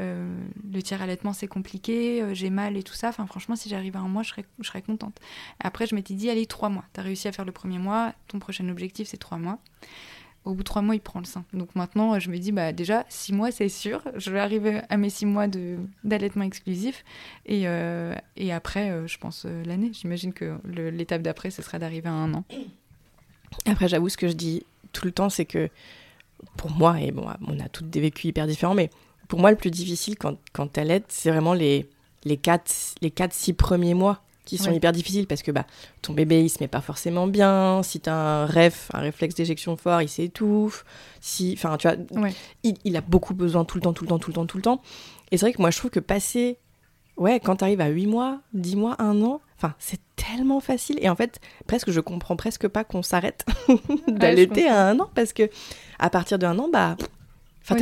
euh, 0.00 0.34
le 0.72 0.82
tiers 0.82 1.02
allaitement, 1.02 1.32
c'est 1.32 1.48
compliqué, 1.48 2.24
j'ai 2.32 2.50
mal 2.50 2.76
et 2.76 2.84
tout 2.84 2.94
ça. 2.94 3.08
Enfin, 3.08 3.26
franchement, 3.26 3.56
si 3.56 3.68
j'arrive 3.68 3.96
à 3.96 4.00
un 4.00 4.08
mois, 4.08 4.22
je 4.22 4.30
serais, 4.30 4.44
je 4.60 4.68
serais 4.68 4.82
contente. 4.82 5.18
Après, 5.58 5.86
je 5.86 5.94
m'étais 5.94 6.14
dit, 6.14 6.30
allez, 6.30 6.46
trois 6.46 6.68
mois. 6.68 6.84
T'as 6.92 7.02
réussi 7.02 7.26
à 7.26 7.32
faire 7.32 7.44
le 7.44 7.52
premier 7.52 7.78
mois, 7.78 8.14
ton 8.28 8.38
prochain 8.38 8.68
objectif, 8.68 9.08
c'est 9.08 9.18
trois 9.18 9.38
mois. 9.38 9.58
Au 10.44 10.54
bout 10.54 10.62
de 10.62 10.64
trois 10.64 10.82
mois, 10.82 10.94
il 10.94 11.00
prend 11.00 11.20
le 11.20 11.24
sein. 11.24 11.44
Donc 11.52 11.74
maintenant, 11.76 12.18
je 12.18 12.30
me 12.30 12.36
dis, 12.38 12.50
bah 12.50 12.72
déjà, 12.72 13.04
six 13.08 13.32
mois, 13.32 13.52
c'est 13.52 13.68
sûr. 13.68 14.02
Je 14.16 14.30
vais 14.30 14.40
arriver 14.40 14.80
à 14.88 14.96
mes 14.96 15.10
six 15.10 15.26
mois 15.26 15.46
d'allaitement 16.02 16.42
exclusif. 16.42 17.04
Et, 17.46 17.62
et 18.36 18.52
après, 18.52 19.06
je 19.06 19.18
pense 19.18 19.46
l'année. 19.64 19.92
J'imagine 19.92 20.32
que 20.32 20.58
l'étape 20.64 21.22
d'après, 21.22 21.52
ce 21.52 21.62
sera 21.62 21.78
d'arriver 21.78 22.08
à 22.08 22.12
un 22.12 22.34
an. 22.34 22.44
Après, 23.66 23.88
j'avoue, 23.88 24.08
ce 24.08 24.16
que 24.16 24.28
je 24.28 24.32
dis 24.34 24.64
tout 24.92 25.04
le 25.06 25.12
temps, 25.12 25.30
c'est 25.30 25.44
que 25.44 25.68
pour 26.56 26.70
moi, 26.70 27.00
et 27.00 27.10
bon, 27.12 27.26
on 27.46 27.60
a 27.60 27.68
tous 27.68 27.84
des 27.84 28.00
vécus 28.00 28.24
hyper 28.26 28.46
différents, 28.46 28.74
mais 28.74 28.90
pour 29.28 29.38
moi, 29.40 29.50
le 29.50 29.56
plus 29.56 29.70
difficile 29.70 30.16
quand, 30.18 30.36
quand 30.52 30.66
t'allaites, 30.66 31.06
c'est 31.08 31.30
vraiment 31.30 31.54
les, 31.54 31.88
les 32.24 32.36
4 32.36 32.96
les 33.00 33.10
quatre, 33.10 33.32
six 33.32 33.52
premiers 33.52 33.94
mois 33.94 34.22
qui 34.44 34.58
sont 34.58 34.70
Ouais. 34.70 34.76
hyper 34.76 34.90
difficiles 34.90 35.28
parce 35.28 35.42
que 35.42 35.52
bah, 35.52 35.64
ton 36.02 36.12
bébé, 36.14 36.42
il 36.42 36.48
se 36.48 36.58
met 36.60 36.66
pas 36.68 36.80
forcément 36.80 37.28
bien. 37.28 37.82
Si 37.84 38.00
t'as 38.00 38.12
un 38.12 38.46
ref, 38.46 38.90
un 38.92 38.98
réflexe 38.98 39.36
d'éjection 39.36 39.76
fort, 39.76 40.02
il 40.02 40.08
s'étouffe. 40.08 40.84
Si, 41.20 41.54
enfin, 41.56 41.76
tu 41.76 41.86
vois, 41.88 41.96
Ouais. 42.20 42.34
il, 42.64 42.74
il 42.84 42.96
a 42.96 43.00
beaucoup 43.00 43.34
besoin 43.34 43.64
tout 43.64 43.76
le 43.78 43.82
temps, 43.82 43.92
tout 43.92 44.02
le 44.02 44.08
temps, 44.08 44.18
tout 44.18 44.30
le 44.30 44.34
temps, 44.34 44.46
tout 44.46 44.56
le 44.56 44.62
temps. 44.64 44.82
Et 45.30 45.36
c'est 45.38 45.46
vrai 45.46 45.52
que 45.52 45.60
moi, 45.62 45.70
je 45.70 45.78
trouve 45.78 45.92
que 45.92 46.00
passer, 46.00 46.58
ouais, 47.22 47.40
quand 47.40 47.56
t'arrives 47.56 47.80
à 47.80 47.88
8 47.88 48.06
mois, 48.06 48.40
10 48.52 48.76
mois, 48.76 48.96
1 49.00 49.22
an, 49.22 49.40
enfin, 49.56 49.74
c'est 49.78 50.00
tellement 50.16 50.60
facile. 50.60 50.98
Et 51.00 51.08
en 51.08 51.16
fait, 51.16 51.40
presque, 51.66 51.90
je 51.90 52.00
comprends 52.00 52.36
presque 52.36 52.68
pas 52.68 52.84
qu'on 52.84 53.02
s'arrête 53.02 53.44
d'allaiter 54.08 54.68
à 54.68 54.86
un 54.88 54.98
an 55.00 55.08
parce 55.14 55.32
que 55.32 55.44
à 55.98 56.10
partir 56.10 56.38
d'un 56.38 56.58
an, 56.58 56.68
bah. 56.72 56.96
enfin, 57.62 57.76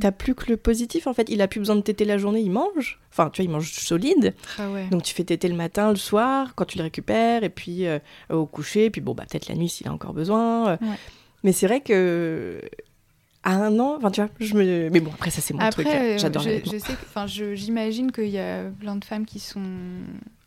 t'as- 0.00 0.12
plus 0.12 0.34
que 0.34 0.50
le 0.50 0.56
positif 0.56 1.06
en 1.06 1.14
fait. 1.14 1.28
Il 1.28 1.40
a 1.42 1.48
plus 1.48 1.60
besoin 1.60 1.76
de 1.76 1.80
téter 1.80 2.04
la 2.04 2.18
journée, 2.18 2.40
il 2.40 2.50
mange. 2.50 2.98
Enfin, 3.12 3.30
tu 3.30 3.40
vois, 3.42 3.48
il 3.48 3.52
mange 3.52 3.70
solide. 3.72 4.34
Ah 4.58 4.70
ouais. 4.70 4.86
Donc 4.88 5.02
tu 5.04 5.14
fais 5.14 5.24
téter 5.24 5.48
le 5.48 5.54
matin, 5.54 5.90
le 5.90 5.96
soir, 5.96 6.54
quand 6.56 6.64
tu 6.64 6.78
le 6.78 6.84
récupères, 6.84 7.44
et 7.44 7.48
puis 7.50 7.86
euh, 7.86 7.98
au 8.30 8.46
coucher, 8.46 8.90
puis 8.90 9.00
bon, 9.00 9.14
bah 9.14 9.24
peut-être 9.30 9.48
la 9.48 9.54
nuit 9.54 9.68
s'il 9.68 9.88
a 9.88 9.92
encore 9.92 10.12
besoin. 10.12 10.68
euh. 10.70 10.76
Ouais. 10.80 10.96
Mais 11.44 11.52
c'est 11.52 11.66
vrai 11.68 11.80
que 11.80 12.60
à 13.46 13.54
un 13.56 13.78
an, 13.78 13.94
enfin 13.96 14.10
tu 14.10 14.20
vois, 14.20 14.30
je 14.40 14.54
me. 14.54 14.90
Mais 14.90 15.00
bon, 15.00 15.10
après 15.14 15.30
ça 15.30 15.40
c'est 15.40 15.54
mon 15.54 15.60
Après, 15.60 15.84
truc. 15.84 16.18
J'adore 16.18 16.42
je, 16.42 16.50
je 16.64 16.78
sais 16.78 16.92
que- 16.94 17.06
enfin, 17.06 17.26
je- 17.26 17.54
j'imagine 17.54 18.10
qu'il 18.12 18.28
y 18.28 18.38
a 18.38 18.64
plein 18.80 18.96
de 18.96 19.04
femmes 19.04 19.24
qui 19.24 19.38
sont 19.38 19.62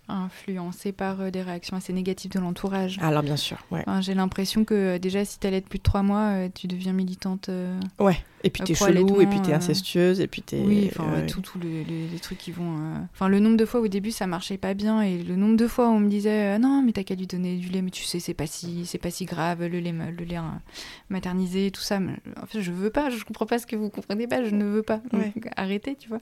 influencées 0.10 0.92
par 0.92 1.22
euh, 1.22 1.30
des 1.32 1.42
réactions 1.42 1.78
assez 1.78 1.94
négatives 1.94 2.32
de 2.32 2.40
l'entourage. 2.40 2.98
Alors 3.02 3.24
bien 3.24 3.38
sûr, 3.38 3.58
ouais. 3.72 3.84
Enfin, 3.88 4.02
J'ai 4.02 4.14
l'impression 4.14 4.66
que 4.66 4.74
euh, 4.74 5.00
déjà, 5.00 5.24
si 5.26 5.40
t'allaites 5.40 5.68
plus 5.70 5.80
de 5.80 5.84
trois 5.84 6.04
mois, 6.04 6.28
euh, 6.34 6.50
tu 6.54 6.68
deviens 6.68 6.94
militante. 6.94 7.50
euh, 7.50 7.80
Ouais. 8.00 8.18
Et 8.44 8.50
puis 8.50 8.64
t'es 8.64 8.74
chelou, 8.74 9.20
et 9.20 9.28
puis 9.28 9.42
t'es 9.42 9.52
euh, 9.52 9.58
incestueuse, 9.58 10.22
et 10.22 10.28
puis 10.28 10.42
t'es. 10.42 10.62
Oui, 10.62 10.90
enfin, 10.92 11.12
ouais. 11.12 11.26
tout, 11.26 11.42
tout 11.42 11.60
le- 11.60 11.84
le- 11.84 12.08
les 12.12 12.20
trucs 12.20 12.38
qui 12.38 12.52
vont. 12.52 12.78
Enfin, 13.14 13.28
le 13.28 13.40
nombre 13.42 13.58
de 13.58 13.66
fois 13.66 13.82
au 13.82 13.90
début 13.90 14.12
ça 14.12 14.28
marchait 14.28 14.58
pas 14.58 14.74
bien 14.74 15.02
et 15.02 15.22
le 15.24 15.36
nombre 15.36 15.58
de 15.58 15.68
fois 15.68 15.90
où 15.90 15.92
on 15.92 16.00
me 16.00 16.08
disait 16.10 16.58
non, 16.58 16.82
mais 16.82 16.94
t'as 16.94 17.04
qu'à 17.04 17.16
lui 17.16 17.28
donner 17.28 17.58
du 17.58 17.68
lait, 17.68 17.82
mais 17.82 17.92
tu 17.92 18.04
sais, 18.06 18.22
c'est 18.22 18.34
pas 18.34 18.48
si, 18.48 18.86
c'est 18.86 18.98
pas 18.98 19.12
si 19.12 19.26
grave, 19.26 19.66
le 19.66 19.80
lait, 19.80 19.92
le 19.92 20.24
lait 20.24 20.38
hein, 20.38 20.62
maternisé, 21.10 21.70
tout 21.72 21.82
ça. 21.82 22.00
Mais, 22.00 22.14
en 22.42 22.46
fait, 22.46 22.62
je 22.62 22.72
veux 22.72 22.90
pas, 22.90 23.10
je 23.10 23.24
comprends 23.26 23.46
pas 23.46 23.60
ce 23.60 23.68
que 23.68 23.76
vous 23.76 23.90
comprenez 23.90 24.26
pas, 24.28 24.44
je 24.44 24.56
ne 24.56 24.64
veux 24.64 24.84
pas. 24.84 25.02
Ouais. 25.12 25.34
Donc, 25.36 25.50
arrêtez, 25.58 25.96
tu 25.96 26.08
vois. 26.08 26.22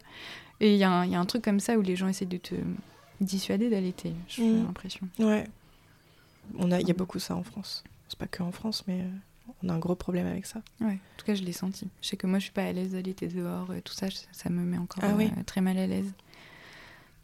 Et 0.60 0.72
il 0.74 0.78
y, 0.80 0.84
a 0.84 0.90
un- 0.92 1.06
il 1.06 1.12
y 1.12 1.16
a 1.16 1.20
un 1.20 1.26
truc 1.26 1.44
comme 1.44 1.60
ça 1.60 1.78
où 1.78 1.84
les 1.84 1.96
gens 1.96 2.08
essaient 2.08 2.26
de 2.26 2.38
te 2.38 2.56
dissuader 3.22 3.70
d'allaiter, 3.70 4.14
j'ai 4.28 4.44
Mhm. 4.44 4.66
l'impression. 4.66 5.08
Ouais. 5.20 5.46
On 6.58 6.72
a, 6.72 6.80
il 6.80 6.88
y 6.88 6.92
a 6.92 6.94
beaucoup 6.94 7.20
ça 7.20 7.36
en 7.36 7.44
France. 7.44 7.84
C'est 8.08 8.18
pas 8.18 8.28
que 8.28 8.42
en 8.44 8.52
France, 8.52 8.84
mais 8.88 9.02
euh, 9.02 9.10
on 9.64 9.70
a 9.70 9.74
un 9.74 9.80
gros 9.80 9.96
problème 9.96 10.28
avec 10.28 10.46
ça. 10.46 10.62
Ouais, 10.80 10.94
en 10.94 11.18
tout 11.18 11.26
cas, 11.26 11.36
je 11.36 11.44
l'ai 11.44 11.52
senti. 11.52 11.88
Je 12.02 12.08
sais 12.08 12.16
que 12.18 12.26
moi, 12.28 12.40
je 12.40 12.44
suis 12.46 12.54
pas 12.54 12.64
à 12.64 12.72
l'aise 12.72 12.92
d'allaiter 12.92 13.28
dehors, 13.28 13.74
et 13.74 13.82
tout 13.82 13.94
ça, 13.94 14.08
ça 14.32 14.50
me 14.50 14.62
met 14.64 14.78
encore 14.78 15.04
Ah 15.06 15.14
oui. 15.16 15.26
euh, 15.38 15.44
très 15.46 15.62
mal 15.62 15.78
à 15.78 15.88
l'aise. 15.88 16.14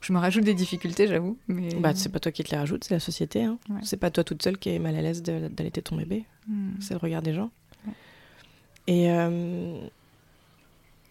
Je 0.01 0.11
me 0.11 0.17
rajoute 0.19 0.43
des 0.43 0.53
difficultés, 0.53 1.07
j'avoue. 1.07 1.37
Mais... 1.47 1.73
Bah, 1.75 1.95
c'est 1.95 2.09
pas 2.09 2.19
toi 2.19 2.33
qui 2.33 2.43
te 2.43 2.51
les 2.51 2.57
rajoute, 2.57 2.83
c'est 2.83 2.93
la 2.93 2.99
société. 2.99 3.43
Hein. 3.43 3.57
Ouais. 3.69 3.79
C'est 3.83 3.95
pas 3.95 4.11
toi 4.11 4.25
toute 4.25 4.43
seule 4.43 4.57
qui 4.57 4.69
est 4.69 4.79
mal 4.79 4.95
à 4.97 5.01
l'aise 5.01 5.23
d'allaiter 5.23 5.81
ton 5.81 5.95
bébé. 5.95 6.25
Hmm. 6.47 6.71
c'est 6.81 6.93
le 6.93 6.99
regard 6.99 7.21
des 7.21 7.33
gens. 7.33 7.49
Ouais. 7.87 7.93
Et, 8.87 9.09
euh, 9.09 9.79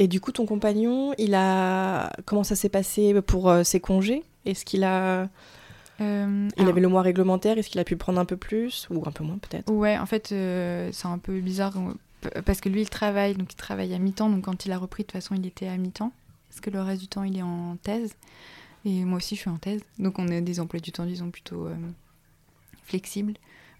et 0.02 0.08
du 0.08 0.20
coup, 0.20 0.32
ton 0.32 0.46
compagnon, 0.46 1.14
il 1.18 1.34
a 1.34 2.12
comment 2.24 2.44
ça 2.44 2.56
s'est 2.56 2.68
passé 2.68 3.20
pour 3.22 3.48
euh, 3.50 3.62
ses 3.62 3.80
congés? 3.80 4.22
Est-ce 4.46 4.64
qu'il 4.64 4.84
a, 4.84 5.28
Euh, 6.00 6.48
il 6.56 6.62
alors- 6.62 6.72
avait 6.72 6.80
le 6.80 6.88
mois 6.88 7.02
réglementaire 7.02 7.58
Est-ce 7.58 7.68
qu'il 7.68 7.80
a 7.80 7.84
pu 7.84 7.96
prendre 7.96 8.18
un 8.18 8.24
peu 8.24 8.36
plus 8.36 8.88
ou 8.90 9.02
un 9.06 9.12
peu 9.12 9.22
moins 9.22 9.38
peut-être? 9.38 9.70
Ouais, 9.72 9.96
en 9.98 10.06
fait, 10.06 10.32
euh, 10.32 10.88
c'est 10.92 11.06
un 11.06 11.18
peu 11.18 11.38
bizarre 11.40 11.74
parce 12.44 12.60
que 12.60 12.68
lui, 12.68 12.80
il 12.82 12.88
travaille, 12.90 13.34
donc 13.34 13.52
il 13.52 13.56
travaille 13.56 13.94
à 13.94 13.98
mi-temps. 13.98 14.28
Donc 14.30 14.44
quand 14.44 14.64
il 14.66 14.72
a 14.72 14.78
repris, 14.78 15.02
de 15.02 15.06
toute 15.08 15.12
façon, 15.12 15.34
il 15.36 15.46
était 15.46 15.68
à 15.68 15.76
mi-temps. 15.76 16.12
Parce 16.48 16.60
que 16.60 16.70
le 16.70 16.80
reste 16.82 17.00
du 17.02 17.08
temps, 17.08 17.22
il 17.22 17.36
est 17.38 17.42
en 17.42 17.76
thèse. 17.82 18.14
Et 18.84 19.04
moi 19.04 19.18
aussi, 19.18 19.36
je 19.36 19.40
suis 19.42 19.50
en 19.50 19.58
thèse. 19.58 19.82
Donc 19.98 20.18
on 20.18 20.26
est 20.28 20.40
des 20.40 20.58
emplois 20.60 20.80
du 20.80 20.90
temps, 20.92 21.06
disons, 21.06 21.30
plutôt 21.30 21.68
flexibles. 22.86 23.34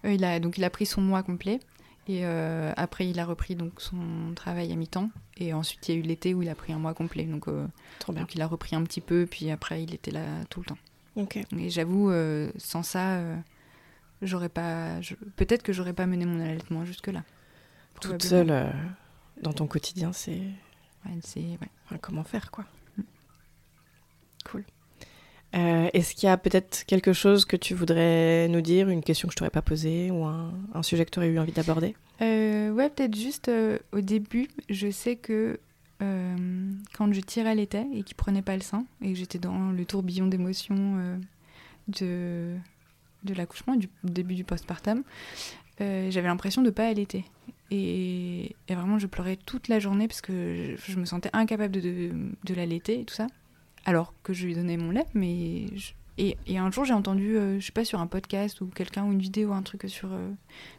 Il 0.05 0.25
a, 0.25 0.41
donc 0.41 0.59
il 0.59 0.65
a 0.65 0.71
pris 0.71 0.87
son 0.87 1.01
mois 1.01 1.23
complet. 1.23 1.61
Et 2.09 2.27
euh, 2.27 2.73
après, 2.77 3.09
il 3.09 3.19
a 3.21 3.25
repris 3.25 3.55
donc 3.55 3.81
son 3.81 4.33
travail 4.35 4.73
à 4.73 4.77
mi-temps. 4.77 5.11
Et 5.37 5.53
ensuite, 5.53 5.89
il 5.89 5.95
y 5.95 5.97
a 5.97 6.01
eu 6.01 6.03
l'été 6.03 6.35
où 6.35 6.43
il 6.43 6.49
a 6.49 6.55
pris 6.55 6.73
un 6.73 6.79
mois 6.79 6.95
complet. 6.95 7.25
Donc, 7.25 7.47
euh, 7.49 7.67
Trop 8.01 8.13
bien. 8.13 8.23
donc 8.23 8.35
il 8.35 8.43
a 8.43 8.47
repris 8.47 8.75
un 8.75 8.83
petit 8.83 9.01
peu. 9.01 9.27
Puis 9.27 9.51
après, 9.51 9.83
il 9.85 9.95
était 9.95 10.11
là 10.11 10.25
tout 10.51 10.61
le 10.61 10.67
temps. 10.67 10.79
Ok. 11.17 11.37
Et 11.37 11.71
j'avoue, 11.71 12.11
euh, 12.11 12.51
sans 12.59 12.83
ça, 12.83 13.21
j'aurais 14.21 14.49
pas. 14.49 15.01
je- 15.01 15.15
Peut-être 15.37 15.63
que 15.63 15.73
j'aurais 15.73 15.93
pas 15.93 16.07
mené 16.07 16.25
mon 16.27 16.41
allaitement 16.41 16.85
jusque-là. 16.85 17.23
Toute 18.01 18.23
seule 18.23 18.73
dans 19.43 19.53
ton 19.53 19.67
quotidien, 19.69 20.13
c'est 20.13 20.41
Ouais, 21.05 21.19
c'est- 21.23 21.41
ouais. 21.41 21.59
enfin, 21.87 21.99
comment 22.01 22.25
faire 22.25 22.51
quoi. 22.51 22.65
Mm. 22.97 23.03
Cool. 24.51 24.65
Euh, 25.55 25.91
Est-ce 25.93 26.15
qu'il 26.15 26.27
y 26.27 26.31
a 26.31 26.37
peut-être 26.37 26.85
quelque 26.87 27.13
chose 27.13 27.45
que 27.45 27.57
tu 27.57 27.75
voudrais 27.75 28.49
nous 28.49 28.61
dire, 28.61 28.89
une 28.89 29.03
question 29.03 29.29
que 29.29 29.33
je 29.33 29.37
t'aurais 29.37 29.51
pas 29.51 29.63
posée 29.63 30.11
ou 30.11 30.25
un, 30.25 30.83
sujet 30.83 31.05
que 31.05 31.11
tu 31.11 31.19
aurais 31.19 31.29
eu 31.29 31.39
envie 31.39 31.53
d'aborder? 31.53 31.95
Euh, 32.21 32.71
ouais, 32.71 32.89
peut-être 32.89 33.15
juste 33.15 33.49
euh, 33.49 33.79
au 33.93 34.01
début, 34.01 34.49
je 34.71 34.91
sais 34.91 35.17
que 35.17 35.59
euh, 36.03 36.71
quand 36.95 37.13
je 37.13 37.21
tirais 37.21 37.55
l'été 37.55 37.85
et 37.95 38.03
qu'il 38.03 38.17
prenait 38.17 38.43
pas 38.43 38.57
le 38.57 38.63
sein 38.63 38.85
et 39.03 39.13
que 39.13 39.19
j'étais 39.19 39.39
dans 39.39 39.71
le 39.71 39.85
tourbillon 39.85 40.27
d'émotions 40.27 41.19
de, 41.89 42.57
de 43.25 43.35
l'accouchement, 43.35 43.77
du 43.77 43.89
début 44.05 44.35
du 44.35 44.45
postpartum, 44.45 45.03
j'avais 45.79 46.29
l'impression 46.29 46.63
de 46.63 46.71
pas 46.71 46.87
allaiter. 46.87 47.25
Et, 47.71 48.55
vraiment, 48.69 48.99
je 48.99 49.07
pleurais 49.07 49.37
toute 49.37 49.69
la 49.69 49.79
journée 49.79 50.07
parce 50.07 50.21
que 50.21 50.77
je, 50.77 50.93
je 50.93 50.99
me 50.99 51.07
sentais 51.07 51.31
incapable 51.33 51.73
de, 51.73 51.81
de, 51.81 52.11
de 52.45 52.55
l'allaiter 52.55 53.01
et 53.01 53.05
tout 53.05 53.15
ça. 53.15 53.27
Alors 53.85 54.15
que 54.23 54.33
je 54.33 54.47
lui 54.47 54.55
donnais 54.55 54.77
mon 54.77 54.91
lait, 54.91 55.07
mais. 55.15 55.67
je- 55.77 55.93
Et, 56.19 56.37
et 56.47 56.59
un 56.59 56.71
jour, 56.71 56.85
j'ai 56.85 56.93
entendu, 56.95 57.37
euh, 57.37 57.59
je 57.59 57.67
sais 57.67 57.73
pas, 57.73 57.85
sur 57.85 58.01
un 58.01 58.07
podcast 58.07 58.61
ou 58.61 58.67
quelqu'un 58.67 59.05
ou 59.07 59.13
une 59.13 59.19
vidéo, 59.21 59.53
un 59.53 59.63
truc 59.63 59.85
sur 59.89 60.11
euh, 60.13 60.31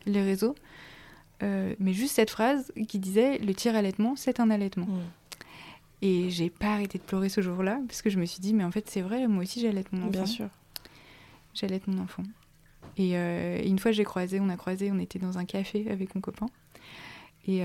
les 0.05 0.21
réseaux, 0.21 0.55
euh, 1.41 1.73
mais 1.79 1.91
juste 1.93 2.15
cette 2.15 2.29
phrase 2.29 2.71
qui 2.87 2.99
disait 2.99 3.39
le 3.39 3.53
tir 3.53 3.75
allaitement, 3.75 4.15
c'est 4.15 4.39
un 4.39 4.49
allaitement. 4.51 4.85
Mm. 4.85 4.99
Et 6.03 6.29
j'ai 6.29 6.49
pas 6.49 6.73
arrêté 6.73 6.97
de 6.99 7.03
pleurer 7.03 7.29
ce 7.29 7.41
jour-là 7.41 7.79
parce 7.87 8.01
que 8.01 8.09
je 8.09 8.19
me 8.19 8.25
suis 8.25 8.39
dit 8.41 8.53
mais 8.53 8.63
en 8.63 8.71
fait 8.71 8.89
c'est 8.89 9.01
vrai, 9.01 9.25
moi 9.27 9.43
aussi 9.43 9.59
j'allaite 9.61 9.91
mon 9.91 10.01
enfant. 10.03 10.09
Bien 10.11 10.25
sûr. 10.25 10.49
J'allaite 11.53 11.87
mon 11.87 12.01
enfant. 12.03 12.23
Et 12.97 13.17
euh, 13.17 13.61
une 13.65 13.79
fois 13.79 13.91
j'ai 13.91 14.03
croisé, 14.03 14.39
on 14.41 14.49
a 14.49 14.57
croisé, 14.57 14.91
on 14.91 14.99
était 14.99 15.17
dans 15.19 15.37
un 15.37 15.45
café 15.45 15.89
avec 15.89 16.13
mon 16.13 16.21
copain 16.21 16.47
et 17.47 17.59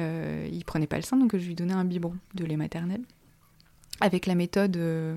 il 0.52 0.64
prenait 0.64 0.86
pas 0.88 0.96
le 0.96 1.02
sein 1.02 1.16
donc 1.16 1.36
je 1.36 1.46
lui 1.46 1.54
donnais 1.54 1.72
un 1.74 1.84
biberon 1.84 2.16
de 2.34 2.44
lait 2.44 2.56
maternel 2.56 3.00
avec 4.00 4.26
la 4.26 4.34
méthode 4.34 4.76
euh, 4.76 5.16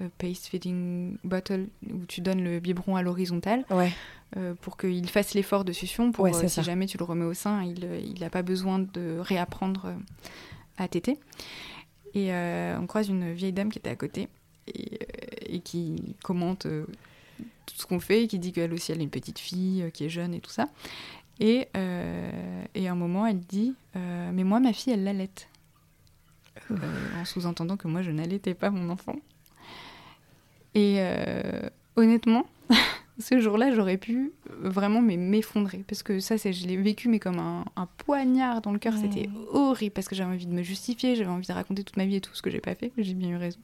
euh, 0.00 0.08
pace 0.18 0.46
feeding 0.48 1.16
bottle 1.24 1.68
où 1.90 2.04
tu 2.06 2.20
donnes 2.20 2.42
le 2.42 2.60
biberon 2.60 2.96
à 2.96 3.02
l'horizontale 3.02 3.64
Ouais. 3.70 3.92
euh, 4.36 4.54
pour 4.60 4.76
qu'il 4.76 5.08
fasse 5.08 5.34
l'effort 5.34 5.64
de 5.64 5.72
succion 5.72 6.12
pour 6.12 6.24
Ouais, 6.24 6.32
si 6.32 6.48
ça. 6.48 6.62
jamais 6.62 6.86
tu 6.86 6.98
le 6.98 7.04
remets 7.04 7.24
au 7.24 7.34
sein, 7.34 7.62
il 7.64 8.18
n'a 8.20 8.30
pas 8.30 8.42
besoin 8.42 8.78
de 8.80 9.18
réapprendre 9.20 9.94
à 10.78 10.88
téter. 10.88 11.18
Et 12.14 12.30
on 12.32 12.86
croise 12.86 13.08
une 13.08 13.32
vieille 13.32 13.52
dame 13.52 13.70
qui 13.70 13.78
était 13.78 13.90
à 13.90 13.96
côté 13.96 14.28
et, 14.68 14.98
et 15.54 15.60
qui 15.60 16.16
commente 16.24 16.66
tout 16.66 17.74
ce 17.76 17.86
qu'on 17.86 18.00
fait 18.00 18.24
et 18.24 18.26
qui 18.26 18.38
dit 18.38 18.52
qu'elle 18.52 18.72
aussi 18.72 18.92
elle 18.92 19.00
a 19.00 19.02
une 19.02 19.10
petite 19.10 19.38
fille 19.38 19.84
qui 19.92 20.04
est 20.04 20.08
jeune 20.08 20.34
et 20.34 20.40
tout 20.40 20.50
ça. 20.50 20.68
Et, 21.40 21.68
euh, 21.76 22.62
et 22.74 22.88
à 22.88 22.92
un 22.92 22.94
moment 22.94 23.26
elle 23.26 23.40
dit 23.40 23.74
euh, 23.96 24.30
Mais 24.32 24.44
moi 24.44 24.58
ma 24.60 24.72
fille 24.72 24.94
elle 24.94 25.04
l'allaite. 25.04 25.48
Euh, 26.70 27.20
en 27.20 27.24
sous-entendant 27.24 27.76
que 27.76 27.88
moi 27.88 28.02
je 28.02 28.10
n'allaitais 28.10 28.54
pas 28.54 28.70
mon 28.70 28.90
enfant. 28.90 29.16
Et 30.74 30.96
euh, 30.98 31.68
honnêtement, 31.96 32.46
ce 33.18 33.40
jour-là, 33.40 33.74
j'aurais 33.74 33.96
pu 33.96 34.32
vraiment 34.60 35.00
m'effondrer 35.00 35.84
parce 35.88 36.02
que 36.02 36.20
ça, 36.20 36.36
c'est, 36.36 36.52
je 36.52 36.66
l'ai 36.66 36.76
vécu 36.76 37.08
mais 37.08 37.18
comme 37.18 37.38
un, 37.38 37.64
un 37.76 37.86
poignard 37.98 38.60
dans 38.60 38.72
le 38.72 38.78
cœur. 38.78 38.94
Mmh. 38.94 39.00
C'était 39.00 39.30
horrible 39.52 39.92
parce 39.92 40.08
que 40.08 40.14
j'avais 40.14 40.34
envie 40.34 40.46
de 40.46 40.52
me 40.52 40.62
justifier, 40.62 41.16
j'avais 41.16 41.30
envie 41.30 41.46
de 41.46 41.52
raconter 41.52 41.82
toute 41.82 41.96
ma 41.96 42.04
vie 42.04 42.16
et 42.16 42.20
tout 42.20 42.34
ce 42.34 42.42
que 42.42 42.50
j'ai 42.50 42.60
pas 42.60 42.74
fait. 42.74 42.92
J'ai 42.98 43.14
bien 43.14 43.30
eu 43.30 43.36
raison. 43.36 43.58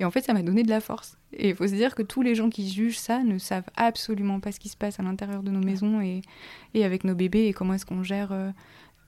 Et 0.00 0.04
en 0.04 0.10
fait, 0.10 0.22
ça 0.22 0.32
m'a 0.32 0.42
donné 0.42 0.64
de 0.64 0.70
la 0.70 0.80
force. 0.80 1.16
Et 1.32 1.50
il 1.50 1.54
faut 1.54 1.66
se 1.66 1.74
dire 1.74 1.94
que 1.94 2.02
tous 2.02 2.22
les 2.22 2.34
gens 2.34 2.50
qui 2.50 2.68
jugent 2.68 2.98
ça 2.98 3.22
ne 3.22 3.38
savent 3.38 3.68
absolument 3.76 4.40
pas 4.40 4.50
ce 4.50 4.58
qui 4.58 4.68
se 4.68 4.76
passe 4.76 4.98
à 4.98 5.02
l'intérieur 5.02 5.42
de 5.42 5.50
nos 5.50 5.60
maisons 5.60 6.00
et, 6.00 6.22
et 6.74 6.84
avec 6.84 7.04
nos 7.04 7.14
bébés 7.14 7.46
et 7.46 7.52
comment 7.52 7.74
est-ce 7.74 7.86
qu'on 7.86 8.02
gère 8.02 8.32
euh, 8.32 8.50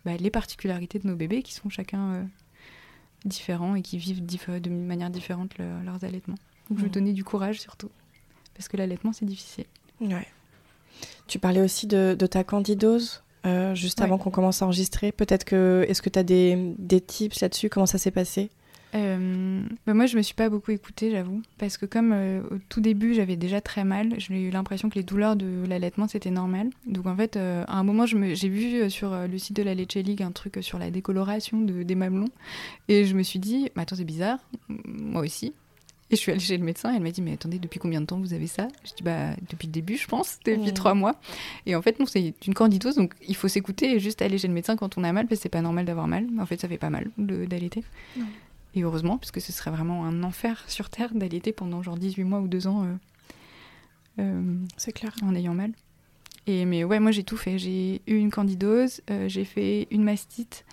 bah, 0.05 0.17
les 0.17 0.31
particularités 0.31 0.99
de 0.99 1.09
nos 1.09 1.17
bébés 1.17 1.43
qui 1.43 1.55
sont 1.55 1.69
chacun 1.69 2.13
euh, 2.13 2.25
différents 3.25 3.75
et 3.75 3.83
qui 3.83 3.99
vivent 3.99 4.25
de 4.25 4.71
manière 4.71 5.11
différente 5.11 5.57
le- 5.59 5.83
leurs 5.85 6.05
allaitements. 6.05 6.37
Donc 6.69 6.79
je 6.79 6.83
Mmh. 6.83 6.87
veux 6.87 6.91
donner 6.91 7.13
du 7.13 7.25
courage 7.25 7.61
surtout. 7.61 7.91
Parce 8.55 8.69
que 8.69 8.77
l'allaitement, 8.77 9.13
c'est 9.13 9.25
difficile. 9.27 9.65
Ouais. 10.01 10.27
Tu 11.27 11.39
parlais 11.39 11.61
aussi 11.61 11.87
de, 11.87 12.15
de 12.19 12.27
ta 12.27 12.45
candidose 12.45 13.23
euh, 13.47 13.75
juste 13.75 13.99
Ouais. 14.01 14.05
avant 14.05 14.19
qu'on 14.19 14.31
commence 14.31 14.61
à 14.63 14.67
enregistrer. 14.67 15.13
Peut-être 15.13 15.45
que. 15.45 15.85
Est-ce 15.89 16.03
que 16.03 16.11
tu 16.11 16.19
as 16.19 16.23
des, 16.23 16.75
des 16.79 17.01
tips 17.01 17.41
là-dessus? 17.41 17.71
Comment 17.71 17.87
ça 17.87 17.97
s'est 17.99 18.11
passé? 18.11 18.51
Euh, 18.95 19.63
bah 19.87 19.95
moi, 19.95 20.07
je 20.07 20.17
me 20.17 20.23
suis 20.23 20.35
pas 20.35 20.49
beaucoup 20.49 20.71
écoutée, 20.71 21.11
j'avoue. 21.11 21.43
Parce 21.59 21.77
que 21.77 21.87
comme 21.87 22.13
euh, 22.13 22.43
au 22.51 22.59
tout 22.69 22.81
début, 22.81 23.15
j'avais 23.15 23.37
déjà 23.37 23.61
très 23.61 23.85
mal, 23.85 24.15
j'ai 24.19 24.41
eu 24.41 24.51
l'impression 24.51 24.89
que 24.91 24.97
les 24.97 25.03
douleurs 25.03 25.37
de 25.37 25.65
l'allaitement, 25.69 26.09
c'était 26.09 26.31
normal. 26.31 26.71
Donc 26.87 27.07
en 27.07 27.17
fait, 27.17 27.37
euh, 27.37 27.65
à 27.69 27.79
un 27.79 27.85
moment, 27.85 28.07
j'ai 28.07 28.49
vu 28.49 28.91
sur 28.91 29.15
le 29.15 29.39
site 29.39 29.57
de 29.57 29.63
la 29.63 29.75
Leche 29.75 29.95
League 29.95 30.23
un 30.23 30.33
truc 30.33 30.59
sur 30.61 30.79
la 30.79 30.91
décoloration 30.91 31.61
de, 31.61 31.83
des 31.83 31.95
mamelons. 31.95 32.31
Et 32.89 33.05
je 33.05 33.15
me 33.15 33.23
suis 33.23 33.39
dit, 33.39 33.71
mais 33.77 33.83
attends, 33.83 33.97
c'est 33.97 34.05
bizarre, 34.05 34.39
moi 34.69 35.23
aussi. 35.23 35.53
Et 36.13 36.17
je 36.17 36.21
suis 36.21 36.33
allée 36.33 36.41
chez 36.41 36.57
le 36.57 36.65
médecin 36.65 36.93
et 36.93 36.97
elle 36.97 37.03
m'a 37.03 37.13
dit, 37.13 37.23
mais 37.23 37.35
attendez, 37.35 37.61
depuis 37.61 37.79
combien 37.79 38.01
de 38.01 38.07
temps 38.07 38.19
vous 38.19 38.35
avez 38.35 38.49
ça? 38.49 38.67
Je 38.85 38.95
dis, 38.95 39.03
bah, 39.05 39.31
depuis 39.49 39.69
le 39.69 39.73
début, 39.73 39.97
je 39.97 40.09
pense, 40.09 40.41
depuis 40.45 40.75
trois 40.75 40.95
mois. 40.95 41.15
Et 41.67 41.77
en 41.77 41.83
fait, 41.83 42.01
non, 42.01 42.07
c'est 42.07 42.35
une 42.47 42.55
candidose, 42.55 42.97
donc 42.97 43.15
il 43.29 43.37
faut 43.37 43.47
s'écouter 43.47 43.95
et 43.95 44.01
juste 44.01 44.21
aller 44.21 44.37
chez 44.37 44.49
le 44.49 44.55
médecin 44.55 44.75
quand 44.75 44.99
on 44.99 45.05
a 45.05 45.13
mal, 45.13 45.29
parce 45.29 45.39
que 45.39 45.43
c'est 45.45 45.49
pas 45.49 45.63
normal 45.63 45.85
d'avoir 45.85 46.09
mal. 46.09 46.27
En 46.41 46.47
fait, 46.47 46.61
ça 46.61 46.67
fait 46.67 46.79
pas 46.79 46.91
mal 46.91 47.11
d'allaiter. 47.17 47.85
Et 48.75 48.83
heureusement, 48.83 49.19
parce 49.19 49.31
que 49.33 49.41
ce 49.41 49.53
serait 49.53 49.71
vraiment 49.71 50.05
un 50.07 50.23
enfer 50.23 50.63
sur 50.69 50.91
Terre 50.91 51.11
d'allaiter 51.15 51.53
pendant 51.53 51.83
genre 51.83 51.97
18 51.99 52.23
mois 52.25 52.41
ou 52.41 52.47
2 52.49 52.67
ans 52.69 52.85
euh, 52.85 52.95
euh, 54.21 54.57
C'est 54.77 54.93
clair. 54.93 55.13
en 55.23 55.35
ayant 55.35 55.55
mal. 55.55 55.73
Et, 56.47 56.65
mais 56.65 56.85
ouais, 56.85 57.01
moi 57.01 57.11
j'ai 57.11 57.25
tout 57.25 57.37
fait. 57.37 57.59
J'ai 57.59 58.01
eu 58.07 58.17
une 58.17 58.31
candidose, 58.31 59.01
euh, 59.11 59.29
j'ai 59.29 59.45
fait 59.45 59.89
une 59.91 60.05
mastite, 60.05 60.65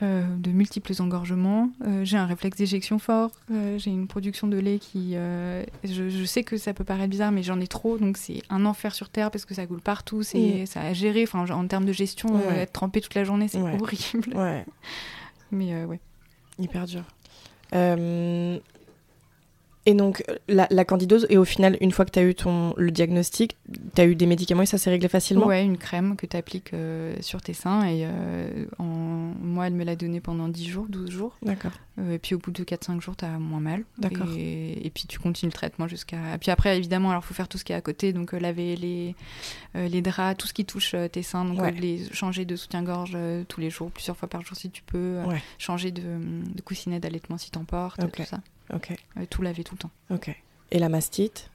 de 0.00 0.50
multiples 0.50 0.92
engorgements, 1.00 1.70
j'ai 2.02 2.16
un 2.16 2.26
réflexe 2.26 2.56
d'éjection 2.58 2.98
fort, 2.98 3.30
j'ai 3.76 3.88
une 3.92 4.08
production 4.08 4.48
de 4.48 4.56
lait 4.58 4.80
qui... 4.80 5.12
je, 5.14 6.08
je 6.08 6.24
sais 6.24 6.42
que 6.42 6.56
ça 6.56 6.74
peut 6.74 6.82
paraître 6.82 7.08
bizarre, 7.08 7.30
mais 7.30 7.44
j'en 7.44 7.60
ai 7.60 7.68
trop, 7.68 7.98
donc 7.98 8.16
c'est 8.16 8.42
un 8.50 8.66
enfer 8.66 8.96
sur 8.96 9.08
Terre 9.10 9.30
parce 9.30 9.44
que 9.44 9.54
ça 9.54 9.64
coule 9.64 9.80
partout, 9.80 10.24
c'est 10.24 10.66
ça 10.66 10.80
a 10.80 10.92
géré, 10.92 11.22
enfin 11.22 11.48
en 11.54 11.66
termes 11.68 11.84
de 11.84 11.92
gestion, 11.92 12.34
Ouais. 12.34 12.62
être 12.62 12.72
trempé 12.72 13.00
toute 13.00 13.14
la 13.14 13.22
journée, 13.22 13.46
c'est 13.46 13.62
Ouais. 13.62 13.78
horrible. 13.80 14.36
Ouais, 14.36 14.64
Mais 15.52 15.84
ouais. 15.84 16.00
Hyper 16.58 16.86
dur. 16.86 17.04
Euh, 17.74 18.58
Et 19.84 19.94
donc, 19.94 20.22
la, 20.48 20.68
la 20.70 20.84
candidose, 20.84 21.26
et 21.28 21.36
au 21.38 21.44
final, 21.44 21.76
une 21.80 21.90
fois 21.90 22.04
que 22.04 22.12
tu 22.12 22.18
as 22.20 22.22
eu 22.22 22.34
ton, 22.36 22.72
le 22.76 22.90
diagnostic, 22.92 23.56
tu 23.96 24.00
as 24.00 24.04
eu 24.06 24.14
des 24.14 24.26
médicaments 24.26 24.62
et 24.62 24.66
ça 24.66 24.78
s'est 24.78 24.90
réglé 24.90 25.08
facilement 25.08 25.46
Ouais, 25.46 25.64
une 25.64 25.76
crème 25.76 26.14
que 26.16 26.24
tu 26.26 26.36
appliques 26.36 26.72
sur 27.20 27.42
tes 27.42 27.52
seins. 27.52 27.84
Et 27.86 28.02
euh, 28.04 28.66
en... 28.78 28.84
moi, 28.84 29.66
elle 29.66 29.74
me 29.74 29.82
l'a 29.84 29.96
donnée 29.96 30.20
pendant 30.20 30.46
10 30.48 30.68
jours, 30.68 30.86
12 30.88 31.10
jours. 31.10 31.36
D'accord. 31.42 31.72
Euh, 31.98 32.12
et 32.14 32.18
puis 32.18 32.34
au 32.34 32.38
bout 32.38 32.52
de 32.52 32.62
4-5 32.62 33.00
jours, 33.00 33.16
tu 33.16 33.24
as 33.24 33.38
moins 33.40 33.58
mal. 33.60 33.82
D'accord. 33.98 34.28
Et... 34.38 34.86
et 34.86 34.90
puis 34.90 35.06
tu 35.08 35.18
continues 35.18 35.50
le 35.50 35.54
traitement 35.54 35.88
jusqu'à. 35.88 36.38
Puis 36.40 36.50
après, 36.52 36.76
évidemment, 36.78 37.10
alors 37.10 37.24
faut 37.24 37.34
faire 37.34 37.48
tout 37.48 37.58
ce 37.58 37.64
qui 37.64 37.72
est 37.72 37.76
à 37.76 37.80
côté. 37.80 38.12
Donc 38.12 38.34
euh, 38.34 38.38
laver 38.38 38.76
les, 38.76 39.16
euh, 39.76 39.88
les 39.88 40.00
draps, 40.00 40.38
tout 40.38 40.46
ce 40.46 40.54
qui 40.54 40.64
touche 40.64 40.94
euh, 40.94 41.08
tes 41.08 41.22
seins. 41.22 41.44
Donc 41.44 41.60
Ouais. 41.60 41.68
euh, 41.68 41.80
les... 41.80 42.08
changer 42.12 42.44
de 42.44 42.54
soutien-gorge 42.56 43.12
euh, 43.16 43.42
tous 43.48 43.60
les 43.60 43.68
jours, 43.70 43.90
plusieurs 43.90 44.16
fois 44.16 44.28
par 44.28 44.42
jour 44.42 44.56
si 44.56 44.70
tu 44.70 44.82
peux. 44.84 44.96
euh, 44.98 45.24
Ouais. 45.26 45.42
Changer 45.58 45.90
de, 45.90 46.02
de 46.02 46.62
coussinet 46.62 47.00
d'allaitement 47.00 47.36
si 47.36 47.50
t'en 47.50 47.64
portes, 47.64 48.02
Ok. 48.02 48.12
tout 48.12 48.22
ça. 48.24 48.40
Ok. 48.72 48.92
Euh, 49.18 49.26
tout 49.28 49.42
laver 49.42 49.64
tout 49.64 49.74
le 49.74 49.78
temps. 49.80 49.90
Ok. 50.10 50.34
Et 50.70 50.78
la 50.78 50.88
mastite 50.88 51.50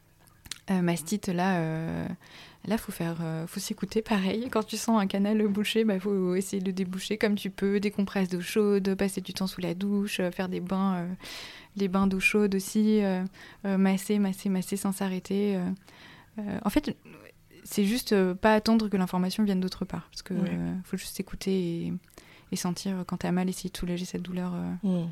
Euh, 0.70 0.82
mastite, 0.82 1.28
là, 1.30 1.59
euh, 1.59 2.07
là, 2.65 2.78
faut 2.78 2.91
faire, 2.91 3.18
euh, 3.22 3.47
faut 3.47 3.61
s'écouter. 3.61 4.01
Pareil, 4.01 4.49
quand 4.51 4.63
tu 4.63 4.76
sens 4.76 4.99
un 5.01 5.07
canal 5.07 5.47
bouché, 5.47 5.86
bah, 5.86 5.97
faut 5.99 6.36
essayer 6.36 6.61
de 6.61 6.68
le 6.68 6.74
déboucher 6.74 7.18
comme 7.18 7.36
tu 7.36 7.49
peux, 7.49 7.80
des 7.80 7.89
compresses 7.89 8.28
d'eau 8.28 8.41
chaude, 8.41 8.93
passer 8.95 9.22
du 9.22 9.34
temps 9.34 9.47
sous 9.47 9.61
la 9.61 9.74
douche, 9.74 10.20
faire 10.34 10.49
des 10.49 10.59
bains, 10.59 11.07
les 11.78 11.88
bains 11.88 12.05
d'eau 12.05 12.20
chaude 12.20 12.53
aussi, 12.55 13.01
masser, 13.63 14.20
masser, 14.20 14.49
masser 14.49 14.76
sans 14.76 14.91
s'arrêter. 14.91 15.57
en 16.65 16.70
fait, 16.70 16.95
c'est 17.63 17.86
juste 17.86 18.13
pas 18.34 18.53
attendre 18.53 18.89
que 18.89 18.97
l'information 18.97 19.43
vienne 19.45 19.61
d'autre 19.61 19.86
part, 19.86 20.09
parce 20.11 20.22
que 20.22 20.34
Ouais. 20.34 20.57
faut 20.84 20.97
juste 20.97 21.18
écouter 21.22 21.51
et, 21.88 21.93
et 22.51 22.55
sentir 22.57 23.03
quand 23.07 23.18
t'as 23.18 23.32
mal, 23.32 23.47
essayer 23.47 23.70
de 23.70 23.78
soulager 23.78 24.03
cette 24.05 24.22
douleur. 24.22 24.51
Hmm. 24.84 25.05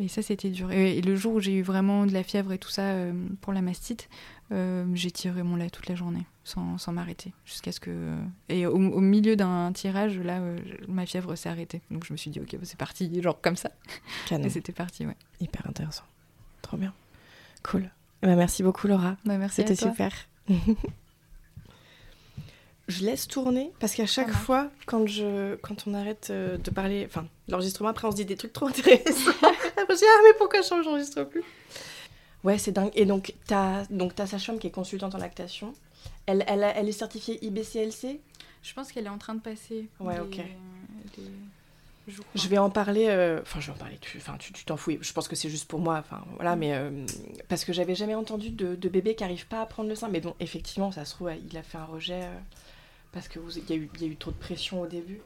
Et 0.00 0.08
ça, 0.08 0.22
c'était 0.22 0.50
dur. 0.50 0.72
Et, 0.72 0.98
et 0.98 1.02
le 1.02 1.14
jour 1.14 1.34
où 1.34 1.40
j'ai 1.40 1.52
eu 1.52 1.62
vraiment 1.62 2.04
de 2.04 2.12
la 2.12 2.24
fièvre 2.24 2.52
et 2.52 2.58
tout 2.58 2.70
ça 2.70 2.82
euh, 2.82 3.12
pour 3.40 3.52
la 3.52 3.62
mastite, 3.62 4.08
euh, 4.50 4.84
j'ai 4.94 5.12
tiré 5.12 5.44
mon 5.44 5.54
lait 5.54 5.70
toute 5.70 5.88
la 5.88 5.94
journée, 5.94 6.26
sans, 6.42 6.78
sans 6.78 6.92
m'arrêter. 6.92 7.32
Jusqu'à 7.44 7.70
ce 7.70 7.78
que. 7.78 8.16
Et 8.48 8.66
au, 8.66 8.74
au 8.74 9.00
milieu 9.00 9.36
d'un 9.36 9.70
tirage, 9.72 10.18
là, 10.18 10.40
euh, 10.40 10.58
ma 10.88 11.06
fièvre 11.06 11.36
s'est 11.36 11.48
arrêtée. 11.48 11.80
Donc 11.92 12.04
je 12.04 12.12
me 12.12 12.16
suis 12.16 12.30
dit, 12.30 12.40
ok, 12.40 12.56
bah, 12.56 12.62
c'est 12.64 12.78
parti, 12.78 13.22
genre 13.22 13.40
comme 13.40 13.56
ça. 13.56 13.70
Canon. 14.26 14.44
Et 14.44 14.50
c'était 14.50 14.72
parti, 14.72 15.06
ouais. 15.06 15.16
Hyper 15.40 15.64
intéressant. 15.68 16.04
Trop 16.62 16.76
bien. 16.76 16.92
Cool. 17.62 17.88
Ben, 18.20 18.34
merci 18.34 18.64
beaucoup, 18.64 18.88
Laura. 18.88 19.16
Bah, 19.24 19.38
merci 19.38 19.56
C'était 19.56 19.76
super. 19.76 20.12
je 22.88 23.04
laisse 23.04 23.28
tourner 23.28 23.70
parce 23.78 23.94
qu'à 23.94 24.06
chaque 24.06 24.32
fois, 24.32 24.70
quand, 24.86 25.06
je, 25.06 25.54
quand 25.56 25.86
on 25.86 25.94
arrête 25.94 26.32
de 26.32 26.70
parler, 26.72 27.04
enfin, 27.06 27.28
l'enregistrement, 27.48 27.90
après, 27.90 28.08
on 28.08 28.10
se 28.10 28.16
dit 28.16 28.24
des 28.24 28.36
trucs 28.36 28.52
trop 28.52 28.66
intéressants. 28.70 29.30
Après, 29.84 29.94
je 29.94 30.00
dis, 30.00 30.04
ah, 30.08 30.20
mais 30.24 30.34
pourquoi 30.38 30.60
je 30.62 30.74
n'enregistre 30.74 31.24
plus 31.24 31.42
Ouais, 32.42 32.58
c'est 32.58 32.72
dingue. 32.72 32.90
Et 32.94 33.06
donc, 33.06 33.32
ta 33.46 33.84
donc 33.88 34.14
ta 34.14 34.26
sage-femme 34.26 34.58
qui 34.58 34.66
est 34.66 34.70
consultante 34.70 35.14
en 35.14 35.18
lactation, 35.18 35.72
elle, 36.26 36.44
elle, 36.46 36.62
a- 36.64 36.76
elle 36.76 36.88
est 36.88 36.92
certifiée 36.92 37.42
IBCLC 37.44 38.20
Je 38.62 38.74
pense 38.74 38.92
qu'elle 38.92 39.06
est 39.06 39.10
en 39.10 39.18
train 39.18 39.34
de 39.34 39.40
passer. 39.40 39.88
Ouais, 40.00 40.18
ok. 40.20 40.36
les- 40.36 41.24
je. 42.06 42.20
Je 42.34 42.48
vais 42.48 42.58
en 42.58 42.68
parler. 42.68 43.06
euh, 43.08 43.40
Enfin, 43.40 43.60
je 43.60 43.68
vais 43.68 43.72
en 43.72 43.78
parler. 43.78 43.96
Tu, 43.98 44.18
enfin, 44.18 44.36
tu 44.38 44.52
tu 44.52 44.66
t'en 44.66 44.76
fous. 44.76 44.92
Je 45.00 45.12
pense 45.14 45.26
que 45.26 45.36
c'est 45.36 45.48
juste 45.48 45.66
pour 45.66 45.80
moi. 45.80 45.96
Enfin, 45.98 46.22
voilà. 46.34 46.54
Mais 46.54 46.74
euh, 46.74 46.90
parce 47.48 47.64
que 47.64 47.72
j'avais 47.72 47.94
jamais 47.94 48.14
entendu 48.14 48.50
de, 48.50 48.74
de 48.74 48.88
bébé 48.90 49.14
qui 49.14 49.24
arrive 49.24 49.46
pas 49.46 49.62
à 49.62 49.66
prendre 49.66 49.88
le 49.88 49.94
sein. 49.94 50.08
Mais 50.08 50.20
bon, 50.20 50.34
effectivement, 50.40 50.92
ça 50.92 51.06
se 51.06 51.14
trouve, 51.14 51.30
il 51.50 51.56
a 51.56 51.62
fait 51.62 51.78
un 51.78 51.86
rejet 51.86 52.24
euh, 52.24 52.38
parce 53.12 53.28
que 53.28 53.38
il 53.56 53.70
y 53.70 53.72
a 53.72 53.76
eu, 53.76 53.88
il 53.94 54.02
y 54.02 54.04
a 54.04 54.08
eu 54.08 54.16
trop 54.16 54.32
de 54.32 54.36
pression 54.36 54.82
au 54.82 54.86
début. 54.86 55.22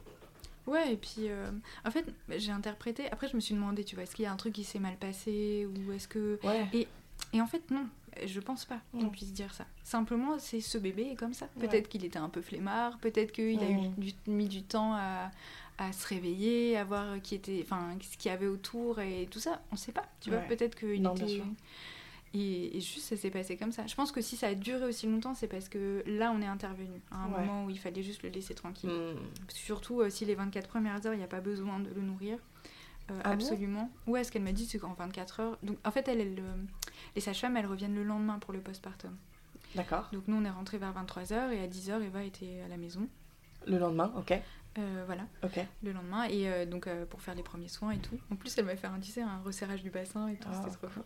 Ouais, 0.69 0.93
et 0.93 0.97
puis 0.97 1.29
euh, 1.29 1.49
en 1.85 1.91
fait, 1.91 2.05
j'ai 2.37 2.51
interprété. 2.51 3.09
Après, 3.11 3.27
je 3.27 3.35
me 3.35 3.41
suis 3.41 3.55
demandé, 3.55 3.83
tu 3.83 3.95
vois, 3.95 4.03
est-ce 4.03 4.15
qu'il 4.15 4.23
y 4.23 4.27
a 4.27 4.31
un 4.31 4.35
truc 4.37 4.53
qui 4.53 4.63
s'est 4.63 4.79
mal 4.79 4.95
passé 4.97 5.67
ou 5.67 5.91
est-ce 5.91 6.07
que. 6.07 6.39
Ouais. 6.43 6.87
Et 7.33 7.41
en 7.41 7.47
fait, 7.47 7.69
non, 7.71 7.85
je 8.25 8.39
pense 8.39 8.65
pas 8.65 8.79
qu'on 8.91 9.03
Non. 9.03 9.09
puisse 9.09 9.33
dire 9.33 9.53
ça. 9.53 9.65
Simplement, 9.83 10.39
c'est 10.39 10.61
ce 10.61 10.77
bébé 10.77 11.09
est 11.11 11.15
comme 11.15 11.33
ça. 11.33 11.47
Ouais. 11.57 11.67
Peut-être 11.67 11.89
qu'il 11.89 12.05
était 12.05 12.19
un 12.19 12.29
peu 12.29 12.41
flemmard, 12.41 12.97
peut-être 12.99 13.31
qu'il 13.31 13.59
a 13.59 13.69
eu 13.69 13.87
du- 13.97 14.13
mis 14.27 14.47
du 14.47 14.63
temps 14.63 14.93
à, 14.95 15.31
à 15.77 15.91
se 15.91 16.07
réveiller, 16.07 16.77
à 16.77 16.83
voir 16.85 17.21
qui 17.21 17.35
était, 17.35 17.59
enfin, 17.63 17.95
ce 18.01 18.17
qu'il 18.17 18.31
y 18.31 18.33
avait 18.33 18.47
autour 18.47 18.99
et 18.99 19.27
tout 19.29 19.39
ça. 19.39 19.61
On 19.71 19.75
sait 19.75 19.91
pas, 19.91 20.05
tu 20.21 20.29
vois. 20.29 20.39
Peut-être 20.39 20.75
qu'il 20.77 21.05
était. 21.05 21.41
Et, 22.33 22.79
juste, 22.79 23.07
ça 23.07 23.17
s'est 23.17 23.31
passé 23.31 23.57
comme 23.57 23.71
ça. 23.71 23.87
Je 23.87 23.95
pense 23.95 24.11
que 24.11 24.21
si 24.21 24.37
ça 24.37 24.47
a 24.47 24.55
duré 24.55 24.85
aussi 24.85 25.07
longtemps, 25.07 25.33
c'est 25.33 25.47
parce 25.47 25.67
que 25.67 26.03
là, 26.05 26.31
on 26.35 26.41
est 26.41 26.47
intervenu 26.47 27.01
à 27.11 27.23
un 27.23 27.27
moment 27.27 27.65
où 27.65 27.69
il 27.69 27.79
fallait 27.79 28.03
juste 28.03 28.23
le 28.23 28.29
laisser 28.29 28.53
tranquille. 28.53 28.89
Hmm. 28.89 29.17
Surtout 29.47 30.01
euh, 30.01 30.09
si 30.09 30.25
les 30.25 30.35
24 30.35 30.67
premières 30.67 31.05
heures, 31.05 31.13
il 31.13 31.17
n'y 31.17 31.23
a 31.23 31.27
pas 31.27 31.41
besoin 31.41 31.79
de 31.79 31.89
le 31.89 32.01
nourrir. 32.01 32.37
Euh, 33.09 33.19
ah 33.23 33.31
absolument. 33.31 33.89
ouais, 34.05 34.23
ce 34.23 34.31
qu'elle 34.31 34.43
m'a 34.43 34.51
dit, 34.51 34.67
c'est 34.67 34.77
qu'en 34.77 34.93
24 34.93 35.39
heures. 35.39 35.57
Donc, 35.63 35.77
en 35.83 35.91
fait, 35.91 36.07
elle, 36.07 36.21
elle 36.21 36.43
les 37.15 37.21
sages-femmes, 37.21 37.57
elles 37.57 37.65
reviennent 37.65 37.95
le 37.95 38.03
lendemain 38.03 38.37
pour 38.37 38.53
le 38.53 38.59
postpartum. 38.59 39.15
D'accord. 39.75 40.07
Donc, 40.13 40.23
nous, 40.27 40.37
on 40.37 40.45
est 40.45 40.49
rentré 40.51 40.77
vers 40.77 40.93
23h 40.93 41.51
et 41.51 41.61
à 41.61 41.67
10h, 41.67 42.01
Eva 42.03 42.23
était 42.23 42.61
à 42.63 42.67
la 42.67 42.77
maison. 42.77 43.07
Le 43.65 43.77
lendemain, 43.77 44.11
ok. 44.17 44.39
Euh, 44.77 45.03
voilà, 45.07 45.23
le 45.83 45.91
lendemain. 45.91 46.25
Et 46.25 46.47
euh, 46.47 46.65
donc, 46.65 46.87
euh, 46.87 47.05
pour 47.05 47.21
faire 47.21 47.33
les 47.33 47.41
premiers 47.41 47.67
soins 47.67 47.91
et 47.91 47.97
tout. 47.97 48.17
En 48.31 48.35
plus, 48.35 48.55
elle 48.57 48.65
m'a 48.65 48.75
fait 48.75 48.87
un, 48.87 48.99
tu 48.99 49.19
un 49.19 49.39
resserrage 49.39 49.81
du 49.81 49.89
bassin 49.89 50.27
et 50.27 50.35
tout, 50.35 50.47
c'était 50.53 50.69
ah, 50.71 50.77
trop 50.77 50.87
cool. 50.87 51.03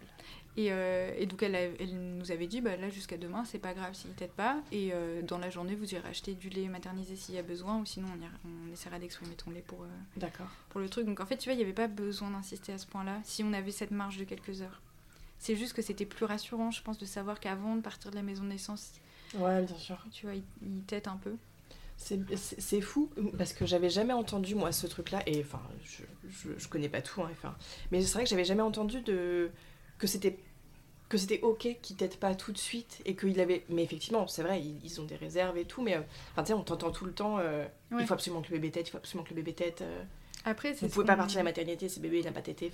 Et, 0.57 0.67
et, 0.67 1.25
donc, 1.25 1.41
elle, 1.41 1.55
elle, 1.55 2.17
nous 2.17 2.31
avait 2.31 2.45
dit, 2.45 2.61
bah, 2.61 2.75
là, 2.75 2.89
jusqu'à 2.89 3.17
demain, 3.17 3.45
c'est 3.45 3.59
pas 3.59 3.73
grave 3.73 3.93
s'il 3.93 4.11
t'aide 4.11 4.31
pas. 4.31 4.61
Et 4.71 4.91
dans 5.23 5.37
la 5.37 5.49
journée, 5.49 5.75
vous 5.75 5.93
irez 5.95 6.07
acheter 6.07 6.33
du 6.33 6.49
lait 6.49 6.67
maternisé 6.67 7.15
s'il 7.15 7.35
y 7.35 7.39
a 7.39 7.43
besoin, 7.43 7.79
ou 7.79 7.85
sinon, 7.85 8.07
on, 8.45 8.49
on 8.49 8.73
essaiera 8.73 8.99
d'exprimer 8.99 9.35
ton 9.35 9.51
lait 9.51 9.63
pour, 9.65 9.85
pour 10.69 10.81
le 10.81 10.89
truc. 10.89 11.05
Donc, 11.05 11.19
en 11.21 11.25
fait, 11.25 11.37
tu 11.37 11.49
vois, 11.49 11.53
il 11.53 11.57
n'y 11.57 11.63
avait 11.63 11.73
pas 11.73 11.87
besoin 11.87 12.29
d'insister 12.31 12.73
à 12.73 12.77
ce 12.77 12.85
point-là, 12.85 13.19
si 13.23 13.43
on 13.43 13.53
avait 13.53 13.71
cette 13.71 13.91
marge 13.91 14.17
de 14.17 14.25
quelques 14.25 14.61
heures. 14.61 14.81
C'est 15.39 15.55
juste 15.55 15.73
que 15.73 15.81
c'était 15.81 16.05
plus 16.05 16.25
rassurant, 16.25 16.71
je 16.71 16.81
pense, 16.81 16.97
de 16.97 17.05
savoir 17.05 17.39
qu'avant 17.39 17.75
de 17.75 17.81
partir 17.81 18.11
de 18.11 18.15
la 18.15 18.21
maison 18.21 18.43
de 18.43 18.49
naissance, 18.49 18.93
ouais, 19.35 19.61
bien 19.63 19.77
sûr. 19.77 19.97
tu 20.11 20.25
vois, 20.25 20.35
il, 20.35 20.43
il 20.61 20.83
t'aide 20.83 21.07
un 21.07 21.17
peu. 21.17 21.35
C'est 21.95 22.81
fou 22.81 23.09
parce 23.37 23.53
que 23.53 23.65
j'avais 23.65 23.89
jamais 23.89 24.13
entendu 24.13 24.55
moi 24.55 24.71
ce 24.71 24.87
truc-là 24.87 25.21
et 25.25 25.41
enfin 25.41 25.61
je, 25.83 26.03
je, 26.29 26.49
je, 26.57 26.67
connais 26.67 26.89
pas 26.89 27.01
tout 27.01 27.21
hein, 27.21 27.29
enfin 27.31 27.55
mais 27.91 28.01
c'est 28.01 28.13
vrai 28.13 28.23
que 28.23 28.29
j'avais 28.29 28.43
jamais 28.43 28.61
entendu 28.61 29.01
de 29.01 29.51
que 29.97 30.07
c'était 30.07 30.37
que 31.13 31.17
c'était 31.17 31.41
ok 31.41 31.77
qu'ils 31.81 31.95
t'aident 31.95 32.17
pas 32.17 32.33
tout 32.33 32.51
de 32.51 32.57
suite 32.57 33.01
et 33.05 33.15
qu'il 33.15 33.39
avait 33.39 33.63
mais 33.69 33.83
effectivement 33.83 34.27
c'est 34.27 34.41
vrai 34.41 34.61
ils, 34.61 34.99
ont 34.99 35.05
des 35.05 35.15
réserves 35.15 35.57
et 35.57 35.65
tout 35.65 35.81
mais 35.81 35.95
euh, 35.95 36.01
enfin 36.31 36.43
tu 36.43 36.47
sais 36.47 36.53
on 36.53 36.63
t'entend 36.63 36.91
tout 36.91 37.05
le 37.05 37.13
temps 37.13 37.37
euh, 37.39 37.65
il 37.91 38.05
faut 38.05 38.15
absolument 38.15 38.41
que 38.41 38.49
le 38.49 38.57
bébé 38.57 38.71
tête 38.71 38.87
il 38.87 38.91
faut 38.91 38.97
absolument 38.97 39.23
que 39.23 39.29
le 39.29 39.35
bébé 39.35 39.53
tête 39.53 39.81
euh, 39.81 40.03
après, 40.45 40.73
Vous 40.73 40.87
pouvez 40.89 41.05
pas 41.05 41.15
partir 41.15 41.37
à 41.37 41.43
la 41.43 41.49
maternité, 41.49 41.87
ce 41.87 41.99
bébé 41.99 42.19
il 42.19 42.25
n'a 42.25 42.31
pas 42.31 42.41
tété. 42.41 42.71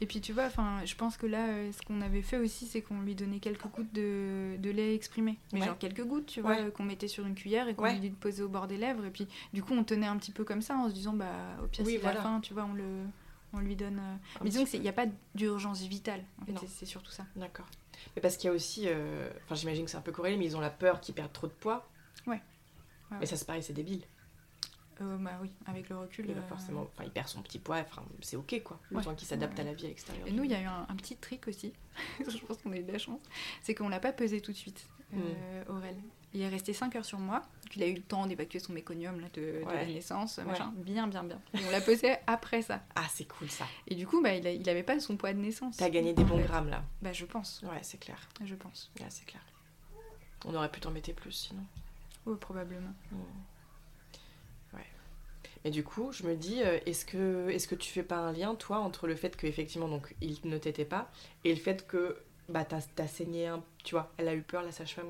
Et 0.00 0.06
puis 0.06 0.20
tu 0.20 0.32
vois, 0.32 0.46
enfin, 0.46 0.84
je 0.84 0.94
pense 0.96 1.16
que 1.16 1.26
là, 1.26 1.48
euh, 1.48 1.70
ce 1.72 1.80
qu'on 1.82 2.00
avait 2.00 2.22
fait 2.22 2.38
aussi, 2.38 2.66
c'est 2.66 2.82
qu'on 2.82 3.00
lui 3.00 3.14
donnait 3.14 3.38
quelques 3.38 3.66
gouttes 3.68 3.92
de, 3.92 4.56
de 4.58 4.70
lait 4.70 4.94
exprimé. 4.94 5.38
Mais 5.52 5.62
genre 5.62 5.78
quelques 5.78 6.04
gouttes, 6.04 6.26
tu 6.26 6.40
vois, 6.40 6.70
qu'on 6.70 6.84
mettait 6.84 7.08
sur 7.08 7.26
une 7.26 7.34
cuillère 7.34 7.68
et 7.68 7.74
qu'on 7.74 7.92
lui 7.92 8.10
posait 8.10 8.42
au 8.42 8.48
bord 8.48 8.66
des 8.66 8.76
lèvres. 8.76 9.04
Et 9.04 9.10
puis 9.10 9.28
du 9.52 9.62
coup, 9.62 9.74
on 9.74 9.84
tenait 9.84 10.06
un 10.06 10.16
petit 10.16 10.32
peu 10.32 10.44
comme 10.44 10.62
ça 10.62 10.76
en 10.76 10.88
se 10.88 10.94
disant, 10.94 11.12
bah 11.12 11.26
au 11.62 11.66
pire, 11.66 11.84
oui, 11.86 11.98
la 12.02 12.14
fin, 12.14 12.40
tu 12.40 12.54
vois, 12.54 12.64
on, 12.64 12.74
le, 12.74 13.04
on 13.52 13.58
lui 13.60 13.76
donne. 13.76 13.98
Euh, 13.98 14.16
mais 14.42 14.50
disons 14.50 14.64
qu'il 14.64 14.80
n'y 14.80 14.88
a 14.88 14.92
pas 14.92 15.06
d'urgence 15.34 15.82
vitale. 15.82 16.24
En 16.40 16.46
fait, 16.46 16.66
c'est 16.68 16.86
surtout 16.86 17.12
ça. 17.12 17.24
D'accord. 17.36 17.66
Mais 18.16 18.22
parce 18.22 18.36
qu'il 18.36 18.48
y 18.48 18.50
a 18.50 18.54
aussi, 18.54 18.84
euh, 18.86 19.30
enfin, 19.44 19.54
j'imagine 19.54 19.84
que 19.84 19.90
c'est 19.90 19.96
un 19.96 20.02
peu 20.02 20.12
corrélé, 20.12 20.36
mais 20.36 20.46
ils 20.46 20.56
ont 20.56 20.60
la 20.60 20.70
peur 20.70 21.00
qu'ils 21.00 21.14
perdent 21.14 21.32
trop 21.32 21.46
de 21.46 21.52
poids. 21.52 21.88
Ouais. 22.26 22.40
Mais 23.20 23.26
ça, 23.26 23.36
c'est 23.36 23.44
pareil, 23.44 23.62
c'est 23.62 23.72
débile. 23.74 24.02
Euh, 25.00 25.16
bah 25.18 25.38
oui, 25.40 25.50
avec 25.66 25.88
le 25.88 25.98
recul. 25.98 26.26
Il, 26.28 26.36
euh, 26.36 26.42
forcément, 26.42 26.88
il 27.02 27.10
perd 27.10 27.28
son 27.28 27.42
petit 27.42 27.58
poight, 27.58 27.86
c'est 28.20 28.36
ok 28.36 28.62
quoi, 28.62 28.78
le 28.90 29.02
temps 29.02 29.14
qu'il 29.14 29.26
s'adapte 29.26 29.58
à 29.58 29.64
la 29.64 29.72
vie 29.72 29.86
à 29.86 29.88
l'extérieur. 29.88 30.26
Et 30.26 30.32
nous, 30.32 30.44
il 30.44 30.50
y 30.50 30.54
a 30.54 30.60
eu 30.60 30.66
un, 30.66 30.94
petit 30.96 31.16
trick 31.16 31.48
aussi, 31.48 31.72
je 32.20 32.38
pense 32.38 32.58
qu'on 32.58 32.72
a 32.72 32.76
eu 32.76 32.82
de 32.82 32.92
la 32.92 32.98
chance, 32.98 33.20
c'est 33.62 33.74
qu'on 33.74 33.88
l'a 33.88 34.00
pas 34.00 34.12
pesé 34.12 34.40
tout 34.40 34.52
de 34.52 34.56
suite, 34.56 34.86
euh, 35.14 35.64
hmm. 35.64 35.70
Aurel. 35.70 35.96
Il 36.34 36.40
est 36.40 36.48
resté 36.48 36.72
5 36.72 36.96
heures 36.96 37.04
sur 37.04 37.18
moi, 37.18 37.40
donc 37.62 37.76
il 37.76 37.82
a 37.82 37.86
eu 37.86 37.94
le 37.94 38.00
temps 38.02 38.26
d'évacuer 38.26 38.58
son 38.58 38.72
méconium 38.72 39.20
là, 39.20 39.28
de, 39.34 39.62
la 39.66 39.84
naissance, 39.84 40.38
machin, 40.38 40.72
bien, 40.76 41.06
bien, 41.06 41.24
bien. 41.24 41.38
Et 41.52 41.58
on 41.66 41.70
l'a 41.70 41.82
pesé 41.82 42.14
après 42.26 42.62
ça. 42.62 42.82
Ah, 42.94 43.04
c'est 43.10 43.26
cool 43.26 43.50
ça. 43.50 43.66
Et 43.86 43.94
du 43.94 44.06
coup, 44.06 44.22
bah, 44.22 44.34
il, 44.34 44.46
il 44.46 44.68
avait 44.70 44.82
pas 44.82 44.98
son 44.98 45.16
poids 45.18 45.34
de 45.34 45.38
naissance. 45.38 45.76
T'as 45.76 45.90
gagné 45.90 46.14
des 46.14 46.24
bons 46.24 46.40
grammes 46.40 46.70
là. 46.70 46.82
Bah, 47.02 47.12
je 47.12 47.26
pense. 47.26 47.62
Ouais, 47.64 47.80
c'est 47.82 47.98
clair. 47.98 48.18
Je 48.42 48.54
pense. 48.54 48.90
Ouais, 48.98 49.06
c'est 49.10 49.26
clair. 49.26 49.42
On 50.46 50.54
aurait 50.54 50.70
pu 50.70 50.80
t'en 50.80 50.90
mettre 50.90 51.12
plus 51.12 51.32
sinon. 51.32 51.64
Oui, 52.24 52.36
probablement. 52.40 52.94
Hmm. 53.10 53.16
Et 55.64 55.70
du 55.70 55.84
coup, 55.84 56.10
je 56.12 56.24
me 56.24 56.34
dis, 56.34 56.62
euh, 56.62 56.78
est-ce 56.86 57.04
que, 57.04 57.48
est 57.50 57.66
que 57.66 57.74
tu 57.74 57.90
fais 57.90 58.02
pas 58.02 58.16
un 58.16 58.32
lien, 58.32 58.54
toi, 58.54 58.78
entre 58.78 59.06
le 59.06 59.14
fait 59.14 59.36
qu'effectivement, 59.36 59.88
donc, 59.88 60.14
il 60.20 60.38
ne 60.44 60.58
t'était 60.58 60.84
pas, 60.84 61.10
et 61.44 61.54
le 61.54 61.60
fait 61.60 61.86
que 61.86 62.16
bah, 62.48 62.64
t'as 62.64 62.80
as 62.98 63.06
saigné, 63.06 63.46
un, 63.46 63.62
tu 63.84 63.94
vois, 63.94 64.12
elle 64.18 64.28
a 64.28 64.34
eu 64.34 64.42
peur, 64.42 64.62
la 64.62 64.72
sage-femme, 64.72 65.06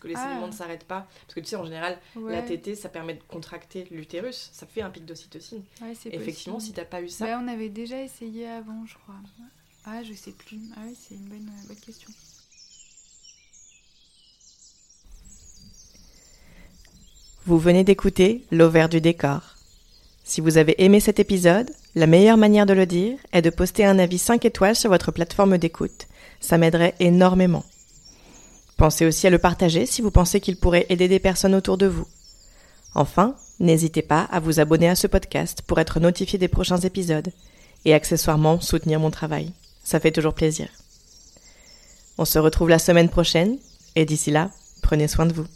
que 0.00 0.08
les 0.08 0.14
ah. 0.16 0.22
saignements 0.22 0.46
ne 0.46 0.52
s'arrêtent 0.52 0.84
pas. 0.84 1.06
Parce 1.22 1.34
que 1.34 1.40
tu 1.40 1.46
sais, 1.46 1.56
en 1.56 1.64
général, 1.64 1.98
la 2.16 2.42
tétée, 2.42 2.74
ça 2.74 2.88
permet 2.88 3.14
de 3.14 3.22
contracter 3.28 3.86
l'utérus, 3.90 4.50
ça 4.52 4.66
fait 4.66 4.82
un 4.82 4.90
pic 4.90 5.04
d'ocytocine. 5.04 5.62
Ouais, 5.82 5.92
effectivement, 6.12 6.60
si 6.60 6.72
t'as 6.72 6.84
pas 6.84 7.02
eu 7.02 7.08
ça. 7.08 7.26
Bah, 7.26 7.40
on 7.42 7.48
avait 7.48 7.68
déjà 7.68 8.00
essayé 8.02 8.48
avant, 8.48 8.86
je 8.86 8.94
crois. 8.94 9.16
Ah, 9.84 10.02
je 10.02 10.14
sais 10.14 10.32
plus. 10.32 10.58
Ah 10.76 10.80
oui, 10.86 10.96
c'est 10.98 11.14
une 11.14 11.28
bonne, 11.28 11.50
bonne 11.66 11.76
question. 11.76 12.10
Vous 17.44 17.58
venez 17.58 17.84
d'écouter 17.84 18.44
L'Auvers 18.50 18.88
du 18.88 19.00
décor. 19.00 19.55
Si 20.28 20.40
vous 20.40 20.58
avez 20.58 20.74
aimé 20.84 20.98
cet 20.98 21.20
épisode, 21.20 21.70
la 21.94 22.08
meilleure 22.08 22.36
manière 22.36 22.66
de 22.66 22.72
le 22.72 22.84
dire 22.84 23.16
est 23.32 23.42
de 23.42 23.48
poster 23.48 23.84
un 23.84 24.00
avis 24.00 24.18
5 24.18 24.44
étoiles 24.44 24.74
sur 24.74 24.90
votre 24.90 25.12
plateforme 25.12 25.56
d'écoute. 25.56 26.08
Ça 26.40 26.58
m'aiderait 26.58 26.96
énormément. 26.98 27.64
Pensez 28.76 29.06
aussi 29.06 29.28
à 29.28 29.30
le 29.30 29.38
partager 29.38 29.86
si 29.86 30.02
vous 30.02 30.10
pensez 30.10 30.40
qu'il 30.40 30.58
pourrait 30.58 30.86
aider 30.88 31.06
des 31.06 31.20
personnes 31.20 31.54
autour 31.54 31.78
de 31.78 31.86
vous. 31.86 32.08
Enfin, 32.96 33.36
n'hésitez 33.60 34.02
pas 34.02 34.22
à 34.22 34.40
vous 34.40 34.58
abonner 34.58 34.88
à 34.88 34.96
ce 34.96 35.06
podcast 35.06 35.62
pour 35.62 35.78
être 35.78 36.00
notifié 36.00 36.40
des 36.40 36.48
prochains 36.48 36.80
épisodes 36.80 37.32
et 37.84 37.94
accessoirement 37.94 38.60
soutenir 38.60 38.98
mon 38.98 39.12
travail. 39.12 39.52
Ça 39.84 40.00
fait 40.00 40.10
toujours 40.10 40.34
plaisir. 40.34 40.68
On 42.18 42.24
se 42.24 42.40
retrouve 42.40 42.68
la 42.68 42.80
semaine 42.80 43.10
prochaine 43.10 43.58
et 43.94 44.04
d'ici 44.04 44.32
là, 44.32 44.50
prenez 44.82 45.06
soin 45.06 45.26
de 45.26 45.32
vous. 45.32 45.46